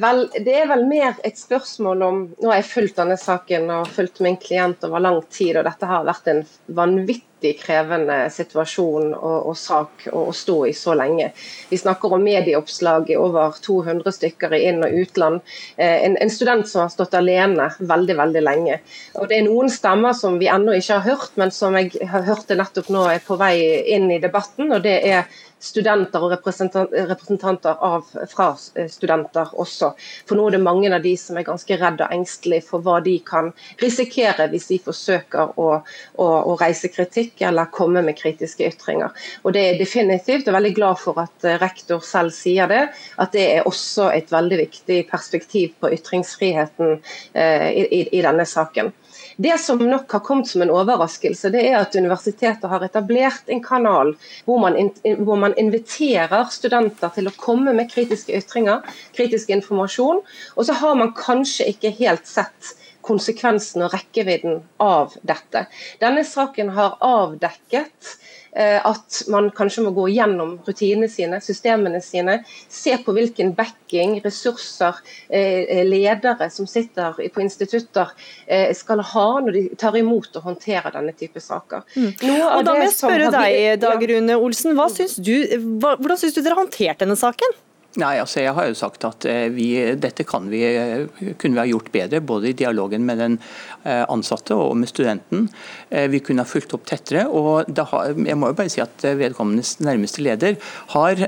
vel, 0.00 0.22
det 0.32 0.54
er 0.62 0.68
vel 0.70 0.86
mer 0.88 1.18
et 1.26 1.36
spørsmål 1.36 2.02
om 2.06 2.20
Nå 2.40 2.48
har 2.48 2.62
jeg 2.62 2.70
fulgt 2.70 3.00
denne 3.00 3.18
saken 3.20 3.68
og 3.74 3.90
fulgt 3.92 4.22
min 4.24 4.38
klient 4.40 4.84
over 4.88 5.02
lang 5.02 5.18
tid, 5.28 5.58
og 5.58 5.66
dette 5.66 5.88
har 5.90 6.06
vært 6.06 6.30
en 6.32 6.40
vanvittig 6.78 7.52
krevende 7.60 8.16
situasjon 8.32 9.12
og, 9.12 9.50
og 9.50 9.58
sak 9.58 10.06
å, 10.08 10.22
å, 10.30 10.32
stå 10.32 10.56
i 10.70 10.72
så 10.76 10.94
lenge. 10.98 11.30
Vi 11.68 11.78
snakker 11.78 12.16
om 12.16 12.24
medieoppslag 12.24 13.12
i 13.12 13.18
over 13.20 13.58
200 13.64 14.14
stykker 14.16 14.56
i 14.56 14.62
inn- 14.70 14.84
og 14.86 14.96
utland. 15.02 15.44
Eh, 15.76 16.04
en, 16.06 16.16
en, 16.16 16.32
student 16.32 16.64
som 16.68 16.86
har 16.86 16.94
stått 16.94 17.18
alene 17.18 17.68
veldig 17.78 18.16
veldig 18.22 18.44
lenge. 18.46 18.80
Og 19.20 19.28
Det 19.28 19.38
er 19.38 19.46
noen 19.46 19.68
stemmer 19.72 20.16
som 20.16 20.40
vi 20.40 20.48
ennå 20.48 20.78
ikke 20.78 21.00
har 21.02 21.06
hørt, 21.12 21.36
men 21.36 21.52
som 21.54 21.76
jeg 21.76 21.92
har 22.08 22.24
hørt 22.26 22.48
det 22.48 22.58
nettopp 22.62 22.88
nå 22.94 23.04
er 23.12 23.20
på 23.24 23.36
vei 23.36 23.54
inn 23.94 24.08
i 24.10 24.22
debatten. 24.22 24.72
og 24.72 24.82
det 24.88 24.96
er 25.12 25.28
studenter 25.58 26.22
og 26.22 26.32
representanter 26.34 27.80
av, 27.84 28.06
fra 28.30 28.48
eh, 28.78 28.88
studenter 28.90 29.54
også. 29.58 29.90
For 30.28 30.38
nå 30.38 30.46
er 30.48 30.56
det 30.56 30.62
mange 30.64 30.90
av 30.94 31.02
de 31.04 31.14
som 31.18 31.38
er 31.38 31.46
ganske 31.46 31.78
redde 31.80 32.06
og 32.06 32.14
engstelige 32.14 32.66
for 32.68 32.84
hva 32.84 32.98
de 33.04 33.16
kan 33.26 33.50
risikere 33.82 34.48
hvis 34.52 34.68
de 34.72 34.80
forsøker 34.84 35.58
å, 35.58 35.68
å, 35.82 36.28
å 36.52 36.56
reise 36.60 36.90
kritikk 36.92 37.42
eller 37.48 37.72
komme 37.74 38.04
med 38.06 38.18
kritiske 38.18 38.68
ytringer. 38.70 39.14
Og 39.42 39.54
Det 39.56 39.64
er 39.64 39.80
definitivt, 39.80 40.48
og 40.48 40.58
veldig 40.58 40.74
glad 40.76 41.02
for 41.02 41.18
at 41.24 41.48
eh, 41.48 41.58
rektor 41.60 42.04
selv 42.04 42.34
sier 42.36 42.70
det, 42.70 42.84
at 43.18 43.34
det 43.34 43.48
er 43.58 43.68
også 43.68 44.10
et 44.14 44.30
veldig 44.32 44.62
viktig 44.62 45.02
perspektiv 45.10 45.74
på 45.80 45.92
ytringsfriheten 45.98 46.98
eh, 47.34 47.68
i, 47.72 48.02
i 48.14 48.24
denne 48.24 48.46
saken. 48.48 48.92
Det 49.40 49.54
som 49.62 49.78
nok 49.78 50.12
har 50.12 50.20
kommet 50.26 50.48
som 50.50 50.62
en 50.64 50.72
overraskelse, 50.74 51.52
det 51.54 51.60
er 51.68 51.76
at 51.78 51.94
universitetet 51.94 52.64
har 52.66 52.82
etablert 52.82 53.46
en 53.46 53.60
kanal 53.62 54.10
hvor 54.48 54.58
man, 54.58 54.74
hvor 55.22 55.38
man 55.38 55.54
inviterer 55.54 56.48
studenter 56.50 57.12
til 57.14 57.30
å 57.30 57.34
komme 57.38 57.70
med 57.76 57.86
kritiske 57.92 58.34
ytringer, 58.34 58.82
kritisk 59.14 59.52
informasjon. 59.54 60.24
Og 60.58 60.66
så 60.66 60.74
har 60.80 60.98
man 60.98 61.14
kanskje 61.14 61.68
ikke 61.70 61.94
helt 62.00 62.26
sett 62.26 62.74
konsekvensen 63.06 63.86
og 63.86 63.94
rekkevidden 63.94 64.58
av 64.82 65.14
dette. 65.22 65.68
Denne 66.02 66.26
saken 66.26 66.74
har 66.74 66.98
avdekket 66.98 68.16
at 68.52 69.22
man 69.28 69.50
kanskje 69.54 69.84
må 69.84 69.92
gå 69.96 70.06
gjennom 70.12 70.56
rutinene 70.66 71.08
sine, 71.10 71.40
systemene 71.44 72.00
sine. 72.02 72.38
Se 72.72 72.96
på 73.04 73.12
hvilken 73.16 73.52
backing, 73.56 74.18
ressurser, 74.24 74.98
eh, 75.28 75.84
ledere 75.86 76.50
som 76.50 76.66
sitter 76.66 77.18
på 77.34 77.44
institutter 77.44 78.12
eh, 78.46 78.72
skal 78.76 79.02
ha 79.12 79.28
når 79.44 79.52
de 79.52 79.64
tar 79.78 79.96
imot 79.98 80.36
og 80.40 80.50
håndterer 80.50 80.94
denne 80.96 81.14
type 81.18 81.40
saker. 81.42 81.84
Mm. 81.94 82.12
Og 82.56 82.66
da 82.66 82.74
må 82.74 82.84
jeg 82.86 82.96
spørre 82.96 83.30
deg, 83.34 83.78
Dag 83.82 84.04
Rune 84.10 84.38
Olsen. 84.38 84.76
Syns 84.94 85.18
du, 85.20 85.34
hvordan 85.82 86.18
syns 86.18 86.36
du 86.36 86.42
dere 86.42 86.56
har 86.56 86.64
håndtert 86.64 87.02
denne 87.04 87.18
saken? 87.18 87.58
Nei, 87.98 88.14
altså 88.22 88.44
Jeg 88.44 88.54
har 88.54 88.68
jo 88.68 88.76
sagt 88.78 89.04
at 89.08 89.26
eh, 89.26 89.48
vi, 89.50 89.72
dette 89.98 90.26
vi, 90.46 90.60
eh, 90.62 91.32
kunne 91.34 91.56
vi 91.56 91.62
ha 91.62 91.66
gjort 91.66 91.90
bedre, 91.90 92.20
både 92.22 92.50
i 92.50 92.56
dialogen 92.56 93.02
med 93.06 93.18
den 93.18 93.38
eh, 93.82 94.04
ansatte 94.06 94.54
og 94.54 94.76
med 94.78 94.90
studenten. 94.90 95.48
Vi 95.90 96.20
kunne 96.22 96.44
ha 96.44 96.48
fulgt 96.48 96.74
opp 96.76 96.86
tettere. 96.86 97.26
og 97.26 97.66
har, 97.90 98.14
jeg 98.14 98.36
må 98.38 98.52
jo 98.52 98.58
bare 98.58 98.70
si 98.70 98.80
at 98.80 99.02
Vedkommendes 99.02 99.80
nærmeste 99.80 100.22
leder 100.22 100.58
har, 100.94 101.18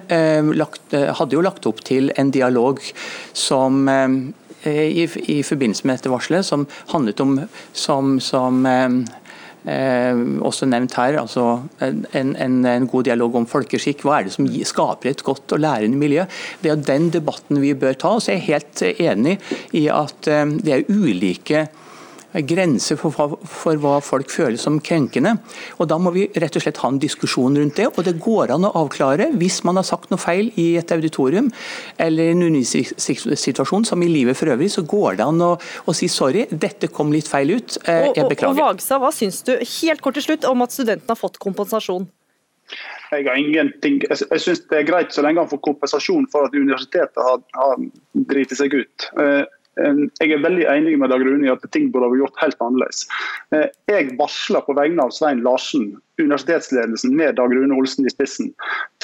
lagt, 0.55 0.93
hadde 0.93 1.35
jo 1.35 1.43
lagt 1.43 1.66
opp 1.66 1.81
til 1.87 2.12
en 2.16 2.31
dialog 2.31 2.79
som 3.33 3.89
i, 3.89 5.07
i 5.07 5.39
forbindelse 5.43 5.87
med 5.87 5.97
dette 5.97 6.12
varselet, 6.12 6.47
som 6.47 6.66
handlet 6.93 7.21
om 7.25 7.39
som, 7.73 8.18
som 8.21 8.66
også 9.67 10.67
nevnt 10.67 10.95
her, 10.97 11.19
altså 11.21 11.61
en, 11.85 12.05
en, 12.15 12.65
en, 12.65 12.87
god 12.89 13.05
dialog 13.05 13.35
om 13.37 13.47
folkeskikk. 13.47 14.05
Hva 14.07 14.19
er 14.19 14.29
det 14.29 14.33
som 14.33 14.49
skaper 14.49 15.11
et 15.11 15.25
godt 15.27 15.53
og 15.53 15.61
lærende 15.61 16.01
miljø? 16.01 16.25
Det 16.63 16.73
er 16.73 16.81
den 16.81 17.11
debatten 17.13 17.61
vi 17.61 17.75
bør 17.75 17.93
ta. 17.93 18.15
Og 18.17 18.23
Så 18.23 18.33
er 18.33 18.41
jeg 18.41 18.49
helt 18.49 18.83
enig 18.97 19.39
i 19.77 19.87
at 19.93 20.31
eh, 20.31 20.57
det 20.65 20.75
er 20.75 20.89
ulike 20.89 21.67
grenser 22.33 22.99
for, 23.01 23.37
for, 23.45 23.78
hva 23.81 23.97
folk 24.05 24.31
føler 24.31 24.59
som 24.61 24.78
krenkende. 24.85 25.37
Og 25.78 25.89
Da 25.91 25.99
må 25.99 26.12
vi 26.14 26.28
rett 26.41 26.57
og 26.57 26.64
slett 26.64 26.81
ha 26.83 26.91
en 26.91 27.01
diskusjon 27.03 27.59
rundt 27.59 27.76
det. 27.81 27.89
og 27.91 28.05
Det 28.07 28.16
går 28.22 28.55
an 28.55 28.68
å 28.68 28.74
avklare 28.83 29.31
hvis 29.41 29.62
man 29.66 29.81
har 29.81 29.87
sagt 29.89 30.11
noe 30.12 30.20
feil 30.20 30.53
i 30.61 30.76
et 30.81 30.93
auditorium 30.95 31.51
eller 31.99 32.33
en 32.33 32.47
undervisningssituasjon 32.49 33.89
som 33.89 34.03
i 34.03 34.11
livet 34.11 34.39
for 34.39 34.53
øvrig, 34.53 34.70
så 34.70 34.87
går 34.87 35.20
det 35.20 35.26
an 35.26 35.43
å, 35.45 35.53
å 35.59 35.97
si 35.97 36.09
sorry, 36.09 36.47
dette 36.51 36.91
kom 36.93 37.12
litt 37.12 37.28
feil 37.31 37.57
ut, 37.57 37.78
eh, 37.87 38.11
jeg 38.14 38.28
beklager. 38.31 38.55
Og, 38.55 38.57
og, 38.57 38.62
og 38.62 38.78
Vagsa, 38.78 39.01
Hva 39.03 39.12
syns 39.14 39.43
du 39.47 39.55
helt 39.59 40.03
kort 40.05 40.18
til 40.18 40.28
slutt 40.31 40.47
om 40.49 40.66
at 40.66 40.74
studentene 40.74 41.14
har 41.14 41.20
fått 41.20 41.41
kompensasjon? 41.43 42.09
Jeg 43.11 43.26
har 43.26 43.39
ingenting, 43.39 43.99
jeg, 44.05 44.18
jeg 44.31 44.43
synes 44.45 44.61
det 44.70 44.76
er 44.78 44.87
greit 44.87 45.14
så 45.14 45.24
lenge 45.24 45.43
han 45.43 45.51
får 45.51 45.62
kompensasjon 45.66 46.28
for 46.31 46.47
at 46.47 46.55
universitetet 46.55 47.18
har, 47.26 47.41
har 47.59 47.81
driti 48.31 48.59
seg 48.59 48.76
ut. 48.76 49.09
Eh, 49.18 49.43
jeg 49.79 50.33
er 50.35 50.43
veldig 50.43 50.66
enig 50.68 50.97
med 50.99 51.12
Dag 51.12 51.23
Rune 51.25 51.47
i 51.47 51.53
at 51.53 51.64
ting 51.73 51.91
burde 51.93 52.11
vært 52.11 52.25
gjort 52.25 52.41
helt 52.43 52.62
annerledes. 52.64 53.05
Eh, 53.55 53.68
jeg 53.91 54.14
varsla 54.18 54.62
på 54.66 54.75
vegne 54.77 55.07
av 55.07 55.14
Svein 55.14 55.45
Larsen 55.47 55.93
universitetsledelsen 56.21 57.16
med 57.16 57.35
Dag 57.39 57.55
Rune 57.55 57.75
Olsen 57.75 58.07
i 58.07 58.12
spissen 58.12 58.51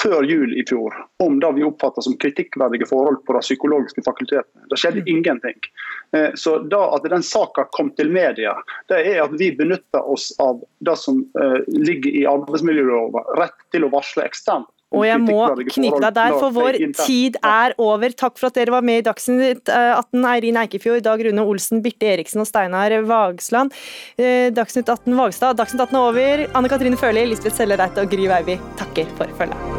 før 0.01 0.25
jul 0.27 0.53
i 0.53 0.65
fjor 0.69 0.93
om 1.23 1.39
det 1.41 1.49
vi 1.57 1.65
oppfatta 1.65 2.03
som 2.05 2.17
kritikkverdige 2.21 2.85
forhold 2.89 3.23
på 3.25 3.33
de 3.33 3.41
psykologiske 3.41 4.03
fakultetene. 4.05 4.67
Det 4.69 4.77
skjedde 4.77 5.03
mm. 5.05 5.11
ingenting. 5.15 5.69
Eh, 6.15 6.29
så 6.35 6.57
da 6.71 6.83
at 6.95 7.07
den 7.09 7.25
saka 7.25 7.67
kom 7.73 7.89
til 7.97 8.11
media, 8.13 8.53
det 8.91 9.01
er 9.01 9.23
at 9.25 9.33
vi 9.39 9.51
benytter 9.57 10.03
oss 10.03 10.29
av 10.43 10.61
det 10.85 10.97
som 11.01 11.23
eh, 11.39 11.59
ligger 11.73 12.21
i 12.21 12.25
arbeidsmiljøloven, 12.29 13.33
rett 13.39 13.57
til 13.73 13.87
å 13.87 13.93
varsle 13.93 14.27
eksternt 14.27 14.69
og 14.95 15.03
jeg 15.03 15.19
må 15.19 15.39
knyte 15.67 15.99
deg 15.99 16.13
der, 16.15 16.35
for 16.39 16.53
vår 16.55 16.79
tid 17.01 17.39
er 17.43 17.75
over. 17.81 18.13
Takk 18.15 18.37
for 18.39 18.49
at 18.49 18.59
dere 18.59 18.71
var 18.71 18.85
med 18.87 19.01
i 19.01 19.07
Dagsnytt 19.07 19.67
18. 19.67 20.21
Eh, 20.21 20.29
Eirin 20.31 20.59
Eikefjord, 20.63 21.03
Dag 21.03 21.23
Rune 21.27 21.43
Olsen, 21.43 21.81
Birte 21.83 22.07
Eriksen 22.13 22.43
og 22.43 22.47
Steinar 22.47 22.95
Vagsland. 23.07 23.75
Eh, 24.15 24.47
Dagsnytt 24.55 24.87
18 24.87 25.17
Vagstad. 25.19 25.59
Dagsnytt 25.59 25.83
18 25.89 25.97
er 25.97 26.05
over. 26.05 26.45
Anne 26.55 26.71
Katrine 26.71 26.99
Førli, 26.99 27.27
Lisbeth 27.27 27.59
Sellereite 27.59 28.05
og 28.05 28.15
Gry 28.15 28.31
Veiby 28.31 28.57
takker 28.79 29.11
for 29.19 29.37
følget. 29.41 29.76